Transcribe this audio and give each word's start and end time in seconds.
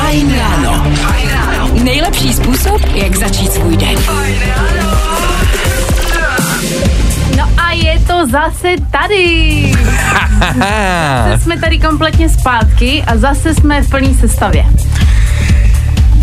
Fajn 0.00 0.34
ráno. 0.38 0.84
Nejlepší 1.82 2.32
způsob, 2.32 2.80
jak 2.94 3.16
začít 3.16 3.52
svůj 3.52 3.76
den. 3.76 3.94
No 7.36 7.44
a 7.56 7.72
je 7.72 8.00
to 8.06 8.26
zase 8.30 8.68
tady. 8.90 9.72
Zase 11.30 11.42
jsme 11.42 11.60
tady 11.60 11.78
kompletně 11.78 12.28
zpátky 12.28 13.04
a 13.06 13.16
zase 13.16 13.54
jsme 13.54 13.82
v 13.82 13.90
plný 13.90 14.14
sestavě. 14.14 14.64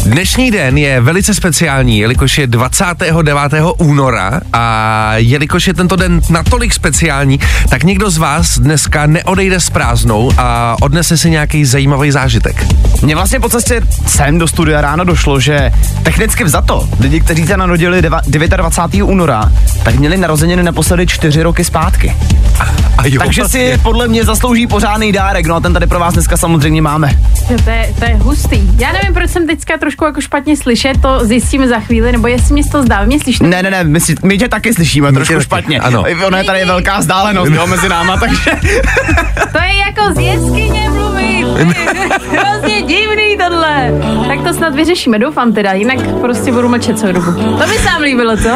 Dnešní 0.05 0.51
den 0.51 0.77
je 0.77 1.01
velice 1.01 1.33
speciální, 1.33 1.99
jelikož 1.99 2.37
je 2.37 2.47
29. 2.47 3.37
února 3.77 4.41
a 4.53 5.11
jelikož 5.15 5.67
je 5.67 5.73
tento 5.73 5.95
den 5.95 6.21
natolik 6.29 6.73
speciální, 6.73 7.39
tak 7.69 7.83
někdo 7.83 8.09
z 8.09 8.17
vás 8.17 8.59
dneska 8.59 9.05
neodejde 9.05 9.59
s 9.59 9.69
prázdnou 9.69 10.31
a 10.37 10.75
odnese 10.81 11.17
si 11.17 11.29
nějaký 11.29 11.65
zajímavý 11.65 12.11
zážitek. 12.11 12.65
Mně 13.01 13.15
vlastně 13.15 13.39
po 13.39 13.49
cestě 13.49 13.81
sem 14.07 14.37
do 14.37 14.47
studia 14.47 14.81
ráno 14.81 15.03
došlo, 15.03 15.39
že 15.39 15.71
technicky 16.03 16.43
vzato, 16.43 16.89
lidi, 16.99 17.19
kteří 17.19 17.47
se 17.47 17.57
narodili 17.57 18.01
deva- 18.01 18.21
29. 18.27 19.03
února, 19.03 19.51
tak 19.83 19.95
měli 19.95 20.17
narozeniny 20.17 20.63
naposledy 20.63 21.07
čtyři 21.07 21.43
roky 21.43 21.63
zpátky. 21.63 22.15
A 22.97 23.07
jo, 23.07 23.21
Takže 23.23 23.43
si 23.47 23.79
podle 23.83 24.07
mě 24.07 24.23
zaslouží 24.25 24.67
pořádný 24.67 25.11
dárek, 25.11 25.45
no 25.45 25.55
a 25.55 25.59
ten 25.59 25.73
tady 25.73 25.87
pro 25.87 25.99
vás 25.99 26.13
dneska 26.13 26.37
samozřejmě 26.37 26.81
máme. 26.81 27.09
To, 27.63 27.69
je, 27.69 27.93
to 27.99 28.05
je 28.05 28.15
hustý. 28.15 28.61
Já 28.77 28.91
nevím, 28.91 29.13
proč 29.13 29.29
jsem 29.29 29.47
teďka 29.47 29.77
trošku 29.77 29.92
jako 30.01 30.21
špatně 30.21 30.57
slyšet, 30.57 31.01
to 31.01 31.19
zjistíme 31.25 31.67
za 31.67 31.79
chvíli, 31.79 32.11
nebo 32.11 32.27
jestli 32.27 32.53
mě 32.53 32.63
to 32.71 32.81
zdá, 32.83 33.03
mě 33.05 33.19
slyšíte? 33.19 33.47
Ne, 33.47 33.63
ne, 33.63 33.71
ne, 33.71 33.83
my, 33.83 33.99
si, 33.99 34.15
my 34.23 34.37
tě 34.37 34.47
taky 34.47 34.73
slyšíme 34.73 35.11
My 35.11 35.15
trošku 35.15 35.33
tě 35.33 35.41
špatně. 35.41 35.79
ano. 35.79 36.03
Ona 36.25 36.37
je 36.37 36.43
tady 36.43 36.65
velká 36.65 36.99
vzdálenost 36.99 37.51
jo, 37.51 37.67
mezi 37.67 37.89
náma, 37.89 38.17
takže... 38.17 38.51
To 39.51 39.57
je 39.57 39.77
jako 39.87 40.13
z 40.15 40.19
jeskyně 40.19 40.89
mluvit. 40.89 41.45
Hrozně 42.31 42.81
divný 42.81 43.37
tohle. 43.37 43.91
Tak 44.27 44.47
to 44.47 44.53
snad 44.53 44.75
vyřešíme, 44.75 45.19
doufám 45.19 45.53
teda, 45.53 45.73
jinak 45.73 45.97
prostě 46.21 46.51
budu 46.51 46.69
mlčet 46.69 46.99
celou 46.99 47.11
dobu. 47.11 47.31
To 47.31 47.67
by 47.67 47.77
se 47.77 47.85
vám 47.85 48.01
líbilo, 48.01 48.37
co? 48.37 48.49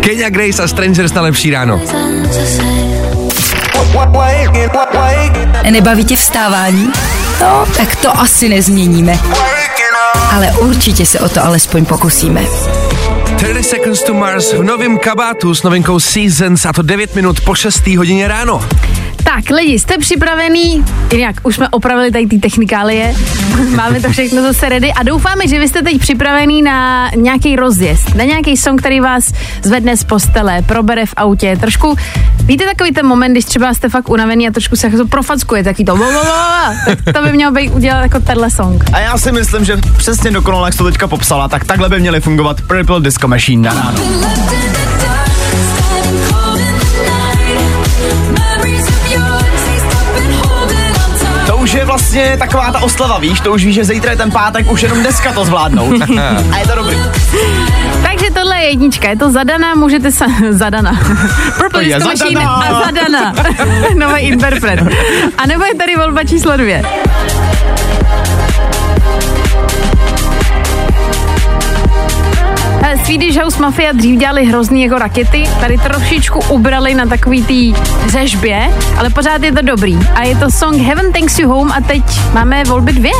Kenya 0.00 0.28
Grace 0.30 0.62
a 0.62 0.68
Strangers 0.68 1.12
na 1.12 1.22
lepší 1.22 1.50
ráno. 1.50 1.80
Nebaví 5.70 6.04
tě 6.04 6.16
vstávání? 6.16 6.92
No, 7.40 7.66
tak 7.76 7.96
to 7.96 8.18
asi 8.20 8.48
nezměníme. 8.48 9.18
Ale 10.32 10.52
určitě 10.52 11.06
se 11.06 11.20
o 11.20 11.28
to 11.28 11.44
alespoň 11.44 11.84
pokusíme. 11.84 12.44
30 13.36 13.62
Seconds 13.62 14.02
to 14.02 14.14
Mars 14.14 14.52
v 14.52 14.62
novém 14.62 14.98
kabátu 14.98 15.54
s 15.54 15.62
novinkou 15.62 16.00
Seasons 16.00 16.66
a 16.66 16.72
to 16.72 16.82
9 16.82 17.14
minut 17.14 17.40
po 17.40 17.54
6. 17.54 17.86
hodině 17.86 18.28
ráno. 18.28 18.60
Tak, 19.24 19.50
lidi, 19.50 19.78
jste 19.78 19.98
připravený? 19.98 20.84
Jinak, 21.12 21.36
už 21.42 21.54
jsme 21.54 21.68
opravili 21.68 22.10
tady 22.10 22.26
ty 22.26 22.38
technikálie, 22.38 23.14
máme 23.76 24.00
to 24.00 24.10
všechno 24.10 24.42
zase 24.42 24.68
ready 24.68 24.92
a 24.92 25.02
doufáme, 25.02 25.48
že 25.48 25.58
vy 25.58 25.68
jste 25.68 25.82
teď 25.82 25.98
připravený 25.98 26.62
na 26.62 27.10
nějaký 27.16 27.56
rozjezd, 27.56 28.14
na 28.14 28.24
nějaký 28.24 28.56
song, 28.56 28.80
který 28.80 29.00
vás 29.00 29.32
zvedne 29.62 29.96
z 29.96 30.04
postele, 30.04 30.62
probere 30.62 31.06
v 31.06 31.14
autě, 31.16 31.56
trošku, 31.60 31.96
víte 32.44 32.64
takový 32.64 32.92
ten 32.92 33.06
moment, 33.06 33.32
když 33.32 33.44
třeba 33.44 33.74
jste 33.74 33.88
fakt 33.88 34.08
unavený 34.08 34.48
a 34.48 34.50
trošku 34.50 34.76
se 34.76 34.86
jako 34.86 35.06
profackuje, 35.06 35.64
taky 35.64 35.84
to, 35.84 35.98
tak 36.84 37.14
to 37.14 37.22
by 37.22 37.32
mělo 37.32 37.52
být 37.52 37.70
udělat 37.70 38.02
jako 38.02 38.20
tenhle 38.20 38.50
song. 38.50 38.84
A 38.92 38.98
já 38.98 39.18
si 39.18 39.32
myslím, 39.32 39.64
že 39.64 39.76
přesně 39.96 40.30
dokonale, 40.30 40.68
jak 40.68 40.76
to 40.76 40.84
teďka 40.84 41.08
popsala, 41.08 41.48
tak 41.48 41.64
takhle 41.64 41.88
by 41.88 42.00
měly 42.00 42.20
fungovat 42.20 42.60
Purple 42.60 43.00
Disco 43.00 43.28
Machine 43.28 43.68
na 43.68 43.74
ráno. 43.74 44.91
Už 51.62 51.72
je 51.72 51.84
vlastně 51.84 52.36
taková 52.38 52.72
ta 52.72 52.80
oslava, 52.80 53.18
víš, 53.18 53.40
to 53.40 53.52
už 53.52 53.64
víš, 53.64 53.74
že 53.74 53.84
zítra 53.84 54.10
je 54.10 54.16
ten 54.16 54.30
pátek, 54.30 54.70
už 54.70 54.82
jenom 54.82 54.98
dneska 54.98 55.32
to 55.32 55.44
zvládnout. 55.44 56.02
A 56.52 56.58
je 56.58 56.66
to 56.66 56.74
dobrý. 56.74 56.98
Takže 58.02 58.30
tohle 58.34 58.56
je 58.56 58.68
jednička, 58.68 59.08
je 59.08 59.16
to 59.16 59.30
zadaná, 59.30 59.74
můžete 59.74 60.12
se... 60.12 60.24
Zadana. 60.50 61.00
Purple 61.58 61.84
je 61.84 61.94
Disco 61.94 62.08
Machine 62.08 62.40
zadaná. 62.40 62.56
a 62.56 62.84
zadana. 62.84 63.34
Nový 64.06 64.20
interpret. 64.20 64.80
A 65.38 65.46
nebo 65.46 65.64
je 65.64 65.74
tady 65.74 65.96
volba 65.96 66.24
číslo 66.24 66.56
dvě. 66.56 66.82
Swedish 72.96 73.36
House 73.36 73.62
Mafia 73.62 73.92
dřív 73.92 74.20
dělali 74.20 74.44
hrozný 74.44 74.82
jako 74.82 74.98
rakety, 74.98 75.44
tady 75.60 75.78
trošičku 75.78 76.40
ubrali 76.48 76.94
na 76.94 77.06
takový 77.06 77.42
tý 77.42 77.74
řežbě, 78.06 78.70
ale 78.98 79.10
pořád 79.10 79.42
je 79.42 79.52
to 79.52 79.62
dobrý. 79.62 79.98
A 80.14 80.22
je 80.22 80.36
to 80.36 80.50
song 80.50 80.76
Heaven 80.76 81.12
Thanks 81.12 81.38
You 81.38 81.48
Home 81.48 81.72
a 81.72 81.80
teď 81.80 82.02
máme 82.32 82.64
volby 82.64 82.92
dvě. 82.92 83.12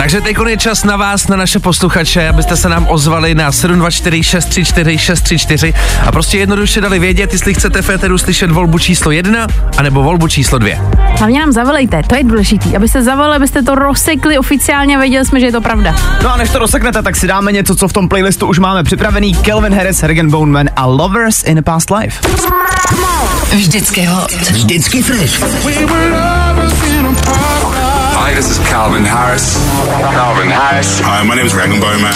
Takže 0.00 0.20
teď 0.20 0.36
je 0.48 0.56
čas 0.56 0.84
na 0.84 0.96
vás, 0.96 1.28
na 1.28 1.36
naše 1.36 1.58
posluchače, 1.58 2.28
abyste 2.28 2.56
se 2.56 2.68
nám 2.68 2.86
ozvali 2.88 3.34
na 3.34 3.52
724 3.52 4.22
634 4.22 4.98
634 4.98 5.74
a 6.06 6.12
prostě 6.12 6.38
jednoduše 6.38 6.80
dali 6.80 6.98
vědět, 6.98 7.32
jestli 7.32 7.54
chcete 7.54 7.82
Féteru 7.82 8.18
slyšet 8.18 8.50
volbu 8.50 8.78
číslo 8.78 9.10
1 9.10 9.46
anebo 9.76 10.02
volbu 10.02 10.28
číslo 10.28 10.58
2. 10.58 10.70
Hlavně 11.18 11.40
nám 11.40 11.52
zavolejte, 11.52 12.02
to 12.06 12.14
je 12.14 12.24
důležitý, 12.24 12.76
abyste 12.76 13.02
zavolali, 13.02 13.36
abyste 13.36 13.62
to 13.62 13.74
rozsekli 13.74 14.38
oficiálně 14.38 14.96
a 14.96 15.00
věděli 15.00 15.24
jsme, 15.24 15.40
že 15.40 15.46
je 15.46 15.52
to 15.52 15.60
pravda. 15.60 15.94
No 16.22 16.34
a 16.34 16.36
než 16.36 16.50
to 16.50 16.58
rozseknete, 16.58 17.02
tak 17.02 17.16
si 17.16 17.26
dáme 17.26 17.52
něco, 17.52 17.76
co 17.76 17.88
v 17.88 17.92
tom 17.92 18.08
playlistu 18.08 18.46
už 18.46 18.58
máme 18.58 18.84
připravený. 18.84 19.34
Kelvin 19.34 19.74
Harris, 19.74 20.02
Hergen 20.02 20.30
Boneman 20.30 20.68
a 20.76 20.86
Lovers 20.86 21.42
in 21.44 21.58
a 21.58 21.62
Past 21.62 21.90
Life. 21.90 22.28
Vždycky 23.52 24.04
hot. 24.04 24.32
Vždycky 24.32 25.02
fresh. 25.02 25.40
Hi, 25.66 26.29
this 28.40 28.50
is 28.50 28.68
Calvin 28.68 29.04
Harris. 29.04 29.56
Calvin 30.00 30.48
Harris. 30.48 31.00
Hi, 31.00 31.22
my 31.28 31.34
name 31.34 31.46
is 31.46 31.54
Regan 31.54 31.80
Bowman. 31.80 32.14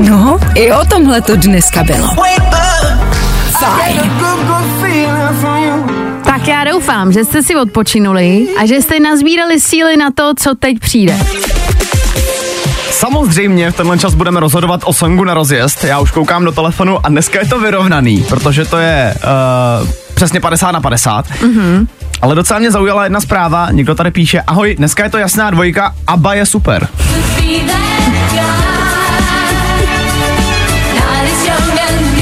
No, 0.00 0.38
i 0.54 0.72
o 0.72 0.84
tomhle 0.84 1.20
to 1.20 1.36
dneska 1.36 1.84
bylo. 1.84 2.08
Fajn. 3.58 4.10
Tak 6.24 6.48
já 6.48 6.64
doufám, 6.64 7.12
že 7.12 7.24
jste 7.24 7.42
si 7.42 7.56
odpočinuli 7.56 8.46
a 8.60 8.66
že 8.66 8.74
jste 8.74 9.00
nazbírali 9.00 9.60
síly 9.60 9.96
na 9.96 10.10
to, 10.10 10.32
co 10.38 10.54
teď 10.54 10.78
přijde. 10.78 11.18
Samozřejmě 12.90 13.70
v 13.70 13.76
tenhle 13.76 13.98
čas 13.98 14.14
budeme 14.14 14.40
rozhodovat 14.40 14.80
o 14.84 14.92
songu 14.92 15.24
na 15.24 15.34
rozjezd. 15.34 15.84
Já 15.84 15.98
už 15.98 16.10
koukám 16.10 16.44
do 16.44 16.52
telefonu 16.52 17.06
a 17.06 17.08
dneska 17.08 17.38
je 17.40 17.46
to 17.46 17.60
vyrovnaný, 17.60 18.24
protože 18.28 18.64
to 18.64 18.78
je 18.78 19.14
uh, 19.82 19.88
přesně 20.14 20.40
50 20.40 20.70
na 20.70 20.80
50. 20.80 21.26
Mm-hmm. 21.26 21.86
Ale 22.22 22.34
docela 22.34 22.58
mě 22.58 22.70
zaujala 22.70 23.04
jedna 23.04 23.20
zpráva, 23.20 23.68
někdo 23.70 23.94
tady 23.94 24.10
píše, 24.10 24.40
ahoj, 24.46 24.74
dneska 24.78 25.04
je 25.04 25.10
to 25.10 25.18
jasná 25.18 25.50
dvojka, 25.50 25.94
ABBA 26.06 26.34
je 26.34 26.46
super. 26.46 26.88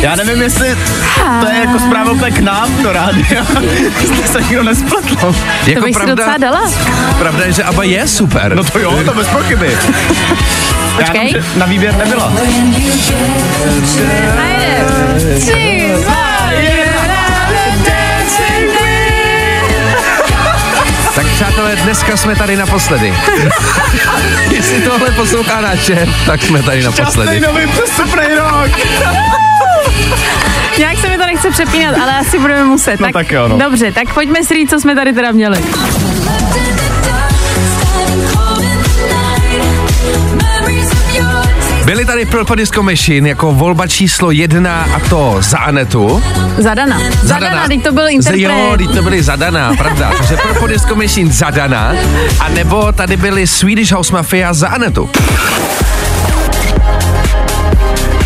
Já 0.01 0.17
nevím, 0.17 0.43
jestli 0.43 0.77
to 1.41 1.47
je 1.53 1.61
jako 1.61 1.79
zpráva 1.79 2.11
úplně 2.13 2.31
k 2.31 2.39
nám 2.41 2.83
do 2.83 2.93
rádia, 2.93 3.47
jestli 4.01 4.29
se 4.33 4.41
nikdo 4.43 4.63
nespletl. 4.63 5.17
To 5.17 5.35
Jako 5.67 5.81
bych 5.85 5.97
si 5.97 6.07
docela 6.07 6.37
dala. 6.37 6.61
pravda 7.19 7.45
je, 7.45 7.53
že 7.53 7.63
ABBA 7.65 7.83
je 7.83 8.09
super. 8.09 8.55
No 8.57 8.65
to 8.65 8.79
jo, 8.79 8.99
to 9.05 9.15
bez 9.15 9.27
pochyby. 9.29 9.71
Já 10.99 11.07
Počkej. 11.07 11.27
jenom, 11.27 11.43
že 11.53 11.59
na 11.59 11.67
výběr 11.67 11.97
nebyla. 11.97 12.33
Najde. 14.37 14.85
Tři, 15.41 15.93
dva, 16.03 16.34
přátelé, 21.55 21.77
dneska 21.77 22.17
jsme 22.17 22.37
tady 22.37 22.57
naposledy. 22.57 23.15
Jestli 24.51 24.83
tohle 24.83 25.11
poslouchá 25.11 25.61
náš 25.61 25.85
šéf, 25.85 26.09
tak 26.27 26.43
jsme 26.43 26.63
tady 26.63 26.81
Šťastný 26.83 27.01
naposledy. 27.01 27.41
nový 27.41 27.67
přestupný 27.67 28.23
rok. 28.37 28.69
Nějak 30.79 30.99
se 30.99 31.09
mi 31.09 31.19
to 31.19 31.27
nechce 31.27 31.51
přepínat, 31.51 31.95
ale 32.03 32.19
asi 32.19 32.39
budeme 32.39 32.65
muset. 32.65 33.01
No 33.01 33.13
tak 33.13 33.33
jo, 33.33 33.49
no. 33.49 33.59
Dobře, 33.59 33.93
tak 33.93 34.15
pojďme 34.15 34.45
si 34.45 34.55
říct, 34.55 34.71
co 34.71 34.81
jsme 34.81 34.95
tady 34.95 35.13
teda 35.13 35.33
měli. 35.33 35.59
Byli 41.85 42.05
tady 42.05 42.27
Purple 42.27 42.57
Disco 42.57 42.83
Machine 42.83 43.29
jako 43.29 43.53
volba 43.53 43.87
číslo 43.87 44.31
jedna 44.31 44.87
a 44.95 45.01
to 45.09 45.37
za 45.41 45.59
Anetu. 45.59 46.23
Zadana. 46.59 47.01
Zadana, 47.23 47.69
teď 47.69 47.83
to 47.83 47.93
byl 47.93 48.09
interpret. 48.09 48.41
Jo, 48.43 48.75
teď 48.79 48.91
to 48.95 49.03
byly 49.03 49.23
zadaná, 49.23 49.75
pravda. 49.77 50.13
Takže 50.19 50.37
Purple 50.37 50.69
Disco 50.69 50.95
Machine 50.95 51.33
zadaná. 51.33 51.93
A 52.41 52.49
nebo 52.49 52.93
tady 52.93 53.17
byli 53.17 53.47
Swedish 53.47 53.93
House 53.93 54.13
Mafia 54.13 54.53
za 54.53 54.69
Anetu. 54.69 55.11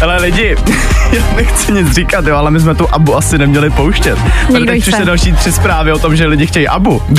Ale 0.03 0.17
lidi, 0.23 0.57
já 1.13 1.23
nechci 1.37 1.73
nic 1.73 1.93
říkat, 1.93 2.27
jo, 2.27 2.37
ale 2.37 2.51
my 2.51 2.61
jsme 2.61 2.75
tu 2.75 2.89
Abu 2.95 3.17
asi 3.17 3.39
neměli 3.39 3.71
pouštět. 3.71 4.19
Tady 4.47 4.53
Někdo 4.53 4.73
teď 4.73 4.83
chce. 4.83 4.91
přišly 4.91 5.07
další 5.07 5.33
tři 5.33 5.53
zprávy 5.53 5.93
o 5.93 5.99
tom, 5.99 6.17
že 6.17 6.27
lidi 6.27 6.47
chtějí 6.47 6.69
Abu. 6.69 7.03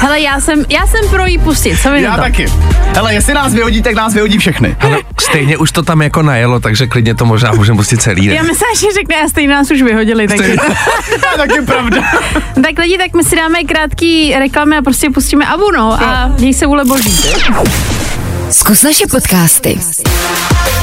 Hele, 0.00 0.20
já 0.20 0.40
jsem, 0.40 0.64
já 0.68 0.86
jsem 0.86 1.08
pro 1.10 1.26
jí 1.26 1.38
pustit, 1.38 1.76
co 1.82 1.90
na 1.90 1.96
Já 1.96 2.16
to? 2.16 2.20
taky. 2.22 2.46
Hele, 2.94 3.14
jestli 3.14 3.34
nás 3.34 3.54
vyhodí, 3.54 3.82
tak 3.82 3.94
nás 3.94 4.14
vyhodí 4.14 4.38
všechny. 4.38 4.76
Ale 4.80 4.98
stejně 5.20 5.56
už 5.56 5.72
to 5.72 5.82
tam 5.82 6.02
jako 6.02 6.22
najelo, 6.22 6.60
takže 6.60 6.86
klidně 6.86 7.14
to 7.14 7.24
možná 7.26 7.52
můžeme 7.52 7.76
pustit 7.76 8.02
celý 8.02 8.24
Já 8.26 8.34
den. 8.34 8.46
myslím, 8.46 8.68
že 8.80 8.86
řekne, 8.94 9.16
a 9.24 9.28
stejně 9.28 9.54
nás 9.54 9.70
už 9.70 9.82
vyhodili, 9.82 10.28
takže 10.28 10.56
To 11.20 11.42
je 11.42 11.48
taky 11.48 11.60
pravda. 11.66 12.02
tak 12.62 12.78
lidi, 12.78 12.98
tak 12.98 13.14
my 13.14 13.24
si 13.24 13.36
dáme 13.36 13.64
krátký 13.64 14.34
reklamy 14.38 14.76
a 14.76 14.82
prostě 14.82 15.10
pustíme 15.10 15.46
Abu, 15.46 15.70
no, 15.70 15.92
a 16.02 16.32
děj 16.36 16.54
se 16.54 16.66
vůle 16.66 16.84
boží. 16.84 17.22
Zkus 18.50 18.82
naše 18.82 19.06
podcasty. 19.06 19.78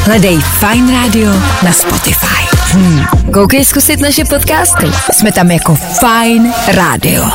Hledej 0.06 0.40
Fine 0.40 0.94
Radio 1.02 1.32
na 1.64 1.72
Spotify. 1.72 2.46
Hmm. 2.72 3.06
Koukej 3.34 3.66
zkusit 3.66 4.00
naše 4.00 4.26
podcasty. 4.26 4.88
Jsme 5.14 5.32
tam 5.32 5.52
jako 5.52 5.76
Fine 5.76 6.54
Radio. 6.68 7.26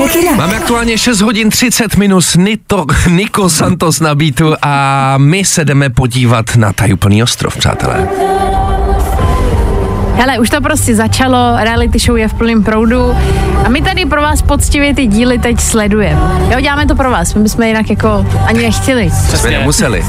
Jak 0.00 0.16
jinak? 0.16 0.36
Máme 0.36 0.56
aktuálně 0.56 0.98
6 0.98 1.20
hodin 1.20 1.50
30 1.50 1.96
minut 1.96 2.24
Nito, 2.36 2.86
Nico 3.10 3.48
Santos 3.50 4.00
na 4.00 4.14
beatu 4.14 4.54
a 4.62 5.14
my 5.18 5.44
se 5.44 5.64
jdeme 5.64 5.90
podívat 5.90 6.56
na 6.56 6.72
tajuplný 6.72 7.22
ostrov, 7.22 7.56
přátelé. 7.56 8.08
Hele, 10.14 10.38
už 10.38 10.50
to 10.50 10.60
prostě 10.60 10.94
začalo, 10.94 11.56
reality 11.56 11.98
show 11.98 12.16
je 12.16 12.28
v 12.28 12.34
plném 12.34 12.62
proudu 12.62 13.16
a 13.64 13.68
my 13.68 13.82
tady 13.82 14.04
pro 14.06 14.22
vás 14.22 14.42
poctivě 14.42 14.94
ty 14.94 15.06
díly 15.06 15.38
teď 15.38 15.60
sledujeme. 15.60 16.20
Jo, 16.50 16.60
děláme 16.60 16.86
to 16.86 16.94
pro 16.94 17.10
vás, 17.10 17.34
my 17.34 17.42
bychom 17.42 17.64
jinak 17.64 17.90
jako 17.90 18.26
ani 18.46 18.62
nechtěli. 18.62 19.10
Jsme 19.10 19.50
nemuseli. 19.50 20.04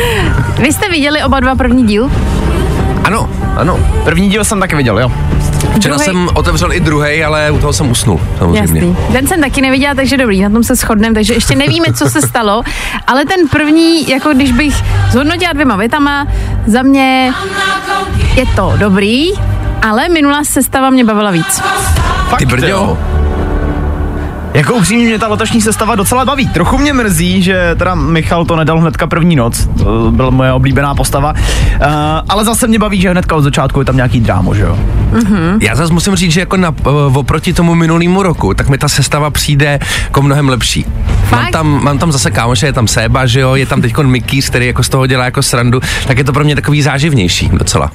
Vy 0.58 0.72
jste 0.72 0.88
viděli 0.88 1.22
oba 1.22 1.40
dva 1.40 1.54
první 1.54 1.86
díl? 1.86 2.10
Ano, 3.12 3.28
ano. 3.56 3.78
První 4.04 4.28
díl 4.30 4.44
jsem 4.44 4.60
taky 4.60 4.76
viděl, 4.76 4.98
jo. 4.98 5.12
Včera 5.76 5.94
Druhej- 5.94 6.04
jsem 6.04 6.28
otevřel 6.34 6.72
i 6.72 6.80
druhý, 6.80 7.24
ale 7.24 7.50
u 7.50 7.58
toho 7.58 7.72
jsem 7.72 7.90
usnul, 7.90 8.20
samozřejmě. 8.38 8.80
Jasný. 8.80 8.96
Ten 9.12 9.26
jsem 9.26 9.40
taky 9.40 9.60
neviděla, 9.60 9.94
takže 9.94 10.16
dobrý, 10.16 10.40
na 10.40 10.50
tom 10.50 10.64
se 10.64 10.74
shodneme, 10.74 11.14
takže 11.14 11.34
ještě 11.34 11.56
nevíme, 11.56 11.86
co 11.94 12.10
se 12.10 12.22
stalo, 12.22 12.62
ale 13.06 13.24
ten 13.24 13.48
první, 13.48 14.08
jako 14.08 14.28
když 14.34 14.52
bych 14.52 14.74
zhodnotila 15.10 15.52
dvěma 15.52 15.76
větama, 15.76 16.26
za 16.66 16.82
mě 16.82 17.32
je 18.34 18.46
to 18.56 18.72
dobrý, 18.76 19.28
ale 19.82 20.08
minulá 20.08 20.44
sestava 20.44 20.90
mě 20.90 21.04
bavila 21.04 21.30
víc. 21.30 21.62
Fakt, 22.28 22.38
Ty 22.38 22.46
brďo. 22.46 22.66
jo. 22.68 22.98
Jako 24.54 24.74
upřímně 24.74 25.06
mě 25.06 25.18
ta 25.18 25.28
letošní 25.28 25.60
sestava 25.60 25.94
docela 25.94 26.24
baví. 26.24 26.48
Trochu 26.48 26.78
mě 26.78 26.92
mrzí, 26.92 27.42
že 27.42 27.74
teda 27.78 27.94
Michal 27.94 28.44
to 28.44 28.56
nedal 28.56 28.80
hnedka 28.80 29.06
první 29.06 29.36
noc. 29.36 29.68
To 29.78 30.10
byla 30.10 30.30
moje 30.30 30.52
oblíbená 30.52 30.94
postava. 30.94 31.32
Uh, 31.32 31.86
ale 32.28 32.44
zase 32.44 32.66
mě 32.66 32.78
baví, 32.78 33.00
že 33.00 33.10
hnedka 33.10 33.36
od 33.36 33.42
začátku 33.42 33.78
je 33.78 33.84
tam 33.84 33.96
nějaký 33.96 34.20
drámo, 34.20 34.54
že 34.54 34.62
jo? 34.62 34.78
Já 35.60 35.74
zase 35.74 35.92
musím 35.92 36.16
říct, 36.16 36.32
že 36.32 36.40
jako 36.40 36.56
na, 36.56 36.74
uh, 36.86 37.16
oproti 37.16 37.52
tomu 37.52 37.74
minulému 37.74 38.22
roku, 38.22 38.54
tak 38.54 38.68
mi 38.68 38.78
ta 38.78 38.88
sestava 38.88 39.30
přijde 39.30 39.78
jako 40.04 40.22
mnohem 40.22 40.48
lepší. 40.48 40.86
Mám 41.30 41.46
tam, 41.52 41.84
mám 41.84 41.98
tam 41.98 42.12
zase 42.12 42.30
kámoše, 42.30 42.66
je 42.66 42.72
tam 42.72 42.88
Seba, 42.88 43.26
že 43.26 43.40
jo, 43.40 43.54
je 43.54 43.66
tam 43.66 43.82
teď 43.82 43.98
Mickey, 43.98 44.42
který 44.42 44.66
jako 44.66 44.82
z 44.82 44.88
toho 44.88 45.06
dělá 45.06 45.24
jako 45.24 45.42
srandu, 45.42 45.80
tak 46.06 46.18
je 46.18 46.24
to 46.24 46.32
pro 46.32 46.44
mě 46.44 46.54
takový 46.54 46.82
záživnější 46.82 47.50
docela. 47.52 47.90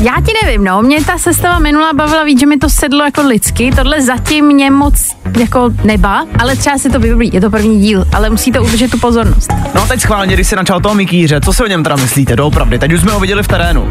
Já 0.00 0.14
ti 0.26 0.32
nevím, 0.44 0.64
no, 0.64 0.82
mě 0.82 1.04
ta 1.04 1.18
sestava 1.18 1.58
minulá 1.58 1.92
bavila 1.92 2.24
víc, 2.24 2.40
že 2.40 2.46
mi 2.46 2.56
to 2.56 2.70
sedlo 2.70 3.04
jako 3.04 3.22
lidsky, 3.22 3.70
tohle 3.76 4.02
zatím 4.02 4.44
mě 4.46 4.70
moc 4.70 5.16
jako 5.38 5.70
neba, 5.84 6.26
ale 6.38 6.56
třeba 6.56 6.78
si 6.78 6.90
to 6.90 6.98
vybrý, 7.00 7.30
je 7.32 7.40
to 7.40 7.50
první 7.50 7.80
díl, 7.80 8.04
ale 8.14 8.30
musíte 8.30 8.60
udržet 8.60 8.90
tu 8.90 8.98
pozornost. 8.98 9.52
No 9.74 9.82
a 9.82 9.86
teď 9.86 10.00
schválně, 10.00 10.34
když 10.34 10.46
si 10.46 10.56
načal 10.56 10.80
toho 10.80 10.94
Mikýře, 10.94 11.40
co 11.40 11.52
si 11.52 11.62
o 11.62 11.66
něm 11.66 11.82
teda 11.82 11.96
myslíte, 11.96 12.36
doopravdy? 12.36 12.78
Teď 12.78 12.92
už 12.92 13.00
jsme 13.00 13.12
ho 13.12 13.20
viděli 13.20 13.42
v 13.42 13.48
terénu. 13.48 13.88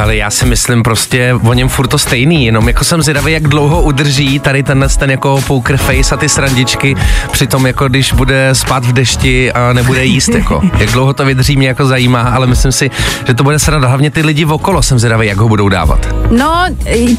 Ale 0.00 0.16
já 0.16 0.30
si 0.30 0.46
myslím 0.46 0.82
prostě 0.82 1.34
o 1.34 1.52
něm 1.52 1.68
furt 1.68 1.88
to 1.88 1.98
stejný, 1.98 2.46
jenom 2.46 2.68
jako 2.68 2.84
jsem 2.84 3.02
zvědavý, 3.02 3.32
jak 3.32 3.42
dlouho 3.42 3.82
udrží 3.82 4.38
tady 4.38 4.62
tenhle 4.62 4.88
ten 4.88 5.10
jako 5.10 5.40
poker 5.46 5.76
face 5.76 6.14
a 6.14 6.18
ty 6.18 6.28
srandičky, 6.28 6.96
přitom 7.30 7.66
jako 7.66 7.88
když 7.88 8.12
bude 8.12 8.50
spát 8.52 8.84
v 8.84 8.92
dešti 8.92 9.52
a 9.52 9.72
nebude 9.72 10.04
jíst 10.04 10.28
jako. 10.28 10.62
Jak 10.78 10.90
dlouho 10.90 11.12
to 11.12 11.24
vydrží 11.24 11.56
mě 11.56 11.68
jako 11.68 11.86
zajímá, 11.86 12.20
ale 12.20 12.46
myslím 12.46 12.72
si, 12.72 12.90
že 13.26 13.34
to 13.34 13.44
bude 13.44 13.58
sranda. 13.58 13.88
Hlavně 13.88 14.10
ty 14.10 14.22
lidi 14.22 14.44
okolo 14.44 14.82
jsem 14.82 14.98
zvědavý, 14.98 15.26
jak 15.26 15.38
ho 15.38 15.48
budou 15.48 15.68
dávat. 15.68 16.14
No, 16.30 16.64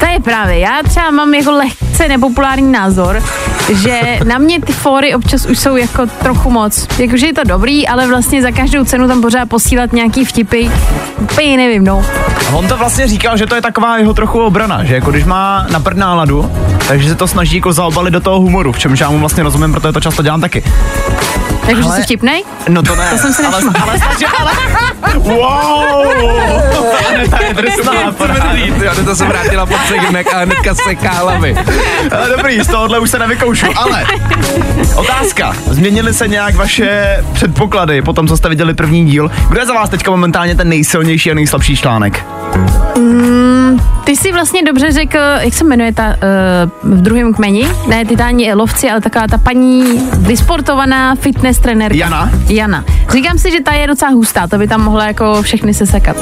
to 0.00 0.06
je 0.06 0.20
právě. 0.24 0.58
Já 0.58 0.80
třeba 0.88 1.10
mám 1.10 1.34
jako 1.34 1.50
lehce 1.50 2.08
nepopulární 2.08 2.72
názor, 2.72 3.22
že 3.74 4.00
na 4.24 4.38
mě 4.38 4.60
ty 4.60 4.72
fóry 4.72 5.14
občas 5.14 5.46
už 5.46 5.58
jsou 5.58 5.76
jako 5.76 6.06
trochu 6.06 6.50
moc. 6.50 6.88
Jakože 6.98 7.26
je 7.26 7.34
to 7.34 7.44
dobrý, 7.44 7.88
ale 7.88 8.08
vlastně 8.08 8.42
za 8.42 8.50
každou 8.50 8.84
cenu 8.84 9.08
tam 9.08 9.22
pořád 9.22 9.48
posílat 9.48 9.92
nějaký 9.92 10.24
vtipy. 10.24 10.68
Úplně 11.18 11.56
nevím, 11.56 11.84
no. 11.84 12.04
A 12.48 12.52
on 12.52 12.68
to 12.68 12.76
vlastně 12.76 13.08
říkal, 13.08 13.36
že 13.36 13.46
to 13.46 13.54
je 13.54 13.62
taková 13.62 13.98
jeho 13.98 14.14
trochu 14.14 14.40
obrana, 14.40 14.84
že 14.84 14.94
jako 14.94 15.10
když 15.10 15.24
má 15.24 15.66
na 15.70 15.80
prd 15.80 15.96
náladu, 15.96 16.52
takže 16.88 17.08
se 17.08 17.14
to 17.14 17.26
snaží 17.28 17.56
jako 17.56 17.72
zaobalit 17.72 18.12
do 18.12 18.20
toho 18.20 18.40
humoru, 18.40 18.72
v 18.72 18.78
čemž 18.78 19.00
já 19.00 19.10
mu 19.10 19.18
vlastně 19.18 19.42
rozumím, 19.42 19.72
protože 19.72 19.92
to 19.92 20.00
často 20.00 20.22
dělám 20.22 20.40
taky. 20.40 20.64
Jakože 21.66 21.88
Ale- 21.88 21.96
jsi 21.96 22.02
vtipnej? 22.02 22.44
No 22.68 22.82
to 22.82 22.96
ne. 22.96 23.10
To 23.10 23.18
jsem 23.18 23.32
si 23.34 23.42
ale, 23.42 23.52
nevšimla. 23.52 23.82
ale, 23.82 23.98
snaží, 23.98 24.24
ale, 24.40 24.52
wow! 25.18 26.06
Aneta 27.08 27.38
je 27.44 27.54
drsná, 27.54 27.92
Já 28.84 28.94
to 28.94 29.16
se 29.16 29.24
vrátila 29.24 29.66
pod 29.66 29.76
segmek 29.88 30.34
a 30.34 30.38
hnedka 30.38 30.74
seká 30.74 31.10
hlavy. 31.10 31.56
Ale 32.12 32.28
dobrý, 32.36 32.60
z 32.60 32.66
tohohle 32.66 32.98
už 32.98 33.10
se 33.10 33.18
nevykoušu, 33.18 33.66
ale 33.76 34.06
otázka. 34.96 35.52
Změnily 35.66 36.14
se 36.14 36.28
nějak 36.28 36.54
vaše 36.54 37.18
předpoklady 37.32 38.02
po 38.02 38.12
tom, 38.12 38.28
co 38.28 38.36
jste 38.36 38.48
viděli 38.48 38.74
první 38.74 39.06
díl? 39.06 39.30
Kdo 39.48 39.60
je 39.60 39.66
za 39.66 39.74
vás 39.74 39.90
teďka 39.90 40.10
momentálně 40.10 40.54
ten 40.54 40.68
nejsilnější 40.68 41.30
a 41.30 41.34
nejslabší 41.34 41.76
článek? 41.76 42.24
Ty 44.06 44.16
jsi 44.16 44.32
vlastně 44.32 44.62
dobře 44.62 44.92
řekl, 44.92 45.18
jak 45.38 45.54
se 45.54 45.64
jmenuje 45.64 45.92
ta 45.92 46.06
uh, 46.08 46.96
v 46.96 47.02
druhém 47.02 47.34
kmeni? 47.34 47.68
Ne 47.86 48.04
titáni 48.04 48.54
lovci, 48.54 48.90
ale 48.90 49.00
taková 49.00 49.26
ta 49.26 49.38
paní 49.38 50.08
vysportovaná 50.18 51.14
fitness 51.14 51.58
trenérka. 51.58 51.96
Jana? 51.96 52.30
Jana. 52.48 52.84
Říkám 53.12 53.38
si, 53.38 53.50
že 53.50 53.60
ta 53.60 53.72
je 53.72 53.86
docela 53.86 54.10
hustá, 54.10 54.46
to 54.46 54.58
by 54.58 54.68
tam 54.68 54.84
mohla 54.84 55.06
jako 55.06 55.42
všechny 55.42 55.74
se 55.74 55.86
sekat. 55.86 56.16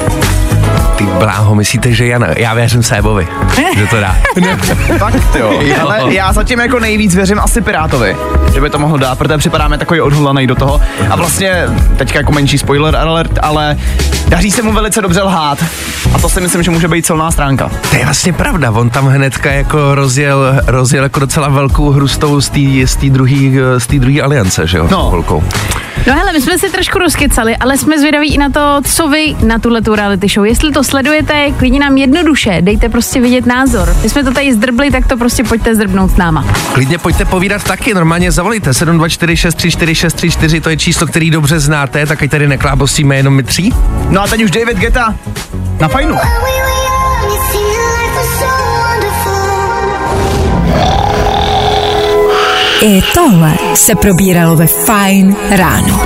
Ty 0.96 1.04
bláho, 1.04 1.54
myslíte, 1.54 1.92
že 1.92 2.06
Jana? 2.06 2.26
Já 2.36 2.54
věřím 2.54 2.82
Sébovi, 2.82 3.28
že 3.76 3.86
to 3.86 4.00
dá. 4.00 4.16
Fakt 4.98 5.34
jo. 5.38 5.60
Ale 5.80 6.14
já 6.14 6.32
zatím 6.32 6.60
jako 6.60 6.80
nejvíc 6.80 7.14
věřím 7.14 7.40
asi 7.40 7.60
Pirátovi, 7.60 8.16
že 8.54 8.60
by 8.60 8.70
to 8.70 8.78
mohl 8.78 8.98
dát, 8.98 9.18
protože 9.18 9.38
připadáme 9.38 9.78
takový 9.78 10.00
odhulaný 10.00 10.46
do 10.46 10.54
toho. 10.54 10.80
A 11.10 11.16
vlastně 11.16 11.66
teďka 11.96 12.18
jako 12.18 12.32
menší 12.32 12.58
spoiler 12.58 12.96
alert, 12.96 13.38
ale 13.42 13.76
daří 14.28 14.50
se 14.50 14.62
mu 14.62 14.72
velice 14.72 15.02
dobře 15.02 15.22
lhát. 15.22 15.64
A 16.14 16.18
to 16.18 16.28
si 16.28 16.40
myslím, 16.40 16.62
že 16.62 16.70
může 16.70 16.88
být 16.88 17.06
silná 17.06 17.30
stránka. 17.30 17.70
To 17.90 17.96
je 17.96 18.04
vlastně 18.04 18.32
pravda, 18.32 18.70
on 18.70 18.90
tam 18.90 19.06
hnedka 19.06 19.52
jako 19.52 19.94
rozjel, 19.94 20.60
rozjel 20.66 21.02
jako 21.02 21.20
docela 21.20 21.48
velkou 21.48 21.90
hru 21.90 22.08
z 22.08 22.18
té 22.18 22.86
z 22.86 23.86
té 23.86 23.98
druhý 23.98 24.22
aliance, 24.22 24.66
že 24.66 24.78
jo? 24.78 24.88
No. 24.90 25.02
Holkou. 25.02 25.44
No 26.06 26.14
hele, 26.14 26.32
my 26.32 26.40
jsme 26.40 26.58
si 26.58 26.70
trošku 26.70 26.98
rozkecali, 26.98 27.56
ale 27.56 27.78
jsme 27.78 27.98
zvědaví 27.98 28.34
i 28.34 28.38
na 28.38 28.50
to, 28.50 28.80
co 28.84 29.08
vy 29.08 29.36
na 29.46 29.58
tuhle 29.58 29.82
tu 29.82 29.94
reality 29.94 30.28
show. 30.28 30.46
Jestli 30.46 30.72
to 30.72 30.84
sledujete, 30.84 31.50
klidně 31.58 31.80
nám 31.80 31.96
jednoduše, 31.96 32.58
dejte 32.60 32.88
prostě 32.88 33.20
vidět 33.20 33.46
názor. 33.46 33.96
My 34.02 34.08
jsme 34.08 34.24
to 34.24 34.32
tady 34.32 34.54
zdrbli, 34.54 34.90
tak 34.90 35.06
to 35.06 35.16
prostě 35.16 35.44
pojďte 35.44 35.74
zdrbnout 35.74 36.10
s 36.10 36.16
náma. 36.16 36.44
Klidně 36.72 36.98
pojďte 36.98 37.24
povídat 37.24 37.64
taky, 37.64 37.94
normálně 37.94 38.32
zavolejte 38.32 38.74
724 38.74 39.36
634 39.36 39.94
634, 39.94 40.60
to 40.60 40.70
je 40.70 40.76
číslo, 40.76 41.06
který 41.06 41.30
dobře 41.30 41.60
znáte, 41.60 42.06
tak 42.06 42.22
ať 42.22 42.30
tady 42.30 42.48
neklábosíme 42.48 43.16
jenom 43.16 43.34
my 43.34 43.42
tří. 43.42 43.74
No 44.10 44.22
a 44.22 44.26
teď 44.26 44.44
už 44.44 44.50
David 44.50 44.78
Geta 44.78 45.14
na 45.80 45.88
fajnu. 45.88 46.16
I 52.86 53.02
tohle 53.14 53.52
se 53.74 53.94
probíralo 53.94 54.56
ve 54.56 54.66
Fine 54.66 55.34
ráno. 55.50 56.00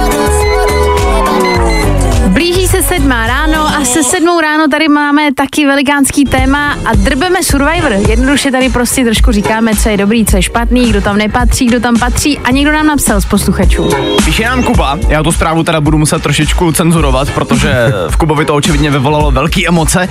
Blíží 2.26 2.68
se 2.68 2.82
sedmá 2.82 3.26
ráno 3.26 3.57
a 3.80 3.84
se 3.84 4.04
sedmou 4.04 4.40
ráno 4.40 4.68
tady 4.68 4.88
máme 4.88 5.34
taky 5.34 5.66
velikánský 5.66 6.24
téma 6.24 6.76
a 6.84 6.94
drbeme 6.94 7.42
Survivor. 7.42 7.92
Jednoduše 8.08 8.50
tady 8.50 8.68
prostě 8.68 9.04
trošku 9.04 9.32
říkáme, 9.32 9.74
co 9.74 9.88
je 9.88 9.96
dobrý, 9.96 10.24
co 10.24 10.36
je 10.36 10.42
špatný, 10.42 10.90
kdo 10.90 11.00
tam 11.00 11.16
nepatří, 11.16 11.66
kdo 11.66 11.80
tam 11.80 11.98
patří 11.98 12.38
a 12.38 12.50
někdo 12.50 12.72
nám 12.72 12.86
napsal 12.86 13.20
z 13.20 13.24
posluchačů. 13.24 13.90
Píše 14.24 14.44
nám 14.44 14.62
Kuba, 14.62 14.98
já 15.08 15.22
tu 15.22 15.32
zprávu 15.32 15.62
teda 15.62 15.80
budu 15.80 15.98
muset 15.98 16.22
trošičku 16.22 16.72
cenzurovat, 16.72 17.30
protože 17.30 17.92
v 18.10 18.16
Kubovi 18.16 18.44
to 18.44 18.54
očividně 18.54 18.90
vyvolalo 18.90 19.30
velké 19.30 19.68
emoce. 19.68 20.08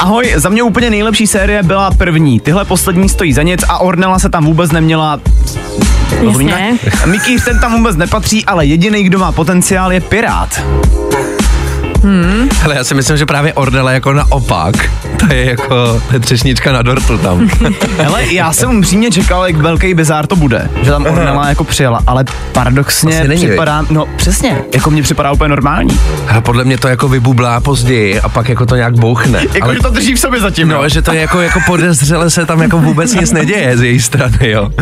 Ahoj, 0.00 0.32
za 0.36 0.48
mě 0.48 0.62
úplně 0.62 0.90
nejlepší 0.90 1.26
série 1.26 1.62
byla 1.62 1.90
první. 1.90 2.40
Tyhle 2.40 2.64
poslední 2.64 3.08
stojí 3.08 3.32
za 3.32 3.42
nic 3.42 3.64
a 3.68 3.78
Ornella 3.78 4.18
se 4.18 4.28
tam 4.28 4.44
vůbec 4.44 4.72
neměla 4.72 5.20
Rozumíme? 6.20 6.72
Mikýř 7.06 7.44
ten 7.44 7.60
tam 7.60 7.76
vůbec 7.76 7.96
nepatří, 7.96 8.44
ale 8.44 8.66
jediný, 8.66 9.02
kdo 9.02 9.18
má 9.18 9.32
potenciál, 9.32 9.92
je 9.92 10.00
Pirát. 10.00 10.60
Hmm. 12.04 12.48
Ale 12.64 12.74
já 12.74 12.84
si 12.84 12.94
myslím, 12.94 13.16
že 13.16 13.26
právě 13.26 13.52
Ordela 13.52 13.92
jako 13.92 14.12
naopak. 14.12 14.74
To 15.16 15.34
je 15.34 15.44
jako 15.44 16.02
třešnička 16.20 16.72
na 16.72 16.82
dortu 16.82 17.18
tam. 17.18 17.48
Hele, 17.98 18.32
já 18.32 18.52
jsem 18.52 18.78
upřímně 18.78 19.10
čekal, 19.10 19.46
jak 19.46 19.56
velký 19.56 19.94
bizár 19.94 20.26
to 20.26 20.36
bude, 20.36 20.68
že 20.82 20.90
tam 20.90 21.06
Ornella 21.06 21.48
jako 21.48 21.64
přijela, 21.64 22.00
ale 22.06 22.24
paradoxně 22.52 23.24
není, 23.24 23.46
připadá, 23.46 23.84
no 23.90 24.06
přesně, 24.16 24.58
jako 24.74 24.90
mně 24.90 25.02
připadá 25.02 25.32
úplně 25.32 25.48
normální. 25.48 26.00
A 26.28 26.40
podle 26.40 26.64
mě 26.64 26.78
to 26.78 26.88
jako 26.88 27.08
vybublá 27.08 27.60
později 27.60 28.20
a 28.20 28.28
pak 28.28 28.48
jako 28.48 28.66
to 28.66 28.76
nějak 28.76 28.94
bouchne. 28.98 29.40
Jako, 29.54 29.64
Ale 29.64 29.74
že 29.74 29.80
to 29.80 29.90
drží 29.90 30.14
v 30.14 30.20
sobě 30.20 30.40
zatím, 30.40 30.68
No, 30.68 30.88
že 30.88 31.02
to 31.02 31.12
je 31.12 31.20
jako, 31.20 31.40
jako 31.40 31.60
podezřele 31.66 32.30
se 32.30 32.46
tam 32.46 32.62
jako 32.62 32.78
vůbec 32.78 33.14
nic 33.14 33.32
neděje 33.32 33.76
z 33.76 33.82
její 33.82 34.00
strany, 34.00 34.50
jo. 34.50 34.62
Uh, 34.64 34.76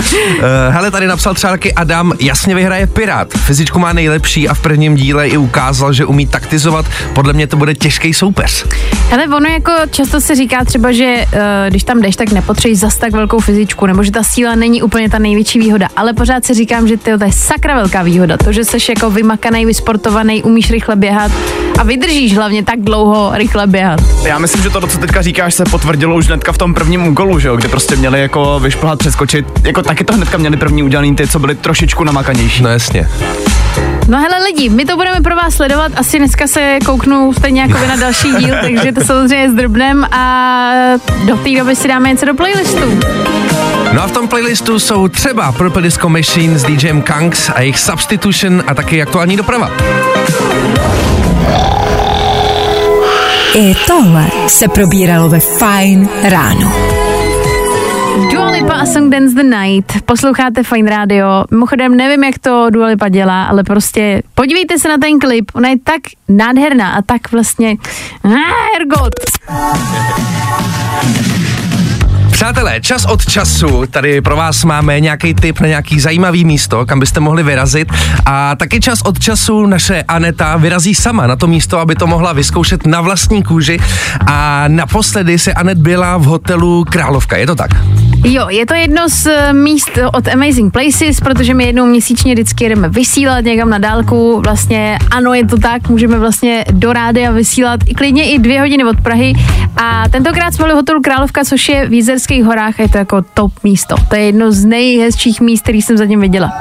hele, 0.69 0.91
tady 0.91 1.07
napsal 1.07 1.35
třeba 1.35 1.51
taky 1.51 1.73
Adam, 1.75 2.13
jasně 2.21 2.55
vyhraje 2.55 2.87
Pirát. 2.87 3.29
Fyzičku 3.39 3.79
má 3.79 3.93
nejlepší 3.93 4.49
a 4.49 4.55
v 4.55 4.61
prvním 4.61 4.95
díle 4.95 5.29
i 5.29 5.37
ukázal, 5.37 5.93
že 5.93 6.05
umí 6.05 6.27
taktizovat. 6.27 6.87
Podle 7.15 7.33
mě 7.33 7.47
to 7.47 7.57
bude 7.57 7.75
těžký 7.75 8.15
soupeř. 8.15 8.67
Ale 9.13 9.25
ono 9.27 9.47
jako 9.47 9.73
často 9.91 10.21
se 10.21 10.35
říká 10.35 10.65
třeba, 10.65 10.93
že 10.93 11.15
uh, 11.33 11.41
když 11.69 11.85
tam 11.85 12.01
jdeš, 12.01 12.17
tak 12.17 12.33
nepotřebuješ 12.33 12.79
zas 12.79 12.97
tak 12.97 13.13
velkou 13.13 13.41
fyzičku, 13.41 13.87
nebo 13.87 14.03
že 14.03 14.11
ta 14.13 14.23
síla 14.23 14.55
není 14.55 14.83
úplně 14.83 15.11
ta 15.11 15.19
největší 15.19 15.59
výhoda, 15.59 15.89
ale 15.97 16.13
pořád 16.13 16.45
si 16.45 16.55
říkám, 16.55 16.89
že 16.89 16.97
tyjo, 16.97 17.19
to 17.19 17.25
je 17.25 17.33
sakra 17.33 17.75
velká 17.75 18.03
výhoda. 18.03 18.37
To, 18.37 18.53
že 18.53 18.65
jsi 18.65 18.77
jako 18.89 19.11
vymakaný, 19.11 19.67
vysportovaný, 19.67 20.43
umíš 20.43 20.71
rychle 20.71 20.97
běhat 20.97 21.33
a 21.79 21.83
vydržíš 21.83 22.37
hlavně 22.37 22.65
tak 22.65 22.81
dlouho 22.81 23.31
rychle 23.35 23.67
běhat. 23.67 24.01
Já 24.25 24.39
myslím, 24.39 24.63
že 24.63 24.71
to, 24.71 24.87
co 24.87 24.99
teďka 24.99 25.23
říkáš, 25.23 25.55
se 25.55 25.65
potvrdilo 25.65 26.17
už 26.17 26.27
hnedka 26.27 26.53
v 26.53 26.59
tom 26.59 26.75
prvním 26.75 27.07
úkolu, 27.07 27.39
že 27.39 27.49
jo, 27.49 27.57
kde 27.57 27.69
prostě 27.69 27.97
měli 27.97 28.21
jako 28.21 28.61
vyšplhat, 28.61 28.99
přeskočit. 28.99 29.47
Jako 29.65 29.83
taky 29.83 30.05
to 30.05 30.15
hnedka 30.15 30.39
měli 30.39 30.57
první 30.57 30.83
udělaný 30.83 31.17
ty, 31.17 31.29
co 31.29 31.39
byli 31.39 31.55
trošičku 31.55 32.05
namakanější. 32.05 32.63
No 32.63 32.71
jasně. 32.71 33.09
No 34.09 34.19
hele 34.19 34.45
lidi, 34.45 34.69
my 34.69 34.85
to 34.85 34.97
budeme 34.97 35.21
pro 35.21 35.37
vás 35.37 35.55
sledovat, 35.55 35.93
asi 35.97 36.19
dneska 36.19 36.47
se 36.47 36.79
kouknu 36.87 37.33
stejně 37.33 37.61
jako 37.63 37.79
vy 37.79 37.87
na 37.87 37.97
další 37.97 38.35
díl, 38.35 38.55
takže 38.63 38.93
to 38.93 39.01
samozřejmě 39.05 39.51
zdrbnem 39.51 40.05
a 40.05 40.73
do 41.27 41.37
té 41.37 41.51
doby 41.59 41.77
si 41.77 41.89
dáme 41.89 42.09
něco 42.09 42.27
do 42.27 42.35
playlistu. 42.35 43.01
No 43.93 44.03
a 44.03 44.07
v 44.07 44.13
tom 44.13 44.29
playlistu 44.29 44.79
jsou 44.79 45.09
třeba 45.09 45.53
Purple 45.53 45.83
Disco 45.83 46.09
Machine 46.09 46.59
s 46.59 46.65
DJem 46.65 47.03
Kanks 47.03 47.51
a 47.55 47.61
jejich 47.61 47.79
Substitution 47.79 48.63
a 48.67 48.75
taky 48.75 49.03
aktuální 49.03 49.37
doprava. 49.37 49.71
I 53.55 53.75
tohle 53.87 54.27
se 54.47 54.69
probíralo 54.69 55.29
ve 55.29 55.41
Fine 55.41 56.09
ráno. 56.23 56.73
Dua 58.33 58.51
Lipa 58.51 58.73
a 58.73 58.87
Song 58.87 59.11
Dance 59.13 59.35
the 59.35 59.43
Night. 59.43 60.03
Posloucháte 60.05 60.63
Fine 60.63 60.91
Radio. 60.91 61.27
Mimochodem 61.51 61.97
nevím, 61.97 62.25
jak 62.25 62.39
to 62.39 62.71
Dua 62.71 62.87
Lipa 62.87 63.09
dělá, 63.09 63.45
ale 63.45 63.65
prostě 63.65 64.23
podívejte 64.35 64.79
se 64.79 64.89
na 64.89 64.99
ten 64.99 65.19
klip. 65.19 65.51
Ona 65.55 65.69
je 65.69 65.79
tak 65.85 66.01
nádherná 66.29 66.93
a 66.93 67.03
tak 67.03 67.33
vlastně... 67.33 67.77
Ah, 68.25 68.31
ergot. 68.81 69.15
Přátelé, 72.43 72.81
čas 72.81 73.05
od 73.05 73.27
času, 73.27 73.87
tady 73.91 74.21
pro 74.21 74.37
vás 74.37 74.65
máme 74.65 75.01
nějaký 75.01 75.35
tip 75.35 75.61
na 75.61 75.67
nějaký 75.69 76.01
zajímavý 76.01 76.45
místo, 76.45 76.87
kam 76.87 77.01
byste 77.01 77.21
mohli 77.21 77.43
vyrazit 77.43 77.89
a 78.27 78.57
taky 78.57 78.81
čas 78.81 79.03
od 79.03 79.19
času 79.19 79.67
naše 79.67 80.03
Aneta 80.03 80.57
vyrazí 80.57 80.95
sama 80.95 81.27
na 81.27 81.37
to 81.37 81.47
místo, 81.47 81.79
aby 81.79 81.95
to 81.95 82.07
mohla 82.07 82.33
vyzkoušet 82.33 82.87
na 82.87 83.01
vlastní 83.01 83.43
kůži 83.43 83.79
a 84.27 84.65
naposledy 84.69 85.39
se 85.39 85.53
Anet 85.53 85.79
byla 85.79 86.17
v 86.17 86.23
hotelu 86.25 86.85
Královka, 86.91 87.37
je 87.37 87.47
to 87.47 87.55
tak? 87.55 87.71
Jo, 88.25 88.49
je 88.49 88.67
to 88.67 88.75
jedno 88.75 89.09
z 89.09 89.27
eh, 89.27 89.53
míst 89.53 89.99
od 90.13 90.29
Amazing 90.29 90.73
Places, 90.73 91.21
protože 91.21 91.55
my 91.55 91.65
jednou 91.65 91.87
měsíčně 91.87 92.35
vždycky 92.35 92.69
jdeme 92.69 92.89
vysílat 92.89 93.45
někam 93.45 93.71
na 93.71 93.79
dálku. 93.79 94.41
Vlastně 94.45 94.99
ano, 95.11 95.35
je 95.35 95.47
to 95.47 95.59
tak, 95.59 95.89
můžeme 95.89 96.19
vlastně 96.19 96.65
do 96.71 96.93
rády 96.93 97.27
a 97.27 97.31
vysílat 97.31 97.81
i 97.87 97.95
klidně 97.95 98.31
i 98.31 98.39
dvě 98.39 98.61
hodiny 98.61 98.85
od 98.85 99.01
Prahy. 99.01 99.33
A 99.77 100.09
tentokrát 100.09 100.55
jsme 100.55 100.63
byli 100.63 100.75
v 100.75 100.77
hotelu 100.77 101.01
Královka, 101.03 101.45
což 101.45 101.69
je 101.69 101.89
v 101.89 101.93
Jízerských 102.33 102.45
horách 102.45 102.79
je 102.79 102.89
to 102.89 102.99
jako 102.99 103.23
top 103.35 103.53
místo. 103.65 103.97
To 104.09 104.17
je 104.17 104.23
jedno 104.23 104.53
z 104.53 104.65
nejhezčích 104.65 105.41
míst, 105.41 105.63
který 105.63 105.83
jsem 105.83 105.97
zatím 105.97 106.21
viděla. 106.21 106.53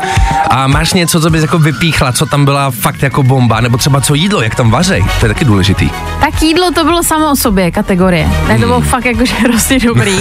A 0.50 0.68
máš 0.68 0.94
něco, 0.94 1.22
co 1.22 1.30
bys 1.30 1.42
jako 1.42 1.60
vypíchla, 1.60 2.12
co 2.12 2.26
tam 2.26 2.46
byla 2.46 2.72
fakt 2.72 3.04
jako 3.04 3.24
bomba, 3.24 3.62
nebo 3.62 3.78
třeba 3.78 4.02
co 4.02 4.14
jídlo, 4.14 4.42
jak 4.42 4.56
tam 4.56 4.72
vařej, 4.72 5.06
to 5.20 5.26
je 5.26 5.34
taky 5.34 5.46
důležitý. 5.46 5.90
Tak 6.20 6.42
jídlo 6.42 6.72
to 6.72 6.84
bylo 6.84 7.04
samo 7.04 7.32
o 7.32 7.36
sobě 7.36 7.72
kategorie. 7.72 8.30
Ne, 8.48 8.60
to 8.60 8.66
bylo 8.66 8.82
fakt 8.82 9.06
jakože 9.06 9.34
hrozně 9.40 9.80
dobrý. 9.80 10.16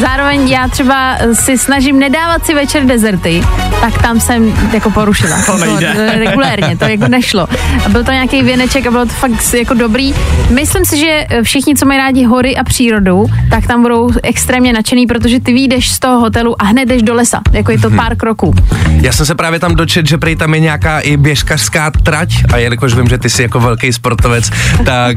Zároveň 0.00 0.48
já 0.48 0.68
třeba 0.68 1.16
si 1.32 1.58
snažím 1.58 1.98
nedávat 1.98 2.46
si 2.46 2.54
večer 2.54 2.84
dezerty, 2.84 3.42
tak 3.80 4.02
tam 4.02 4.20
jsem 4.20 4.54
jako 4.72 4.90
porušila. 4.90 5.36
To 5.46 5.56
nejde. 5.56 5.94
To 5.94 6.18
regulérně, 6.18 6.76
to 6.76 6.84
jako 6.84 7.08
nešlo. 7.08 7.48
A 7.86 7.88
byl 7.88 8.04
to 8.04 8.12
nějaký 8.12 8.42
věneček 8.42 8.86
a 8.86 8.90
bylo 8.90 9.06
to 9.06 9.12
fakt 9.12 9.54
jako 9.54 9.74
dobrý. 9.74 10.14
Myslím 10.50 10.84
si, 10.84 10.98
že 10.98 11.26
všichni, 11.42 11.74
co 11.76 11.86
mají 11.86 11.98
rádi 11.98 12.24
hory 12.24 12.56
a 12.56 12.64
přírodu, 12.64 13.26
tak 13.50 13.66
tam 13.66 13.82
budou 13.82 14.10
extrémně 14.22 14.72
nadšený, 14.86 15.06
protože 15.06 15.40
ty 15.40 15.52
vyjdeš 15.52 15.90
z 15.90 15.98
toho 15.98 16.20
hotelu 16.20 16.62
a 16.62 16.64
hned 16.64 16.88
jdeš 16.88 17.02
do 17.02 17.14
lesa. 17.14 17.40
Jako 17.52 17.72
je 17.72 17.78
to 17.78 17.90
pár 17.90 18.16
kroků. 18.16 18.54
Já 19.02 19.12
jsem 19.12 19.26
se 19.26 19.34
právě 19.34 19.60
tam 19.60 19.74
dočet, 19.74 20.06
že 20.06 20.18
prej 20.18 20.36
tam 20.36 20.54
je 20.54 20.60
nějaká 20.60 21.00
i 21.00 21.16
běžkařská 21.16 21.90
trať 21.90 22.28
a 22.52 22.56
jelikož 22.56 22.94
vím, 22.94 23.08
že 23.08 23.18
ty 23.18 23.30
jsi 23.30 23.42
jako 23.42 23.60
velký 23.60 23.92
sportovec, 23.92 24.50
tak 24.84 25.16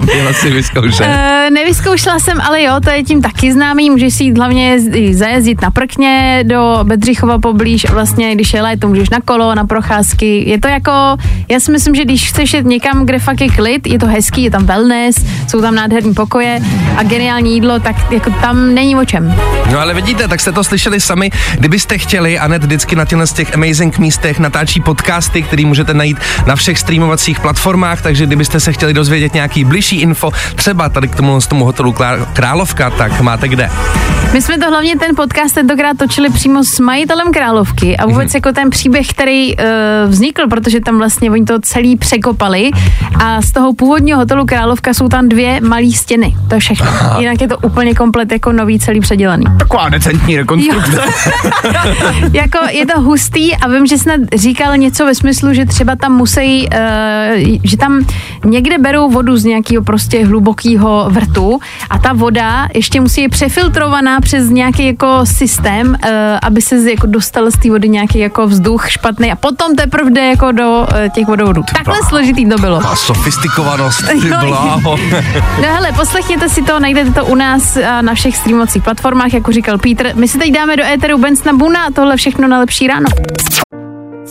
měla 0.14 0.32
si 0.32 0.50
vyzkoušet. 0.50 1.06
Uh, 1.06 1.54
nevyzkoušela 1.54 2.18
jsem, 2.18 2.40
ale 2.40 2.62
jo, 2.62 2.74
to 2.84 2.90
je 2.90 3.02
tím 3.02 3.22
taky 3.22 3.52
známý. 3.52 3.90
Můžeš 3.90 4.14
si 4.14 4.24
jít 4.24 4.38
hlavně 4.38 4.78
zajezdit 5.12 5.62
na 5.62 5.70
prkně 5.70 6.44
do 6.46 6.78
Bedřichova 6.82 7.38
poblíž 7.38 7.84
a 7.84 7.92
vlastně, 7.92 8.34
když 8.34 8.54
je 8.54 8.62
léto, 8.62 8.88
můžeš 8.88 9.10
na 9.10 9.18
kolo, 9.24 9.54
na 9.54 9.64
procházky. 9.64 10.50
Je 10.50 10.60
to 10.60 10.68
jako, 10.68 10.92
já 11.48 11.60
si 11.60 11.72
myslím, 11.72 11.94
že 11.94 12.04
když 12.04 12.28
chceš 12.28 12.54
jet 12.54 12.66
někam, 12.66 13.06
kde 13.06 13.18
fakt 13.18 13.40
je 13.40 13.48
klid, 13.48 13.86
je 13.86 13.98
to 13.98 14.06
hezký, 14.06 14.42
je 14.42 14.50
tam 14.50 14.66
wellness, 14.66 15.16
jsou 15.48 15.60
tam 15.60 15.74
nádherný 15.74 16.14
pokoje 16.14 16.60
a 16.96 17.02
geniální 17.02 17.54
jídlo, 17.54 17.79
tak 17.80 18.12
jako 18.12 18.30
tam 18.30 18.74
není 18.74 18.96
o 18.96 19.04
čem. 19.04 19.34
No 19.72 19.78
ale 19.80 19.94
vidíte, 19.94 20.28
tak 20.28 20.40
jste 20.40 20.52
to 20.52 20.64
slyšeli 20.64 21.00
sami. 21.00 21.30
Kdybyste 21.54 21.98
chtěli, 21.98 22.38
Anet 22.38 22.64
vždycky 22.64 22.96
na 22.96 23.04
těchto 23.04 23.26
z 23.26 23.32
těch 23.32 23.54
amazing 23.54 23.98
místech 23.98 24.38
natáčí 24.38 24.80
podcasty, 24.80 25.42
který 25.42 25.64
můžete 25.64 25.94
najít 25.94 26.18
na 26.46 26.56
všech 26.56 26.78
streamovacích 26.78 27.40
platformách, 27.40 28.02
takže 28.02 28.26
kdybyste 28.26 28.60
se 28.60 28.72
chtěli 28.72 28.94
dozvědět 28.94 29.34
nějaký 29.34 29.64
bližší 29.64 30.00
info, 30.00 30.30
třeba 30.54 30.88
tady 30.88 31.08
k 31.08 31.14
tomu, 31.14 31.40
z 31.40 31.46
tomu 31.46 31.64
hotelu 31.64 31.94
Královka, 32.32 32.90
tak 32.90 33.20
máte 33.20 33.48
kde. 33.48 33.70
My 34.32 34.42
jsme 34.42 34.58
to 34.58 34.68
hlavně 34.68 34.96
ten 34.98 35.16
podcast 35.16 35.54
tentokrát 35.54 35.98
točili 35.98 36.30
přímo 36.30 36.64
s 36.64 36.80
majitelem 36.80 37.32
Královky 37.32 37.96
a 37.96 38.06
vůbec 38.06 38.34
jako 38.34 38.52
ten 38.52 38.70
příběh, 38.70 39.08
který 39.08 39.56
uh, 39.56 39.64
vznikl, 40.06 40.48
protože 40.48 40.80
tam 40.80 40.98
vlastně 40.98 41.30
oni 41.30 41.44
to 41.44 41.60
celý 41.60 41.96
překopali 41.96 42.70
a 43.24 43.42
z 43.42 43.52
toho 43.52 43.74
původního 43.74 44.18
hotelu 44.18 44.46
Královka 44.46 44.94
jsou 44.94 45.08
tam 45.08 45.28
dvě 45.28 45.60
malé 45.60 45.92
stěny. 45.92 46.36
To 46.48 46.54
je 46.54 46.60
všechno. 46.60 46.90
Jinak 47.18 47.40
je 47.40 47.48
to 47.48 47.58
úplně 47.70 47.94
komplet 47.94 48.32
jako 48.32 48.52
nový 48.52 48.78
celý 48.78 49.00
předělaný. 49.00 49.44
Taková 49.58 49.88
decentní 49.88 50.36
rekonstrukce. 50.36 51.00
jako 52.32 52.58
je 52.70 52.86
to 52.86 53.00
hustý 53.00 53.56
a 53.56 53.68
vím, 53.68 53.86
že 53.86 53.98
snad 53.98 54.20
říkal 54.34 54.76
něco 54.76 55.06
ve 55.06 55.14
smyslu, 55.14 55.54
že 55.54 55.66
třeba 55.66 55.96
tam 55.96 56.12
musí, 56.12 56.68
uh, 56.68 57.58
že 57.64 57.76
tam 57.76 58.04
někde 58.44 58.78
berou 58.78 59.10
vodu 59.10 59.36
z 59.36 59.44
nějakého 59.44 59.84
prostě 59.84 60.26
hlubokého 60.26 61.06
vrtu 61.10 61.58
a 61.90 61.98
ta 61.98 62.12
voda 62.12 62.68
ještě 62.74 63.00
musí 63.00 63.22
být 63.22 63.28
přefiltrovaná 63.28 64.20
přes 64.20 64.48
nějaký 64.48 64.86
jako 64.86 65.20
systém, 65.24 65.86
uh, 65.88 66.10
aby 66.42 66.62
se 66.62 66.80
z- 66.80 66.86
jako 66.86 67.06
dostal 67.06 67.50
z 67.50 67.58
té 67.58 67.70
vody 67.70 67.88
nějaký 67.88 68.18
jako 68.18 68.46
vzduch 68.46 68.90
špatný 68.90 69.32
a 69.32 69.36
potom 69.36 69.76
teprve 69.76 70.10
jde 70.10 70.26
jako 70.26 70.52
do 70.52 70.80
uh, 70.80 70.86
těch 71.14 71.26
vodovodů. 71.26 71.62
Takhle 71.76 71.96
složitý 72.08 72.48
to 72.48 72.56
bylo. 72.58 72.76
A 72.86 72.96
sofistikovanost, 72.96 74.08
ty 74.08 74.28
bláho. 74.28 74.96
No 75.62 75.68
hele, 75.74 75.92
poslechněte 75.92 76.48
si 76.48 76.62
to, 76.62 76.80
najdete 76.80 77.10
to 77.10 77.24
u 77.26 77.34
nás 77.34 77.59
a 77.76 78.02
na 78.02 78.14
všech 78.14 78.36
streamovacích 78.36 78.82
platformách, 78.82 79.34
jako 79.34 79.52
říkal 79.52 79.78
Peter. 79.78 80.16
My 80.16 80.28
si 80.28 80.38
teď 80.38 80.52
dáme 80.52 80.76
do 80.76 80.84
éteru 80.84 81.18
Bensna 81.18 81.52
Buna 81.52 81.84
a 81.84 81.90
tohle 81.90 82.16
všechno 82.16 82.48
na 82.48 82.58
lepší 82.58 82.86
ráno. 82.86 83.06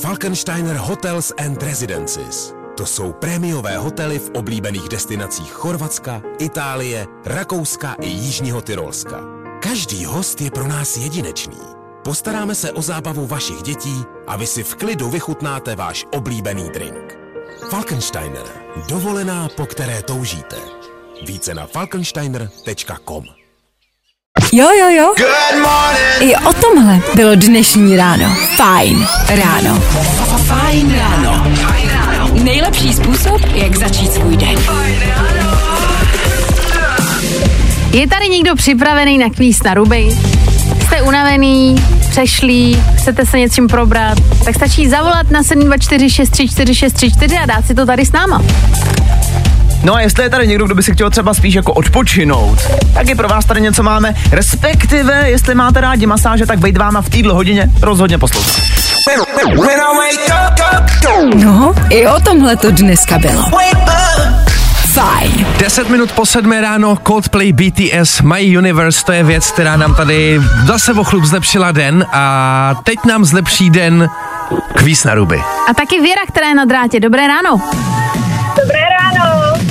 Falkensteiner 0.02 0.76
Hotels 0.76 1.34
and 1.46 1.64
Residences. 1.64 2.54
To 2.78 2.86
jsou 2.86 3.14
prémiové 3.14 3.78
hotely 3.78 4.20
v 4.20 4.32
oblíbených 4.34 4.90
destinacích 4.90 5.52
Chorvatska, 5.52 6.22
Itálie, 6.40 7.08
Rakouska 7.26 7.96
i 8.02 8.08
Jižního 8.08 8.62
Tyrolska. 8.62 9.20
Každý 9.64 10.06
host 10.06 10.42
je 10.42 10.52
pro 10.52 10.68
nás 10.68 10.98
jedinečný. 10.98 11.58
Postaráme 12.04 12.56
se 12.56 12.72
o 12.72 12.82
zábavu 12.82 13.28
vašich 13.28 13.62
dětí 13.62 14.04
a 14.28 14.38
vy 14.38 14.48
si 14.48 14.64
v 14.64 14.76
klidu 14.76 15.10
vychutnáte 15.10 15.76
váš 15.76 16.06
oblíbený 16.12 16.70
drink. 16.74 17.18
Falkensteiner. 17.70 18.44
Dovolená, 18.90 19.48
po 19.56 19.66
které 19.66 20.02
toužíte. 20.02 20.56
Více 21.26 21.54
na 21.54 21.68
falkensteiner.com 21.68 23.24
Jo, 24.54 24.68
jo, 24.80 24.90
jo. 24.90 25.14
I 26.20 26.36
o 26.36 26.54
tomhle 26.54 27.00
bylo 27.16 27.36
dnešní 27.36 27.98
ráno. 27.98 28.36
Fajn 28.56 29.08
ráno. 29.30 29.80
Fajn 30.46 30.96
ráno. 30.96 31.52
Nejlepší 32.44 32.94
způsob, 32.94 33.42
jak 33.54 33.76
začít 33.76 34.14
svůj 34.14 34.38
den. 34.38 34.56
Je 37.94 38.08
tady 38.08 38.30
někdo 38.30 38.56
připravený 38.56 39.18
na 39.18 39.30
kvíz 39.30 39.64
na 39.64 39.74
ruby? 39.74 40.10
Jste 40.86 41.02
unavený, 41.02 41.76
přešlí, 42.10 42.84
chcete 42.98 43.26
se 43.26 43.40
něčím 43.40 43.68
probrat, 43.68 44.18
tak 44.46 44.56
stačí 44.56 44.90
zavolat 44.90 45.32
na 45.32 45.44
724 45.44 46.10
634 46.10 46.76
634 46.76 47.38
a 47.38 47.46
dát 47.46 47.68
si 47.68 47.76
to 47.76 47.86
tady 47.86 48.06
s 48.06 48.12
náma. 48.12 48.44
No 49.84 49.96
a 49.96 50.02
jestli 50.02 50.24
je 50.24 50.30
tady 50.30 50.48
někdo, 50.48 50.66
kdo 50.66 50.76
by 50.76 50.84
si 50.84 50.94
chtěl 50.94 51.10
třeba 51.10 51.34
spíš 51.34 51.54
jako 51.54 51.74
odpočinout, 51.74 52.60
tak 52.94 53.10
i 53.10 53.16
pro 53.16 53.28
vás 53.28 53.46
tady 53.46 53.62
něco 53.62 53.84
máme. 53.84 54.16
Respektive, 54.32 55.30
jestli 55.30 55.56
máte 55.56 55.82
rádi 55.82 56.06
masáže, 56.06 56.46
tak 56.46 56.60
bejt 56.60 56.78
váma 56.78 57.02
v 57.02 57.10
týdle 57.10 57.34
hodině 57.34 57.70
rozhodně 57.82 58.18
poslouchat. 58.18 58.62
No, 61.36 61.74
i 61.90 62.08
o 62.08 62.20
tomhle 62.20 62.56
to 62.56 62.72
dneska 62.72 63.18
bylo. 63.18 63.44
Fajn. 64.94 65.46
10 65.60 65.90
minut 65.90 66.12
po 66.12 66.26
sedmé 66.26 66.62
ráno 66.62 66.98
Coldplay 67.08 67.54
BTS 67.54 68.22
My 68.22 68.58
Universe, 68.58 69.06
to 69.06 69.12
je 69.12 69.24
věc, 69.24 69.52
která 69.52 69.78
nám 69.78 69.96
tady 69.96 70.42
zase 70.66 70.94
o 70.94 71.04
chlup 71.04 71.24
zlepšila 71.24 71.72
den 71.72 72.06
a 72.12 72.76
teď 72.84 73.00
nám 73.06 73.26
zlepší 73.26 73.70
den 73.70 74.10
kvíz 74.76 75.04
na 75.04 75.14
ruby. 75.14 75.42
A 75.70 75.74
taky 75.74 76.02
Věra, 76.02 76.22
která 76.28 76.48
je 76.48 76.56
na 76.56 76.66
drátě. 76.66 77.00
Dobré 77.00 77.28
ráno. 77.28 77.62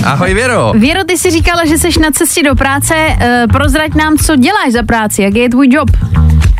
Ahoj 0.04 0.34
Věro. 0.34 0.72
Věro, 0.74 1.04
ty 1.04 1.18
jsi 1.18 1.30
říkala, 1.30 1.64
že 1.66 1.78
jsi 1.78 2.00
na 2.00 2.10
cestě 2.10 2.42
do 2.42 2.54
práce. 2.54 2.94
E, 3.20 3.44
prozrať 3.52 3.94
nám, 3.94 4.16
co 4.16 4.36
děláš 4.36 4.72
za 4.72 4.82
práci, 4.82 5.22
jak 5.22 5.34
je 5.34 5.48
tvůj 5.48 5.68
job. 5.70 5.90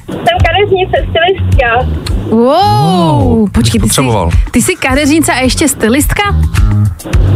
Jsem 0.06 0.38
kadeřnice, 0.46 0.96
stylistka. 1.10 1.98
Wow, 2.30 3.50
počkej, 3.50 3.80
ty 3.80 3.88
jsi, 3.88 4.00
ty 4.50 4.62
jsi 4.62 4.76
kadeřnice 4.76 5.32
a 5.32 5.38
ještě 5.40 5.68
stylistka? 5.68 6.22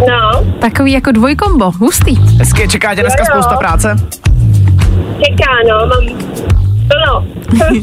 No, 0.09 0.45
Takový 0.61 0.93
jako 0.93 1.13
dvojkombo, 1.13 1.71
hustý. 1.71 2.17
Hezky, 2.39 2.69
čeká 2.69 2.95
tě 2.95 3.01
dneska 3.01 3.23
Jo, 3.23 3.27
jo. 3.29 3.33
spousta 3.43 3.57
práce. 3.57 3.97
čeká, 5.27 5.51
no, 5.71 5.87
mám 5.87 6.19
plno. 6.89 7.27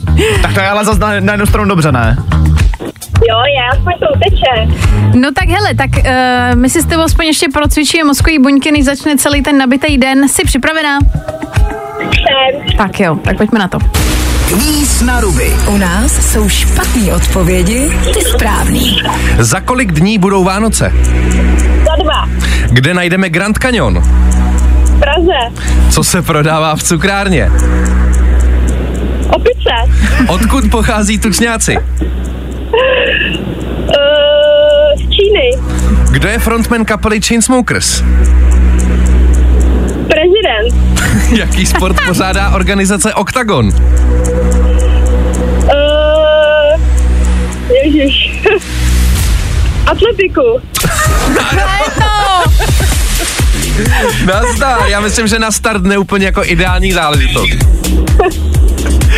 Tak 0.42 0.54
to 0.54 0.60
je 0.60 0.70
ale 0.70 0.86
zase 0.86 1.00
na, 1.00 1.20
na 1.20 1.34
jednu 1.34 1.46
stranu 1.46 1.70
dobře, 1.70 1.92
ne? 1.92 2.18
Jo, 3.30 3.38
je, 3.56 3.78
aspoň 3.78 3.94
to 4.00 4.06
uteče. 4.16 4.68
No 5.16 5.32
tak 5.32 5.50
hele, 5.50 5.76
tak 5.76 5.90
uh, 5.98 6.60
my 6.60 6.70
si 6.70 6.82
s 6.82 6.86
tebou 6.86 7.02
aspoň 7.02 7.26
ještě 7.26 7.48
procvičíme 7.54 8.04
mozkový 8.04 8.40
buňky, 8.40 8.72
než 8.72 8.86
začne 8.86 9.18
celý 9.18 9.42
ten 9.42 9.58
nabitý 9.58 9.98
den. 9.98 10.28
Jsi 10.30 10.42
připravená? 10.46 11.00
Jsem. 12.00 12.78
Tak 12.78 13.00
jo, 13.00 13.16
tak 13.24 13.38
pojďme 13.38 13.60
na 13.60 13.68
to. 13.68 13.78
Kvíz 14.48 15.02
na 15.02 15.20
ruby. 15.20 15.54
U 15.68 15.78
nás 15.78 16.32
jsou 16.32 16.50
špatné 16.50 17.14
odpovědi, 17.16 17.92
ty 18.14 18.22
správný. 18.22 19.02
Za 19.40 19.60
kolik 19.60 19.92
dní 19.92 20.18
budou 20.18 20.44
Vánoce? 20.44 20.92
Za 21.86 22.04
dva. 22.04 22.30
Kde 22.72 22.94
najdeme 22.94 23.30
Grand 23.30 23.58
Canyon? 23.58 24.00
V 24.86 25.00
Praze. 25.00 25.62
Co 25.90 26.04
se 26.04 26.22
prodává 26.22 26.76
v 26.76 26.84
cukrárně? 26.84 27.52
Opice. 29.30 29.70
Odkud 30.28 30.72
pochází 30.72 31.20
tučňáci? 31.20 31.78
Uh, 33.10 34.98
z 34.98 35.02
Číny. 35.10 35.52
Kdo 36.12 36.28
je 36.28 36.40
frontman 36.40 36.86
kapely 36.86 37.22
Chainsmokers? 37.22 38.04
Prezident. 40.08 40.74
Jaký 41.40 41.66
sport 41.66 41.98
pořádá 42.08 42.50
organizace 42.50 43.14
Octagon? 43.14 43.68
Uh, 43.68 43.74
ježiš. 47.84 48.42
Atletiku. 49.86 50.42
Nazdar, 54.26 54.80
já 54.88 55.00
myslím, 55.00 55.28
že 55.28 55.40
na 55.40 55.52
start 55.52 55.84
neúplně 55.84 56.26
jako 56.26 56.44
ideální 56.46 56.92
záležitost. 56.92 57.50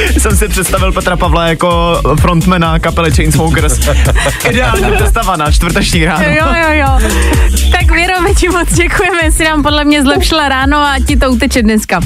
Jsem 0.17 0.37
si 0.37 0.47
představil 0.47 0.91
Petra 0.91 1.17
Pavla 1.17 1.47
jako 1.47 2.01
frontmana 2.19 2.79
kapely 2.79 3.11
Chainsmokers. 3.11 3.79
Ideální 4.49 4.91
představa 4.95 5.35
na 5.35 5.51
čtvrteční 5.51 6.05
ráno. 6.05 6.23
Jo, 6.23 6.45
jo, 6.61 6.69
jo. 6.71 7.09
Tak 7.71 7.91
Věro, 7.91 8.21
my 8.21 8.35
ti 8.35 8.49
moc 8.49 8.73
děkujeme, 8.73 9.31
jsi 9.31 9.43
nám 9.43 9.63
podle 9.63 9.85
mě 9.85 10.01
zlepšila 10.01 10.49
ráno 10.49 10.77
a 10.77 10.95
ti 11.07 11.17
to 11.17 11.29
uteče 11.31 11.61
dneska. 11.61 11.99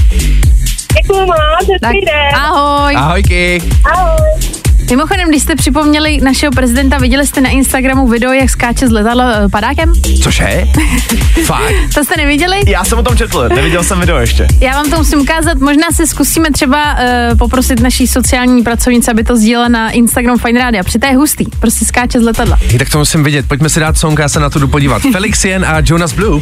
Děkuju 1.02 1.26
moc, 1.26 1.36
hezký 1.84 2.02
den. 2.06 2.36
ahoj. 2.42 2.96
Ahojky. 2.96 3.62
Ahoj. 3.94 4.45
Mimochodem, 4.90 5.30
když 5.30 5.42
jste 5.42 5.56
připomněli 5.56 6.20
našeho 6.24 6.52
prezidenta, 6.52 6.98
viděli 6.98 7.28
jste 7.28 7.42
na 7.42 7.50
Instagramu 7.50 8.08
video, 8.08 8.32
jak 8.32 8.50
skáče 8.50 8.88
z 8.88 8.92
letadla 8.92 9.34
eh, 9.34 9.50
padákem? 9.50 9.94
Cože? 10.24 10.68
Fakt? 11.46 11.74
To 11.94 12.04
jste 12.04 12.18
neviděli? 12.18 12.62
Já 12.68 12.84
jsem 12.84 12.98
o 13.00 13.04
tom 13.04 13.18
četl, 13.18 13.50
neviděl 13.50 13.84
jsem 13.84 14.00
video 14.00 14.18
ještě. 14.18 14.48
Já 14.60 14.72
vám 14.72 14.90
to 14.90 14.98
musím 14.98 15.20
ukázat, 15.20 15.58
možná 15.58 15.92
se 15.94 16.08
zkusíme 16.08 16.52
třeba 16.52 16.94
uh, 16.94 17.38
poprosit 17.38 17.80
naší 17.80 18.08
sociální 18.08 18.64
pracovnice, 18.64 19.12
aby 19.12 19.24
to 19.24 19.38
sdílela 19.38 19.68
na 19.68 19.90
Instagram 19.90 20.38
Fine 20.38 20.60
Radio. 20.60 20.84
Při 20.84 21.00
té 21.00 21.08
je 21.08 21.16
hustý, 21.16 21.46
prostě 21.60 21.86
skáče 21.86 22.20
z 22.20 22.24
letadla. 22.24 22.58
I 22.74 22.78
tak 22.78 22.90
to 22.90 22.98
musím 22.98 23.24
vidět, 23.24 23.48
pojďme 23.48 23.70
si 23.70 23.80
dát 23.80 23.98
song, 23.98 24.20
já 24.20 24.30
se 24.30 24.40
na 24.40 24.50
to 24.50 24.60
jdu 24.60 24.68
podívat. 24.68 25.02
Felix 25.12 25.46
Jen 25.46 25.66
a 25.66 25.82
Jonas 25.86 26.14
Blue. 26.14 26.42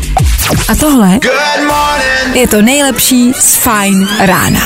A 0.70 0.76
tohle 0.76 1.20
je 2.34 2.48
to 2.48 2.62
nejlepší 2.62 3.34
z 3.34 3.56
Fajn 3.56 4.08
rána. 4.20 4.60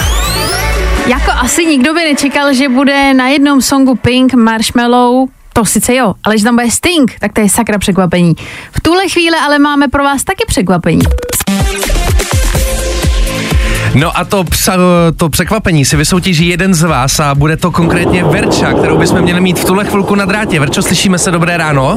Jako 1.08 1.32
asi 1.32 1.66
nikdo 1.66 1.94
by 1.94 2.00
nečekal, 2.00 2.54
že 2.54 2.70
bude 2.70 3.14
na 3.14 3.28
jednom 3.28 3.62
songu 3.62 3.96
Pink, 3.96 4.34
Marshmallow, 4.34 5.28
to 5.54 5.66
sice 5.66 5.96
jo, 5.96 6.14
ale 6.24 6.38
že 6.38 6.44
tam 6.44 6.56
bude 6.56 6.72
Sting, 6.72 7.16
tak 7.20 7.34
to 7.34 7.42
je 7.42 7.50
sakra 7.50 7.78
překvapení. 7.78 8.36
V 8.72 8.82
tuhle 8.82 9.10
chvíli 9.10 9.38
ale 9.46 9.60
máme 9.60 9.88
pro 9.88 10.04
vás 10.04 10.24
taky 10.24 10.44
překvapení. 10.48 11.02
No 13.96 14.18
a 14.18 14.26
to, 14.26 14.44
psa, 14.44 14.74
to 15.18 15.30
překvapení 15.30 15.86
si 15.86 15.98
vysoutěží 15.98 16.48
jeden 16.48 16.74
z 16.74 16.84
vás 16.84 17.20
a 17.20 17.36
bude 17.36 17.58
to 17.58 17.72
konkrétně 17.72 18.24
Verča, 18.24 18.74
kterou 18.74 18.98
bychom 18.98 19.22
měli 19.22 19.42
mít 19.42 19.60
v 19.60 19.66
tuhle 19.66 19.86
chvilku 19.86 20.16
na 20.16 20.26
drátě. 20.26 20.60
Verčo, 20.60 20.82
slyšíme 20.82 21.20
se, 21.20 21.32
dobré 21.32 21.58
ráno? 21.58 21.96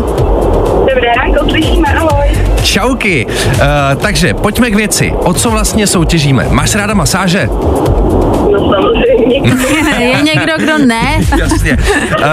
Dobré 0.95 1.15
ráno, 1.17 1.51
slyšíme, 1.51 1.89
ahoj. 1.89 2.27
Čauky. 2.63 3.27
Uh, 3.27 4.03
takže 4.03 4.35
pojďme 4.35 4.71
k 4.71 4.75
věci. 4.75 5.13
O 5.17 5.35
co 5.35 5.51
vlastně 5.51 5.87
soutěžíme? 5.87 6.47
Máš 6.51 6.75
ráda 6.75 6.95
masáže? 6.95 7.49
Samozřejmě. 8.69 9.41
je 9.99 10.23
někdo, 10.23 10.53
kdo 10.59 10.79
ne? 10.79 11.19
Jasně. 11.39 11.79
Uh, 12.19 12.27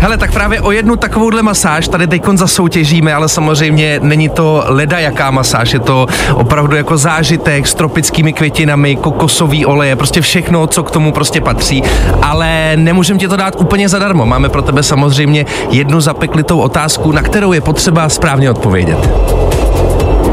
hele, 0.00 0.18
tak 0.18 0.32
právě 0.32 0.60
o 0.60 0.70
jednu 0.72 0.96
takovouhle 0.96 1.42
masáž 1.42 1.88
tady 1.88 2.06
teď 2.06 2.22
zasoutěžíme, 2.34 3.14
ale 3.14 3.28
samozřejmě 3.28 4.00
není 4.02 4.28
to 4.28 4.64
leda 4.66 4.98
jaká 4.98 5.30
masáž, 5.30 5.72
je 5.72 5.78
to 5.78 6.06
opravdu 6.34 6.76
jako 6.76 6.96
zážitek 6.96 7.66
s 7.66 7.74
tropickými 7.74 8.32
květinami, 8.32 8.96
kokosový 8.96 9.66
oleje, 9.66 9.96
prostě 9.96 10.20
všechno, 10.20 10.66
co 10.66 10.82
k 10.82 10.90
tomu 10.90 11.12
prostě 11.12 11.40
patří, 11.40 11.82
ale 12.22 12.72
nemůžeme 12.76 13.18
ti 13.18 13.28
to 13.28 13.36
dát 13.36 13.54
úplně 13.58 13.88
zadarmo. 13.88 14.26
Máme 14.26 14.48
pro 14.48 14.62
tebe 14.62 14.82
samozřejmě 14.82 15.46
jednu 15.70 16.00
zapeklitou 16.00 16.58
otázku, 16.60 17.12
na 17.12 17.22
kterou 17.22 17.52
je 17.52 17.60
potřeba 17.60 18.08
správně 18.08 18.50
odpovědět. 18.50 18.98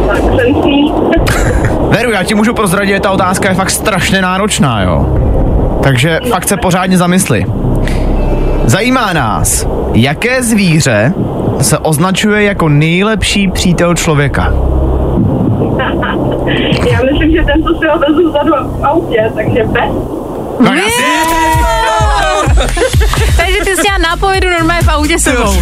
tak 0.08 0.18
jsem 0.18 0.64
si. 0.64 0.76
Veru, 1.90 2.12
já 2.12 2.24
ti 2.24 2.36
můžu 2.36 2.54
prozradit, 2.54 3.04
ta 3.04 3.12
otázka 3.12 3.50
je 3.50 3.56
fakt 3.56 3.70
strašně 3.70 4.22
náročná, 4.22 4.82
jo. 4.82 5.25
Takže 5.86 6.20
fakt 6.30 6.48
se 6.48 6.58
pořádně 6.58 6.98
zamysli. 6.98 7.46
Zajímá 8.66 9.14
nás, 9.14 9.68
jaké 9.94 10.44
zvíře 10.44 11.14
se 11.62 11.78
označuje 11.78 12.44
jako 12.44 12.70
nejlepší 12.70 13.52
přítel 13.52 13.96
člověka? 13.96 14.44
Já 16.92 17.00
myslím, 17.12 17.32
že 17.32 17.44
ten, 17.44 17.64
co 17.64 17.80
si 17.80 17.88
ho 17.88 18.00
vezu 18.00 18.30
vzadu 18.30 18.52
v 18.80 18.86
autě, 18.86 19.32
takže 19.36 19.64
bez. 19.64 19.92
No 20.60 20.74
jasně. 20.74 21.06
Takže 23.38 23.58
ty 23.66 23.76
jsi 23.76 23.88
já 23.88 23.98
nápovědu 23.98 24.50
normálně 24.50 24.84
v 24.84 24.90
autě 24.90 25.20
sebou. 25.20 25.62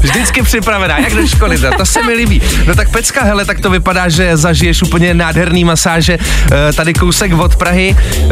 Vždycky 0.00 0.42
připravená, 0.42 0.98
jak 0.98 1.14
do 1.14 1.26
školy, 1.26 1.58
to 1.76 1.86
se 1.86 2.02
mi 2.02 2.12
líbí. 2.12 2.42
No 2.66 2.74
tak 2.74 2.90
Pecka, 2.90 3.24
hele, 3.24 3.44
tak 3.44 3.60
to 3.60 3.70
vypadá, 3.70 4.08
že 4.08 4.36
zažiješ 4.36 4.82
úplně 4.82 5.14
nádherný 5.14 5.64
masáže. 5.64 6.18
E, 6.68 6.72
tady 6.72 6.94
kousek 6.94 7.32
od 7.32 7.56
Prahy. 7.56 7.96
E, 7.96 8.28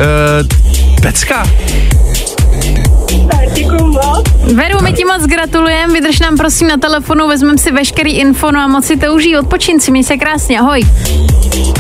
Pecka. 1.02 1.46
Veru, 4.54 4.78
my 4.82 4.92
ti 4.92 5.04
moc 5.04 5.26
gratulujeme, 5.26 5.92
vydrž 5.92 6.18
nám 6.20 6.36
prosím 6.36 6.68
na 6.68 6.76
telefonu, 6.76 7.28
vezmeme 7.28 7.58
si 7.58 7.70
veškerý 7.70 8.12
info 8.12 8.50
no 8.50 8.60
a 8.60 8.66
moc 8.66 8.84
si 8.84 8.96
to 8.96 9.14
užij, 9.14 9.38
odpočin 9.38 9.80
si, 9.80 9.90
měj 9.90 10.04
se 10.04 10.16
krásně, 10.16 10.58
ahoj. 10.58 10.86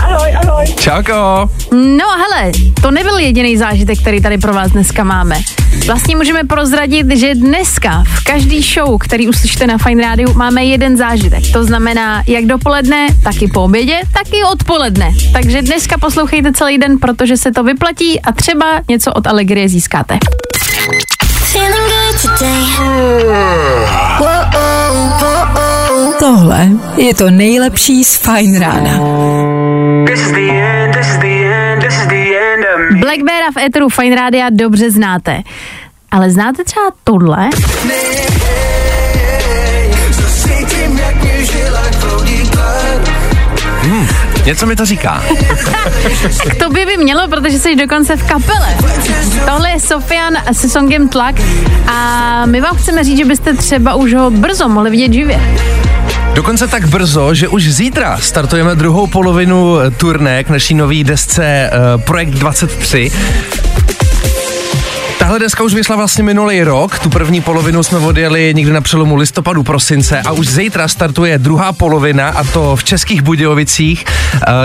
Ahoj, 0.02 0.36
ahoj. 0.42 0.66
čauko. 0.80 1.50
No 1.72 2.04
hele, 2.16 2.52
to 2.82 2.90
nebyl 2.90 3.18
jediný 3.18 3.56
zážitek, 3.56 4.00
který 4.00 4.20
tady 4.20 4.38
pro 4.38 4.52
vás 4.52 4.72
dneska 4.72 5.04
máme. 5.04 5.38
Vlastně 5.86 6.16
můžeme 6.16 6.44
prozradit, 6.44 7.10
že 7.10 7.34
dneska 7.34 8.04
v 8.06 8.24
každý 8.24 8.62
show, 8.62 8.98
který 8.98 9.28
uslyšíte 9.28 9.66
na 9.66 9.78
Fine 9.78 10.02
Radio, 10.02 10.34
máme 10.34 10.64
jeden 10.64 10.96
zážitek. 10.96 11.52
To 11.52 11.64
znamená 11.64 12.22
jak 12.26 12.44
dopoledne, 12.44 13.06
tak 13.22 13.42
i 13.42 13.48
po 13.48 13.62
obědě, 13.62 14.00
tak 14.12 14.32
i 14.32 14.44
odpoledne. 14.52 15.12
Takže 15.32 15.62
dneska 15.62 15.98
poslouchejte 15.98 16.52
celý 16.52 16.78
den, 16.78 16.98
protože 16.98 17.36
se 17.36 17.52
to 17.52 17.64
vyplatí 17.64 18.20
a 18.20 18.32
třeba 18.32 18.66
něco 18.88 19.12
od 19.12 19.26
Alegrie 19.26 19.68
získáte. 19.68 20.18
Tohle 26.18 26.68
je 26.96 27.14
to 27.14 27.30
nejlepší 27.30 28.04
z 28.04 28.16
Fajn 28.16 28.60
rána. 28.60 28.90
This 30.06 30.20
is 30.20 30.32
the 30.32 30.50
end, 30.50 30.94
this 30.94 31.06
is 31.08 31.16
the 31.16 31.26
end, 31.26 31.82
this 31.82 31.94
is 31.94 32.06
the 32.06 32.14
end 32.14 32.46
Black 33.00 33.22
Beara 33.22 33.50
v 33.50 33.56
Eteru 33.56 33.88
Fine 33.88 34.16
Rádia 34.16 34.50
dobře 34.50 34.90
znáte. 34.90 35.42
Ale 36.10 36.30
znáte 36.30 36.64
třeba 36.64 36.90
tohle? 37.04 37.50
Něco 44.46 44.66
mi 44.66 44.76
to 44.76 44.84
říká. 44.84 45.22
K 46.50 46.54
tobě 46.54 46.86
by 46.86 46.96
mělo, 46.96 47.28
protože 47.28 47.58
jsi 47.58 47.76
dokonce 47.76 48.16
v 48.16 48.22
kapele. 48.22 48.76
Tohle 49.46 49.70
je 49.70 49.80
Sofian 49.80 50.34
se 50.52 50.68
songem 50.68 51.08
Tlak 51.08 51.34
a 51.86 52.42
my 52.46 52.60
vám 52.60 52.76
chceme 52.76 53.04
říct, 53.04 53.18
že 53.18 53.24
byste 53.24 53.54
třeba 53.54 53.94
už 53.94 54.14
ho 54.14 54.30
brzo 54.30 54.68
mohli 54.68 54.90
vidět 54.90 55.12
živě. 55.12 55.40
Dokonce 56.34 56.68
tak 56.68 56.88
brzo, 56.88 57.34
že 57.34 57.48
už 57.48 57.68
zítra 57.72 58.18
startujeme 58.18 58.74
druhou 58.74 59.06
polovinu 59.06 59.78
eh, 59.78 59.90
turné 59.90 60.44
k 60.44 60.48
naší 60.48 60.74
nový 60.74 61.04
desce 61.04 61.70
uh, 61.96 62.02
Projekt 62.02 62.30
23. 62.30 63.10
Tahle 65.18 65.38
deska 65.38 65.64
už 65.64 65.74
vyšla 65.74 65.96
vlastně 65.96 66.24
minulý 66.24 66.62
rok, 66.62 66.98
tu 66.98 67.10
první 67.10 67.40
polovinu 67.40 67.82
jsme 67.82 67.98
odjeli 67.98 68.52
někdy 68.54 68.72
na 68.72 68.80
přelomu 68.80 69.16
listopadu, 69.16 69.62
prosince 69.62 70.20
a 70.20 70.32
už 70.32 70.48
zítra 70.48 70.88
startuje 70.88 71.38
druhá 71.38 71.72
polovina 71.72 72.28
a 72.28 72.44
to 72.44 72.76
v 72.76 72.84
Českých 72.84 73.22
Budějovicích. 73.22 74.04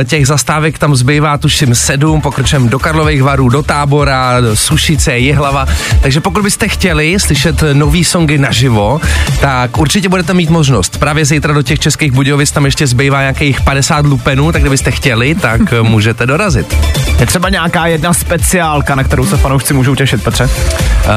Eh, 0.01 0.05
Těch 0.05 0.27
zastávek 0.27 0.79
tam 0.79 0.95
zbývá 0.95 1.37
tuším 1.37 1.75
sedm, 1.75 2.21
pokračujeme 2.21 2.69
do 2.69 2.79
Karlových 2.79 3.23
varů, 3.23 3.49
do 3.49 3.63
Tábora, 3.63 4.41
do 4.41 4.55
Sušice, 4.55 5.17
Jihlava. 5.17 5.65
Takže 6.01 6.21
pokud 6.21 6.43
byste 6.43 6.67
chtěli 6.67 7.19
slyšet 7.19 7.63
nový 7.73 8.03
songy 8.03 8.37
naživo, 8.37 9.01
tak 9.39 9.77
určitě 9.77 10.09
budete 10.09 10.33
mít 10.33 10.49
možnost. 10.49 10.97
Právě 10.97 11.25
zítra 11.25 11.53
do 11.53 11.61
těch 11.61 11.79
Českých 11.79 12.11
Budějovic 12.11 12.51
tam 12.51 12.65
ještě 12.65 12.87
zbývá 12.87 13.19
nějakých 13.21 13.61
50 13.61 14.05
lupenů, 14.05 14.51
tak 14.51 14.61
kdybyste 14.61 14.91
chtěli, 14.91 15.35
tak 15.35 15.61
můžete 15.81 16.25
dorazit. 16.25 16.75
Je 17.21 17.27
třeba 17.27 17.49
nějaká 17.49 17.87
jedna 17.87 18.13
speciálka, 18.13 18.95
na 18.95 19.03
kterou 19.03 19.25
se 19.25 19.37
fanoušci 19.37 19.73
můžou 19.73 19.95
těšit, 19.95 20.23
Petře? 20.23 20.43
Uh, 20.43 20.49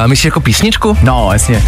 myslíš 0.06 0.24
jako 0.24 0.40
písničku? 0.40 0.98
No, 1.02 1.28
jasně. 1.32 1.56
Uh, 1.56 1.62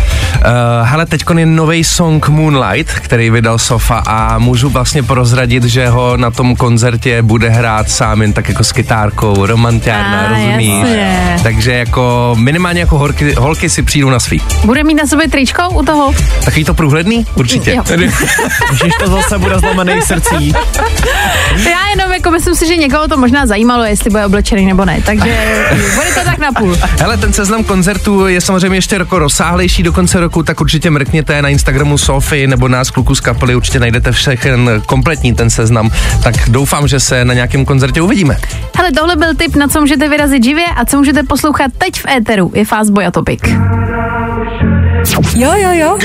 hele, 0.83 1.07
teď 1.07 1.25
je 1.39 1.47
nový 1.47 1.85
song 1.85 2.29
Moonlight, 2.29 2.93
který 2.93 3.31
vydal 3.31 3.59
Sofa 3.59 4.03
a 4.07 4.39
můžu 4.39 4.69
vlastně 4.69 5.03
prozradit, 5.03 5.65
že 5.65 5.89
ho 5.89 6.17
na 6.17 6.31
tom 6.31 6.57
koncertě 6.57 7.23
bude 7.23 7.49
hrát 7.49 7.91
sám 7.91 8.23
jen 8.23 8.33
tak 8.33 8.49
jako 8.49 8.65
s 8.65 8.73
kytárkou, 8.73 9.47
romantiárna, 9.47 10.29
rozumíš? 10.29 10.71
jasně. 10.81 11.37
Takže 11.43 11.73
jako 11.73 12.35
minimálně 12.39 12.81
jako 12.81 12.99
holky, 12.99 13.35
holky 13.35 13.71
si 13.71 13.83
přijdou 13.83 14.11
na 14.11 14.21
svý. 14.21 14.43
Bude 14.65 14.85
mít 14.85 14.95
na 14.95 15.07
sobě 15.07 15.29
tričko 15.29 15.71
u 15.71 15.83
toho? 15.85 16.13
Takový 16.45 16.65
to 16.65 16.75
průhledný? 16.75 17.27
Určitě. 17.35 17.79
Ježiš, 18.71 18.95
to 19.01 19.11
zase 19.11 19.39
bude 19.39 19.59
zlomený 19.59 20.03
srdcí. 20.03 20.53
Já 21.71 21.89
jenom 21.91 22.13
jako 22.13 22.31
myslím 22.31 22.55
si, 22.55 22.67
že 22.67 22.77
někoho 22.77 23.09
to 23.09 23.17
možná 23.17 23.47
zajímalo, 23.47 23.85
jestli 23.85 24.11
bude 24.11 24.26
oblečený 24.27 24.67
nebo 24.67 24.85
ne, 24.85 25.03
takže 25.07 25.25
bude 25.95 26.07
to 26.15 26.25
tak 26.25 26.39
na 26.39 26.53
půl. 26.53 26.77
Hele, 26.99 27.17
ten 27.17 27.33
seznam 27.33 27.65
koncertů 27.65 28.27
je 28.27 28.41
samozřejmě 28.41 28.79
ještě 28.79 28.97
jako 28.97 29.19
rozsáhlejší 29.19 29.83
do 29.83 29.93
konce 29.93 30.21
roku, 30.21 30.43
tak 30.43 30.61
určitě 30.61 30.91
mrkněte 30.91 31.43
na 31.43 31.49
Instagramu 31.49 31.99
Sofy 31.99 32.47
nebo 32.47 32.69
nás 32.69 32.91
kluku 32.91 33.15
z 33.15 33.21
kapely, 33.21 33.55
určitě 33.55 33.81
najdete 33.81 34.13
všechen 34.13 34.83
kompletní 34.87 35.35
ten 35.35 35.51
seznam, 35.51 35.91
tak 36.23 36.35
doufám, 36.49 36.89
že 36.89 37.01
se 37.01 37.25
na 37.25 37.35
nějakém 37.35 37.65
koncertě 37.65 38.03
uvidíme. 38.03 38.37
Hele, 38.77 38.93
tohle 38.93 39.17
byl 39.17 39.35
tip, 39.35 39.57
na 39.57 39.69
co 39.69 39.81
můžete 39.81 40.09
vyrazit 40.09 40.45
živě 40.45 40.65
a 40.77 40.85
co 40.85 40.97
můžete 40.97 41.23
poslouchat 41.23 41.71
teď 41.79 42.01
v 42.01 42.07
éteru. 42.07 42.53
Je 42.55 42.65
Fastboy 42.65 43.07
a 43.07 43.11
Topic. 43.11 43.41
Jo, 45.37 45.53
jo, 45.57 45.71
jo. 45.73 45.99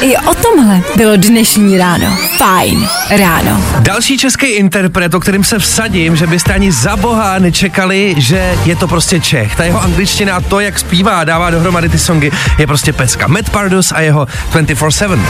I 0.00 0.16
o 0.16 0.34
tomhle 0.34 0.80
bylo 0.96 1.16
dnešní 1.16 1.78
ráno. 1.78 2.18
Fajn 2.36 2.88
ráno. 3.10 3.64
Další 3.80 4.18
český 4.18 4.46
interpret, 4.46 5.14
o 5.14 5.20
kterým 5.20 5.44
se 5.44 5.58
vsadím, 5.58 6.16
že 6.16 6.26
byste 6.26 6.54
ani 6.54 6.72
za 6.72 6.96
boha 6.96 7.38
nečekali, 7.38 8.14
že 8.18 8.54
je 8.64 8.76
to 8.76 8.88
prostě 8.88 9.20
Čech. 9.20 9.56
Ta 9.56 9.64
jeho 9.64 9.82
angličtina 9.82 10.36
a 10.36 10.40
to, 10.40 10.60
jak 10.60 10.78
zpívá 10.78 11.20
a 11.20 11.24
dává 11.24 11.50
dohromady 11.50 11.88
ty 11.88 11.98
songy, 11.98 12.30
je 12.58 12.66
prostě 12.66 12.92
peska. 12.92 13.26
Matt 13.26 13.50
Pardus 13.50 13.92
a 13.92 14.00
jeho 14.00 14.26
24-7. 14.52 15.20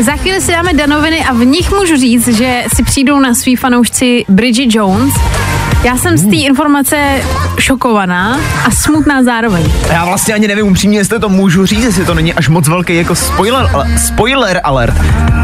Za 0.00 0.12
chvíli 0.12 0.40
si 0.40 0.52
dáme 0.52 0.72
danoviny 0.72 1.24
a 1.24 1.32
v 1.32 1.44
nich 1.44 1.70
můžu 1.70 1.96
říct, 1.96 2.28
že 2.28 2.64
si 2.76 2.82
přijdou 2.82 3.20
na 3.20 3.34
svý 3.34 3.56
fanoušci 3.56 4.24
Bridget 4.28 4.74
Jones. 4.74 5.14
Já 5.84 5.96
jsem 5.96 6.16
z 6.16 6.26
té 6.26 6.36
informace 6.36 7.22
šokovaná 7.58 8.40
a 8.66 8.70
smutná 8.70 9.22
zároveň. 9.22 9.72
Já 9.88 10.04
vlastně 10.04 10.34
ani 10.34 10.48
nevím 10.48 10.66
upřímně, 10.66 10.98
jestli 10.98 11.20
to 11.20 11.28
můžu 11.28 11.66
říct, 11.66 11.84
jestli 11.84 12.04
to 12.04 12.14
není 12.14 12.34
až 12.34 12.48
moc 12.48 12.68
velký 12.68 12.96
jako 12.96 13.14
spoiler, 13.14 13.70
ale, 13.72 13.98
spoiler 13.98 14.60
alert. 14.64 14.94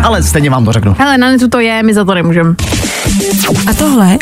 Ale 0.02 0.22
stejně 0.22 0.50
vám 0.50 0.64
to 0.64 0.72
řeknu. 0.72 0.96
Hele, 0.98 1.18
na 1.18 1.28
netu 1.28 1.48
to 1.48 1.60
je, 1.60 1.82
my 1.82 1.94
za 1.94 2.04
to 2.04 2.14
nemůžeme. 2.14 2.54
A 3.70 3.74
tohle 3.74 4.18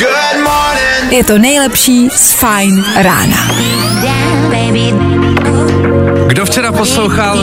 je 1.10 1.24
to 1.24 1.38
nejlepší 1.38 2.10
z 2.10 2.32
Fajn 2.32 2.84
rána. 2.96 3.36
Kdo 6.26 6.46
včera 6.46 6.72
poslouchal, 6.72 7.38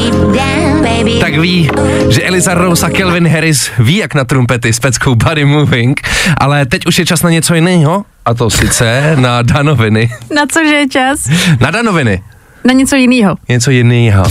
tak 1.21 1.37
ví, 1.37 1.69
že 2.09 2.21
Eliza 2.21 2.53
Rose 2.53 2.85
a 2.85 2.89
Kelvin 2.89 3.27
Harris 3.27 3.69
ví, 3.79 3.95
jak 3.95 4.15
na 4.15 4.25
trumpety 4.25 4.73
s 4.73 4.79
peckou 4.79 5.15
Body 5.15 5.45
Moving, 5.45 6.01
ale 6.37 6.65
teď 6.65 6.85
už 6.85 6.99
je 6.99 7.05
čas 7.05 7.21
na 7.21 7.29
něco 7.29 7.55
jiného, 7.55 8.05
a 8.25 8.33
to 8.33 8.49
sice 8.49 9.15
na 9.19 9.41
danoviny. 9.41 10.11
Na 10.35 10.45
cože 10.45 10.75
je 10.75 10.87
čas? 10.89 11.29
Na 11.59 11.71
danoviny. 11.71 12.23
Na 12.63 12.73
něco 12.73 12.95
jiného. 12.95 13.35
Něco 13.49 13.71
jiného. 13.71 14.23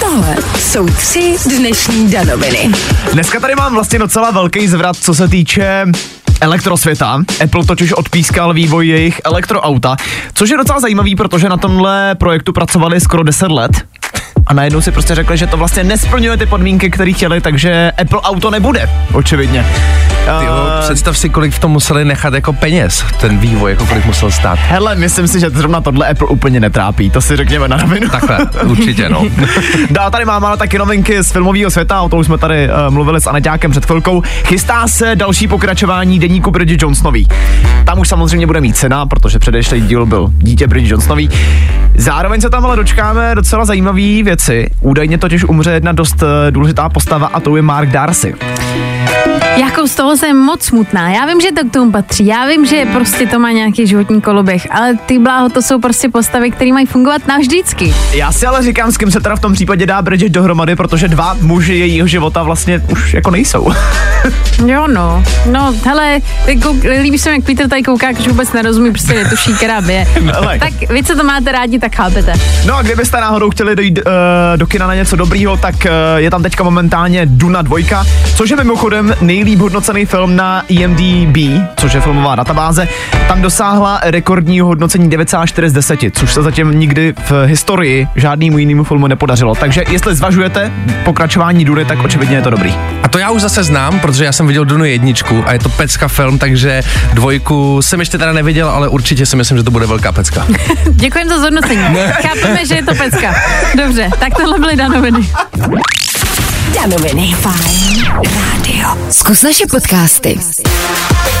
Tohle 0.00 0.36
jsou 0.58 0.86
tři 0.86 1.36
dnešní 1.58 2.10
danoviny. 2.10 2.70
Dneska 3.12 3.40
tady 3.40 3.54
mám 3.54 3.74
vlastně 3.74 3.98
docela 3.98 4.30
velký 4.30 4.68
zvrat, 4.68 4.96
co 4.96 5.14
se 5.14 5.28
týče 5.28 5.86
elektrosvěta. 6.40 7.22
Apple 7.44 7.64
totiž 7.64 7.92
odpískal 7.92 8.54
vývoj 8.54 8.88
jejich 8.88 9.20
elektroauta, 9.24 9.96
což 10.34 10.50
je 10.50 10.56
docela 10.56 10.80
zajímavý, 10.80 11.16
protože 11.16 11.48
na 11.48 11.56
tomhle 11.56 12.14
projektu 12.14 12.52
pracovali 12.52 13.00
skoro 13.00 13.22
10 13.22 13.50
let. 13.50 13.72
A 14.46 14.54
najednou 14.54 14.80
si 14.80 14.92
prostě 14.92 15.14
řekli, 15.14 15.36
že 15.36 15.46
to 15.46 15.56
vlastně 15.56 15.84
nesplňuje 15.84 16.36
ty 16.36 16.46
podmínky, 16.46 16.90
které 16.90 17.12
chtěli, 17.12 17.40
takže 17.40 17.92
Apple 18.02 18.20
auto 18.20 18.50
nebude, 18.50 18.90
očividně. 19.12 19.66
Tyjo, 20.38 20.52
Eh, 20.78 20.82
představ 20.82 21.18
si, 21.18 21.28
kolik 21.28 21.52
v 21.52 21.58
tom 21.58 21.70
museli 21.70 22.04
nechat 22.04 22.34
jako 22.34 22.52
peněz, 22.52 23.04
ten 23.20 23.38
vývoj, 23.38 23.70
jako 23.70 23.86
kolik 23.86 24.06
musel 24.06 24.30
stát. 24.30 24.58
Hele, 24.62 24.94
myslím 24.94 25.28
si, 25.28 25.40
že 25.40 25.50
zrovna 25.50 25.80
tohle 25.80 26.08
Apple 26.08 26.28
úplně 26.28 26.60
netrápí, 26.60 27.10
to 27.10 27.20
si 27.20 27.36
řekněme 27.36 27.68
na 27.68 27.76
rovinu. 27.76 28.08
Takhle, 28.12 28.38
určitě, 28.64 29.08
no. 29.08 29.24
Dá 29.90 30.10
tady 30.10 30.24
máme 30.24 30.46
ale 30.46 30.56
taky 30.56 30.78
novinky 30.78 31.22
z 31.22 31.32
filmového 31.32 31.70
světa, 31.70 32.02
o 32.02 32.08
tom 32.08 32.20
už 32.20 32.26
jsme 32.26 32.38
tady 32.38 32.68
uh, 32.68 32.94
mluvili 32.94 33.20
s 33.20 33.26
Aneťákem 33.26 33.70
před 33.70 33.86
chvilkou. 33.86 34.22
Chystá 34.44 34.88
se 34.88 35.16
další 35.16 35.48
pokračování 35.48 36.18
deníku 36.18 36.50
Bridget 36.50 36.82
Jonesnový. 36.82 37.28
Tam 37.84 37.98
už 37.98 38.08
samozřejmě 38.08 38.46
bude 38.46 38.60
mít 38.60 38.76
cena, 38.76 39.06
protože 39.06 39.38
předešlý 39.38 39.80
díl 39.80 40.06
byl 40.06 40.28
dítě 40.38 40.66
Bridget 40.66 40.90
Jonesnový. 40.90 41.30
Zároveň 41.96 42.40
se 42.40 42.50
tam 42.50 42.66
ale 42.66 42.76
dočkáme 42.76 43.34
docela 43.34 43.64
zajímavé 43.98 44.22
věci. 44.22 44.70
Údajně 44.80 45.18
totiž 45.18 45.44
umře 45.44 45.70
jedna 45.70 45.92
dost 45.92 46.22
eh, 46.22 46.50
důležitá 46.50 46.88
postava 46.88 47.26
a 47.26 47.40
to 47.40 47.56
je 47.56 47.62
Mark 47.62 47.90
Darcy. 47.90 48.34
Jako 49.56 49.88
z 49.88 49.94
toho 49.94 50.16
jsem 50.16 50.36
moc 50.36 50.62
smutná. 50.62 51.10
Já 51.10 51.26
vím, 51.26 51.40
že 51.40 51.48
to 51.52 51.68
k 51.68 51.72
tomu 51.72 51.92
patří. 51.92 52.26
Já 52.26 52.46
vím, 52.46 52.66
že 52.66 52.84
prostě 52.92 53.26
to 53.26 53.38
má 53.38 53.52
nějaký 53.52 53.86
životní 53.86 54.20
koloběh, 54.20 54.66
ale 54.70 54.94
ty 55.06 55.18
bláho, 55.18 55.48
to 55.48 55.62
jsou 55.62 55.80
prostě 55.80 56.08
postavy, 56.08 56.50
které 56.50 56.72
mají 56.72 56.86
fungovat 56.86 57.26
navždycky. 57.26 57.94
Já 58.12 58.32
si 58.32 58.46
ale 58.46 58.62
říkám, 58.62 58.92
s 58.92 58.96
kým 58.96 59.10
se 59.10 59.20
teda 59.20 59.36
v 59.36 59.40
tom 59.40 59.52
případě 59.52 59.86
dá 59.86 60.02
Bridget 60.02 60.32
dohromady, 60.32 60.76
protože 60.76 61.08
dva 61.08 61.36
muži 61.40 61.74
jejího 61.74 62.06
života 62.06 62.42
vlastně 62.42 62.82
už 62.90 63.14
jako 63.14 63.30
nejsou. 63.30 63.72
Jo, 64.66 64.86
no. 64.86 65.24
No, 65.50 65.74
hele, 65.84 66.20
kouk, 66.62 66.76
líbí 67.02 67.18
se 67.18 67.30
mi, 67.30 67.36
jak 67.36 67.44
Peter 67.44 67.68
tady 67.68 67.82
kouká, 67.82 68.12
když 68.12 68.28
vůbec 68.28 68.52
nerozumí, 68.52 68.90
prostě 68.90 69.14
netuší, 69.14 69.54
která 69.54 69.82
je. 69.86 70.04
Hele. 70.34 70.58
tak 70.58 70.72
vy, 70.90 71.02
co 71.02 71.16
to 71.16 71.24
máte 71.24 71.52
rádi, 71.52 71.78
tak 71.78 71.96
chápete. 71.96 72.32
No 72.66 72.76
a 72.76 72.82
kdybyste 72.82 73.20
náhodou 73.20 73.50
chtěli 73.50 73.76
dojít 73.76 73.87
uh, 73.90 74.04
do 74.56 74.66
kina 74.66 74.86
na 74.86 74.94
něco 74.94 75.16
dobrýho, 75.16 75.56
tak 75.56 75.74
uh, 75.74 75.90
je 76.16 76.30
tam 76.30 76.42
teďka 76.42 76.64
momentálně 76.64 77.26
Duna 77.26 77.62
2, 77.62 78.04
což 78.34 78.50
je 78.50 78.56
mimochodem 78.56 79.14
nejlíp 79.20 79.58
hodnocený 79.58 80.06
film 80.06 80.36
na 80.36 80.62
IMDb, 80.68 81.36
což 81.76 81.92
je 81.92 82.00
filmová 82.00 82.34
databáze. 82.34 82.88
Tam 83.28 83.42
dosáhla 83.42 84.00
rekordního 84.04 84.66
hodnocení 84.66 85.10
9,4 85.10 85.68
z 85.68 85.72
10, 85.72 85.98
což 86.12 86.34
se 86.34 86.42
zatím 86.42 86.70
nikdy 86.70 87.14
v 87.28 87.46
historii 87.46 88.08
žádnému 88.16 88.58
jinému 88.58 88.84
filmu 88.84 89.06
nepodařilo. 89.06 89.54
Takže 89.54 89.84
jestli 89.90 90.14
zvažujete 90.14 90.72
pokračování 91.04 91.64
Duny, 91.64 91.84
tak 91.84 92.04
očividně 92.04 92.36
je 92.36 92.42
to 92.42 92.50
dobrý. 92.50 92.74
A 93.02 93.08
to 93.08 93.18
já 93.18 93.30
už 93.30 93.42
zase 93.42 93.62
znám, 93.62 94.00
protože 94.00 94.24
já 94.24 94.32
jsem 94.32 94.46
viděl 94.46 94.64
Dunu 94.64 94.84
jedničku 94.84 95.44
a 95.46 95.52
je 95.52 95.58
to 95.58 95.68
pecka 95.68 96.08
film, 96.08 96.38
takže 96.38 96.82
dvojku 97.12 97.82
jsem 97.82 98.00
ještě 98.00 98.18
teda 98.18 98.32
neviděl, 98.32 98.68
ale 98.68 98.88
určitě 98.88 99.26
si 99.26 99.36
myslím, 99.36 99.58
že 99.58 99.64
to 99.64 99.70
bude 99.70 99.86
velká 99.86 100.12
pecka. 100.12 100.46
Děkujeme 100.90 101.30
za 101.30 101.38
zhodnocení. 101.38 101.82
Chápeme, 102.22 102.66
že 102.66 102.74
je 102.74 102.82
to 102.82 102.94
pecka. 102.94 103.34
Dobře, 103.78 104.10
tak 104.20 104.34
tohle 104.36 104.58
byly 104.58 104.76
danoviny. 104.76 105.30
Danoviny. 106.74 107.34
Fajn 107.34 108.04
rádio. 108.22 109.10
Zkus 109.10 109.42
naše 109.42 109.66
podcasty. 109.66 110.40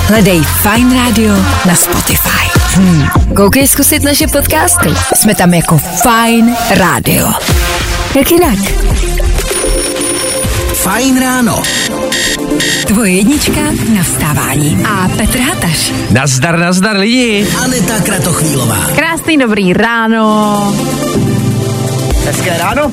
Hledej 0.08 0.42
Fajn 0.42 0.94
rádio 0.94 1.34
na 1.66 1.74
Spotify. 1.74 2.58
Hmm. 2.74 3.08
Koukej 3.36 3.68
zkusit 3.68 4.02
naše 4.02 4.26
podcasty. 4.26 4.88
Jsme 5.14 5.34
tam 5.34 5.54
jako 5.54 5.78
Fajn 5.78 6.56
rádio. 6.70 7.32
Jak 8.14 8.30
jinak? 8.30 8.58
Fajn 10.74 11.20
ráno. 11.20 11.62
Tvoje 12.86 13.12
jednička 13.12 13.60
na 13.96 14.02
vstávání. 14.02 14.84
A 14.84 15.08
Petr 15.08 15.38
Hataš. 15.38 15.92
Nazdar, 16.10 16.58
nazdar 16.58 16.96
lidi. 16.96 17.46
Aneta 17.64 18.00
Kratochvílová. 18.00 18.78
Krásný 18.96 19.38
dobrý 19.38 19.72
ráno. 19.72 20.74
Hezké 22.28 22.58
ráno. 22.58 22.82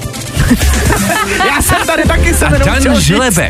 Já 1.47 1.61
jsem 1.61 1.87
tady 1.87 2.03
taky 2.03 2.33
se 2.33 2.45
A 2.45 2.57
Dan. 2.57 3.01
Žlebe. 3.01 3.49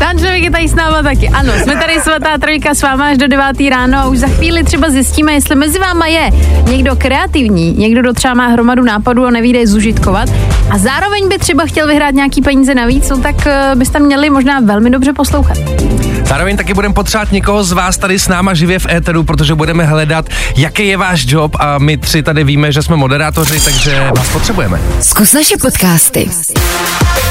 Dan 0.00 0.18
člověk 0.18 0.42
je 0.42 0.50
tady 0.50 0.68
s 0.68 0.74
náma 0.74 1.02
taky. 1.02 1.28
Ano, 1.28 1.52
jsme 1.62 1.76
tady 1.76 2.00
svatá 2.00 2.38
trojka 2.38 2.74
s 2.74 2.82
váma 2.82 3.08
až 3.08 3.18
do 3.18 3.28
9. 3.28 3.70
ráno 3.70 3.98
a 3.98 4.06
už 4.06 4.18
za 4.18 4.26
chvíli 4.26 4.64
třeba 4.64 4.90
zjistíme, 4.90 5.32
jestli 5.32 5.56
mezi 5.56 5.78
váma 5.78 6.06
je 6.06 6.30
někdo 6.70 6.96
kreativní, 6.96 7.72
někdo, 7.72 8.00
kdo 8.00 8.12
třeba 8.12 8.34
má 8.34 8.46
hromadu 8.46 8.84
nápadů 8.84 9.26
a 9.26 9.30
neví, 9.30 9.50
kde 9.50 9.58
je 9.58 9.66
zužitkovat 9.66 10.28
a 10.70 10.78
zároveň 10.78 11.28
by 11.28 11.38
třeba 11.38 11.66
chtěl 11.66 11.86
vyhrát 11.86 12.14
nějaký 12.14 12.42
peníze 12.42 12.74
navíc, 12.74 13.08
no 13.08 13.18
tak 13.18 13.46
eh, 13.46 13.70
byste 13.74 13.98
měli 13.98 14.30
možná 14.30 14.60
velmi 14.60 14.90
dobře 14.90 15.12
poslouchat. 15.12 15.58
Zároveň 16.28 16.56
taky 16.56 16.74
budeme 16.74 16.94
potřebovat 16.94 17.32
někoho 17.32 17.64
z 17.64 17.72
vás 17.72 17.98
tady 17.98 18.18
s 18.18 18.28
náma 18.28 18.54
živě 18.54 18.78
v 18.78 18.86
éteru, 18.86 19.24
protože 19.24 19.54
budeme 19.54 19.84
hledat, 19.84 20.26
jaký 20.56 20.86
je 20.86 20.96
váš 20.96 21.24
job 21.26 21.56
a 21.58 21.78
my 21.78 21.96
tři 21.96 22.22
tady 22.22 22.44
víme, 22.44 22.72
že 22.72 22.82
jsme 22.82 22.96
moderátoři, 22.96 23.60
takže 23.60 24.10
vás 24.16 24.28
potřebujeme. 24.28 24.80
Zkus 25.00 25.32
naše 25.32 25.56
podcasty. 25.56 26.30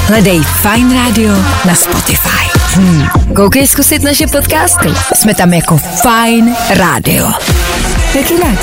Hledej 0.08 0.42
Fine 0.44 0.96
Radio 0.96 1.34
na 1.66 1.76
Spotify. 1.76 2.60
Hmm. 2.74 3.08
Koukej 3.36 3.68
zkusit 3.68 4.04
naše 4.04 4.28
podcasty. 4.28 4.90
Jsme 5.16 5.36
tam 5.36 5.54
jako 5.54 5.78
Fine 5.78 6.56
Radio. 6.70 7.32
Jak 8.16 8.32
jinak? 8.32 8.60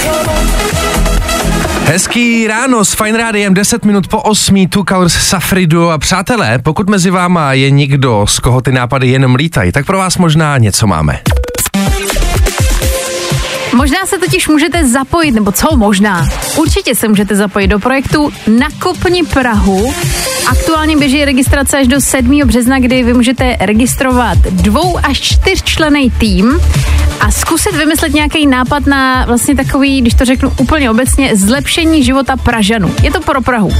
Hezký 1.85 2.47
ráno 2.47 2.85
s 2.85 2.94
Fine 2.94 3.18
Rádiem, 3.18 3.55
10 3.55 3.85
minut 3.85 4.09
po 4.09 4.23
8, 4.23 4.68
Two 4.68 4.85
Colors 4.88 5.12
Safridu 5.12 5.90
a 5.90 5.99
přátelé, 5.99 6.59
pokud 6.59 6.90
mezi 6.90 7.11
váma 7.11 7.53
je 7.53 7.70
někdo, 7.70 8.27
z 8.29 8.38
koho 8.38 8.61
ty 8.61 8.73
nápady 8.73 9.09
jenom 9.09 9.35
lítají, 9.35 9.73
tak 9.73 9.87
pro 9.87 9.99
vás 9.99 10.16
možná 10.18 10.59
něco 10.59 10.87
máme. 10.87 11.20
Možná 13.75 14.07
se 14.07 14.18
totiž 14.18 14.49
můžete 14.49 14.88
zapojit, 14.88 15.33
nebo 15.33 15.53
co 15.53 15.77
možná? 15.77 16.29
Určitě 16.57 16.94
se 16.94 17.09
můžete 17.09 17.37
zapojit 17.37 17.66
do 17.66 17.79
projektu 17.79 18.31
Nakopni 18.59 19.23
Prahu. 19.23 19.94
Aktuálně 20.51 20.97
běží 20.97 21.25
registrace 21.25 21.79
až 21.79 21.88
do 21.88 22.01
7. 22.01 22.40
března, 22.44 22.79
kdy 22.79 23.03
vy 23.03 23.14
můžete 23.14 23.57
registrovat 23.61 24.38
dvou 24.38 24.99
až 25.03 25.20
čtyřčlený 25.20 26.11
tým 26.11 26.61
a 27.20 27.31
zkusit 27.31 27.77
vymyslet 27.77 28.14
nějaký 28.14 28.46
nápad 28.46 28.87
na 28.87 29.24
vlastně 29.24 29.55
takový, 29.55 30.00
když 30.00 30.14
to 30.14 30.24
řeknu 30.24 30.53
úplně 30.59 30.90
obecně, 30.90 31.37
zlepšení 31.37 32.05
života 32.05 32.37
Pražanů. 32.37 32.94
Je 33.03 33.11
to 33.11 33.20
pro 33.20 33.40
Prahu. 33.40 33.70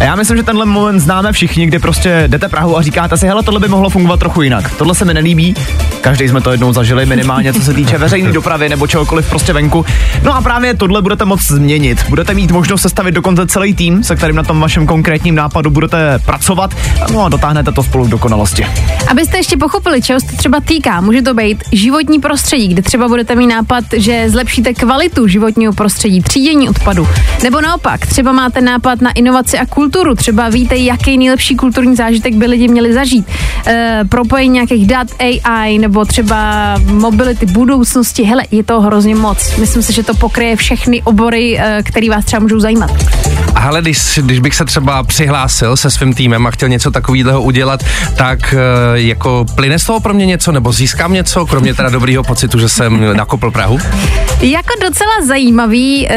A 0.00 0.04
já 0.04 0.14
myslím, 0.14 0.36
že 0.36 0.42
tenhle 0.42 0.66
moment 0.66 1.00
známe 1.00 1.32
všichni, 1.32 1.66
kdy 1.66 1.78
prostě 1.78 2.24
jdete 2.26 2.48
Prahu 2.48 2.78
a 2.78 2.82
říkáte 2.82 3.16
si, 3.16 3.26
hele, 3.26 3.42
tohle 3.42 3.60
by 3.60 3.68
mohlo 3.68 3.90
fungovat 3.90 4.20
trochu 4.20 4.42
jinak. 4.42 4.74
Tohle 4.74 4.94
se 4.94 5.04
mi 5.04 5.14
nelíbí. 5.14 5.54
Každý 6.00 6.28
jsme 6.28 6.40
to 6.40 6.50
jednou 6.50 6.72
zažili 6.72 7.06
minimálně, 7.06 7.52
co 7.52 7.62
se 7.62 7.74
týče 7.74 7.98
veřejné 7.98 8.32
dopravy 8.32 8.68
nebo 8.68 8.86
čehokoliv 8.86 9.28
prostě 9.30 9.52
venku. 9.52 9.84
No 10.22 10.36
a 10.36 10.40
právě 10.40 10.74
tohle 10.74 11.02
budete 11.02 11.24
moct 11.24 11.46
změnit. 11.46 12.04
Budete 12.08 12.34
mít 12.34 12.50
možnost 12.50 12.82
sestavit 12.82 13.14
dokonce 13.14 13.46
celý 13.46 13.74
tým, 13.74 14.04
se 14.04 14.16
kterým 14.16 14.36
na 14.36 14.42
tom 14.42 14.60
vašem 14.60 14.86
konkrétním 14.86 15.34
nápadu 15.34 15.70
budete 15.70 16.18
pracovat. 16.18 16.74
No 17.12 17.24
a 17.24 17.28
dotáhnete 17.28 17.72
to 17.72 17.82
spolu 17.82 18.06
k 18.06 18.10
dokonalosti. 18.10 18.66
Abyste 19.08 19.36
ještě 19.36 19.56
pochopili, 19.56 20.02
čeho 20.02 20.20
se 20.20 20.26
to 20.26 20.36
třeba 20.36 20.60
týká, 20.60 21.00
může 21.00 21.22
to 21.22 21.34
být 21.34 21.64
životní 21.72 22.20
prostředí, 22.20 22.41
kde 22.50 22.82
třeba 22.82 23.08
budete 23.08 23.34
mít 23.34 23.46
nápad, 23.46 23.84
že 23.96 24.30
zlepšíte 24.30 24.74
kvalitu 24.74 25.26
životního 25.26 25.72
prostředí, 25.72 26.22
třídění 26.22 26.68
odpadu. 26.68 27.08
Nebo 27.42 27.60
naopak, 27.60 28.06
třeba 28.06 28.32
máte 28.32 28.60
nápad 28.60 29.00
na 29.00 29.10
inovaci 29.10 29.58
a 29.58 29.66
kulturu, 29.66 30.14
třeba 30.14 30.48
víte, 30.48 30.76
jaký 30.76 31.18
nejlepší 31.18 31.56
kulturní 31.56 31.96
zážitek 31.96 32.34
by 32.34 32.46
lidi 32.46 32.68
měli 32.68 32.92
zažít. 32.94 33.26
E, 33.66 34.00
propojení 34.08 34.52
nějakých 34.52 34.86
dat 34.86 35.08
AI 35.18 35.78
nebo 35.78 36.04
třeba 36.04 36.74
mobility 36.84 37.46
budoucnosti. 37.46 38.22
Hele, 38.22 38.44
je 38.50 38.64
to 38.64 38.80
hrozně 38.80 39.14
moc. 39.14 39.56
Myslím 39.56 39.82
si, 39.82 39.92
že 39.92 40.02
to 40.02 40.14
pokryje 40.14 40.56
všechny 40.56 41.02
obory, 41.02 41.58
e, 41.58 41.82
které 41.82 42.10
vás 42.10 42.24
třeba 42.24 42.40
můžou 42.40 42.60
zajímat. 42.60 42.90
A 43.54 43.60
hele, 43.60 43.80
když, 43.80 44.18
když 44.22 44.38
bych 44.38 44.54
se 44.54 44.64
třeba 44.64 45.02
přihlásil 45.02 45.76
se 45.76 45.90
svým 45.90 46.14
týmem 46.14 46.46
a 46.46 46.50
chtěl 46.50 46.68
něco 46.68 46.90
takového 46.90 47.42
udělat, 47.42 47.84
tak 48.16 48.54
eh, 48.54 48.58
jako 48.94 49.46
plyne 49.54 49.78
z 49.78 49.84
toho 49.84 50.00
pro 50.00 50.14
mě 50.14 50.26
něco, 50.26 50.52
nebo 50.52 50.72
získám 50.72 51.12
něco, 51.12 51.46
kromě 51.46 51.74
teda 51.74 51.90
dobrýho 51.90 52.22
pocitu, 52.22 52.58
že 52.58 52.68
jsem 52.68 53.16
nakopl 53.16 53.50
Prahu? 53.50 53.78
Jako 54.40 54.68
docela 54.82 55.10
zajímavý 55.26 56.06
uh, 56.06 56.16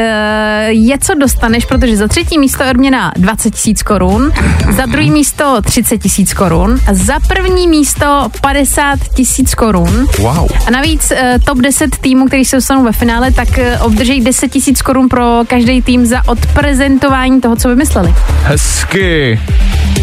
je, 0.68 0.98
co 0.98 1.14
dostaneš, 1.14 1.64
protože 1.64 1.96
za 1.96 2.08
třetí 2.08 2.38
místo 2.38 2.62
je 2.62 2.70
odměna 2.70 3.12
20 3.16 3.50
tisíc 3.50 3.82
korun, 3.82 4.32
za 4.70 4.86
druhý 4.86 5.10
místo 5.10 5.60
30 5.64 5.98
tisíc 5.98 6.34
korun 6.34 6.80
za 6.92 7.14
první 7.28 7.68
místo 7.68 8.28
50 8.40 8.98
tisíc 9.14 9.54
korun. 9.54 10.06
Wow. 10.18 10.50
A 10.66 10.70
navíc 10.70 11.12
uh, 11.12 11.18
top 11.44 11.58
10 11.58 11.96
týmů, 11.96 12.26
který 12.26 12.44
se 12.44 12.56
dostanou 12.56 12.84
ve 12.84 12.92
finále, 12.92 13.32
tak 13.32 13.48
obdrží 13.80 14.20
10 14.20 14.48
tisíc 14.48 14.82
korun 14.82 15.08
pro 15.08 15.40
každý 15.46 15.82
tým 15.82 16.06
za 16.06 16.28
odprezentování 16.28 17.25
toho, 17.40 17.56
co 17.56 17.68
vymysleli. 17.68 18.14
Hezky. 18.42 19.40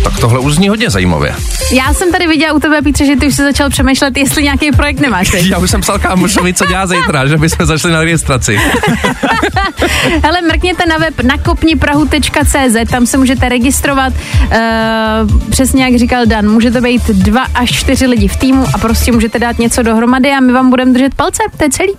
Tak 0.03 0.19
tohle 0.19 0.39
už 0.39 0.53
zní 0.55 0.69
hodně 0.69 0.89
zajímavě. 0.89 1.35
Já 1.73 1.93
jsem 1.93 2.11
tady 2.11 2.27
viděla 2.27 2.53
u 2.53 2.59
tebe, 2.59 2.81
Pítře, 2.81 3.05
že 3.05 3.15
ty 3.15 3.27
už 3.27 3.35
jsi 3.35 3.43
začal 3.43 3.69
přemýšlet, 3.69 4.17
jestli 4.17 4.43
nějaký 4.43 4.71
projekt 4.71 4.99
nemáš. 4.99 5.31
viď? 5.31 5.49
Já 5.49 5.57
už 5.57 5.69
jsem 5.71 5.81
psal 5.81 5.99
kámošovi, 5.99 6.53
co 6.53 6.65
dělá 6.65 6.87
zítra, 6.87 7.27
že 7.27 7.37
bychom 7.37 7.65
začali 7.65 7.93
na 7.93 7.99
registraci. 7.99 8.59
Hele, 10.23 10.41
mrkněte 10.41 10.85
na 10.85 10.97
web 10.97 11.21
nakopniprahu.cz, 11.23 12.91
tam 12.91 13.05
se 13.05 13.17
můžete 13.17 13.49
registrovat, 13.49 14.13
uh, 14.13 15.49
přesně 15.49 15.83
jak 15.83 15.95
říkal 15.95 16.25
Dan, 16.25 16.49
můžete 16.49 16.81
být 16.81 17.07
dva 17.09 17.45
až 17.55 17.71
čtyři 17.71 18.05
lidi 18.07 18.27
v 18.27 18.35
týmu 18.35 18.65
a 18.73 18.77
prostě 18.77 19.11
můžete 19.11 19.39
dát 19.39 19.59
něco 19.59 19.83
dohromady 19.83 20.31
a 20.31 20.39
my 20.39 20.53
vám 20.53 20.69
budeme 20.69 20.93
držet 20.93 21.15
palce, 21.15 21.43
to 21.57 21.63
je 21.63 21.69
celý. 21.69 21.93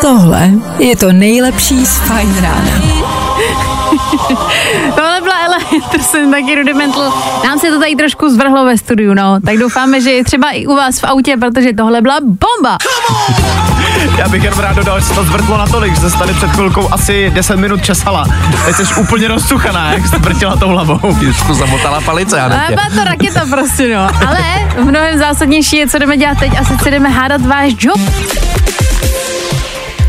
Tohle 0.00 0.50
je 0.78 0.96
to 0.96 1.12
nejlepší 1.12 1.86
z 1.86 1.98
Fine 1.98 2.40
Rána. 2.40 2.82
Tohle 4.94 5.20
byla 5.20 5.34
Ella 5.44 5.58
Henderson, 5.70 6.30
taky 6.30 6.54
Rudimental. 6.54 7.12
Nám 7.44 7.58
se 7.58 7.70
to 7.70 7.78
tady 7.78 7.96
trošku 7.96 8.28
zvrhlo 8.28 8.64
ve 8.64 8.78
studiu, 8.78 9.14
no. 9.14 9.40
Tak 9.46 9.56
doufáme, 9.56 10.00
že 10.00 10.12
je 10.12 10.24
třeba 10.24 10.50
i 10.50 10.66
u 10.66 10.74
vás 10.74 10.98
v 11.00 11.04
autě, 11.04 11.36
protože 11.36 11.72
tohle 11.72 12.00
byla 12.00 12.18
bomba. 12.20 12.78
Já 14.16 14.28
bych 14.28 14.42
jenom 14.42 14.58
rád 14.58 14.76
dodal, 14.76 15.00
že 15.00 15.06
se 15.06 15.14
to 15.14 15.24
zvrtlo 15.24 15.56
natolik, 15.56 16.00
že 16.00 16.10
jsi 16.10 16.18
tady 16.18 16.34
před 16.34 16.50
chvilkou 16.50 16.92
asi 16.92 17.30
10 17.30 17.56
minut 17.56 17.84
česala. 17.84 18.24
Teď 18.66 18.76
jsi 18.76 18.94
úplně 18.94 19.28
rozsuchaná, 19.28 19.92
jak 19.92 20.06
jsi 20.06 20.16
vrtila 20.18 20.56
tou 20.56 20.68
hlavou. 20.68 21.00
To 21.46 21.54
zamotala 21.54 22.00
palice, 22.00 22.40
Ale 22.40 22.54
Anetě. 22.54 22.74
byla 22.74 23.04
to 23.04 23.10
raketa 23.10 23.46
prostě, 23.50 23.94
no. 23.96 24.08
Ale 24.28 24.38
mnohem 24.84 25.18
zásadnější 25.18 25.76
je, 25.76 25.88
co 25.88 25.98
jdeme 25.98 26.16
dělat 26.16 26.38
teď 26.38 26.52
a 26.60 26.64
sice 26.64 26.90
jdeme 26.90 27.08
hádat 27.08 27.40
váš 27.46 27.72
job. 27.78 28.00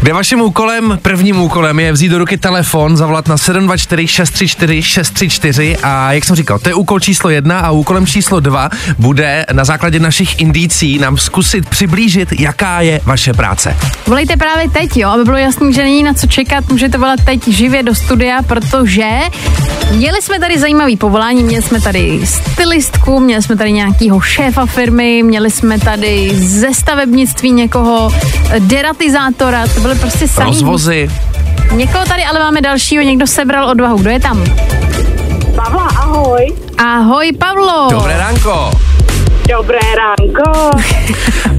Kde 0.01 0.13
vaším 0.13 0.41
úkolem, 0.41 0.99
prvním 1.01 1.41
úkolem 1.41 1.79
je 1.79 1.91
vzít 1.91 2.09
do 2.09 2.17
ruky 2.17 2.37
telefon, 2.37 2.97
zavolat 2.97 3.27
na 3.27 3.37
724 3.37 4.07
634 4.07 4.81
634 4.81 5.77
a 5.77 6.13
jak 6.13 6.25
jsem 6.25 6.35
říkal, 6.35 6.59
to 6.59 6.69
je 6.69 6.75
úkol 6.75 6.99
číslo 6.99 7.29
jedna 7.29 7.59
a 7.59 7.71
úkolem 7.71 8.05
číslo 8.05 8.39
dva 8.39 8.69
bude 8.97 9.45
na 9.53 9.65
základě 9.65 9.99
našich 9.99 10.39
indicí 10.39 10.99
nám 10.99 11.17
zkusit 11.17 11.69
přiblížit, 11.69 12.39
jaká 12.39 12.81
je 12.81 13.01
vaše 13.05 13.33
práce. 13.33 13.77
Volejte 14.07 14.37
právě 14.37 14.69
teď, 14.69 14.97
jo, 14.97 15.09
aby 15.09 15.23
bylo 15.23 15.37
jasný, 15.37 15.73
že 15.73 15.83
není 15.83 16.03
na 16.03 16.13
co 16.13 16.27
čekat, 16.27 16.69
můžete 16.69 16.97
volat 16.97 17.19
teď 17.25 17.47
živě 17.47 17.83
do 17.83 17.95
studia, 17.95 18.41
protože 18.41 19.09
měli 19.91 20.21
jsme 20.21 20.39
tady 20.39 20.59
zajímavý 20.59 20.97
povolání, 20.97 21.43
měli 21.43 21.63
jsme 21.63 21.81
tady 21.81 22.21
stylistku, 22.23 23.19
měli 23.19 23.43
jsme 23.43 23.55
tady 23.55 23.71
nějakýho 23.71 24.21
šéfa 24.21 24.65
firmy, 24.65 25.23
měli 25.23 25.51
jsme 25.51 25.79
tady 25.79 26.31
ze 26.35 26.73
stavebnictví 26.73 27.51
někoho, 27.51 28.13
deratizátora, 28.59 29.67
to 29.67 29.86
byly 29.87 29.99
prostě 29.99 30.27
samý. 30.27 30.49
Rozvozy. 30.49 31.11
Někoho 31.71 32.05
tady 32.05 32.23
ale 32.23 32.39
máme 32.39 32.61
dalšího, 32.61 33.03
někdo 33.03 33.27
sebral 33.27 33.69
odvahu, 33.69 33.97
kdo 33.97 34.09
je 34.09 34.19
tam? 34.19 34.43
Pavla, 35.55 35.83
ahoj. 35.83 36.55
Ahoj 36.77 37.31
Pavlo. 37.39 37.87
Dobré 37.91 38.17
ránko. 38.17 38.71
Dobré 39.47 39.79
ránko. 39.95 40.71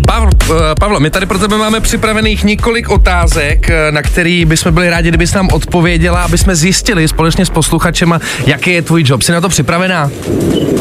Pavlo, 0.07 0.31
uh, 0.51 0.57
Pavlo, 0.81 1.01
my 1.01 1.11
tady 1.11 1.27
pro 1.27 1.39
tebe 1.39 1.59
máme 1.59 1.81
připravených 1.81 2.45
několik 2.45 2.91
otázek, 2.91 3.71
eh, 3.71 3.93
na 3.93 4.03
který 4.03 4.45
bychom 4.45 4.75
byli 4.75 4.91
rádi, 4.91 5.09
kdybys 5.09 5.35
nám 5.35 5.49
odpověděla, 5.53 6.23
aby 6.23 6.39
jsme 6.39 6.57
zjistili 6.57 7.09
společně 7.09 7.45
s 7.47 7.51
posluchačema, 7.51 8.21
jaký 8.47 8.71
je 8.71 8.83
tvůj 8.83 9.03
job. 9.07 9.23
Jsi 9.23 9.33
na 9.33 9.41
to 9.41 9.49
připravená? 9.49 10.11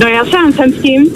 No 0.01 0.07
já 0.07 0.25
sám 0.25 0.53
jsem 0.53 0.71
s 0.71 0.81
tím. 0.81 1.07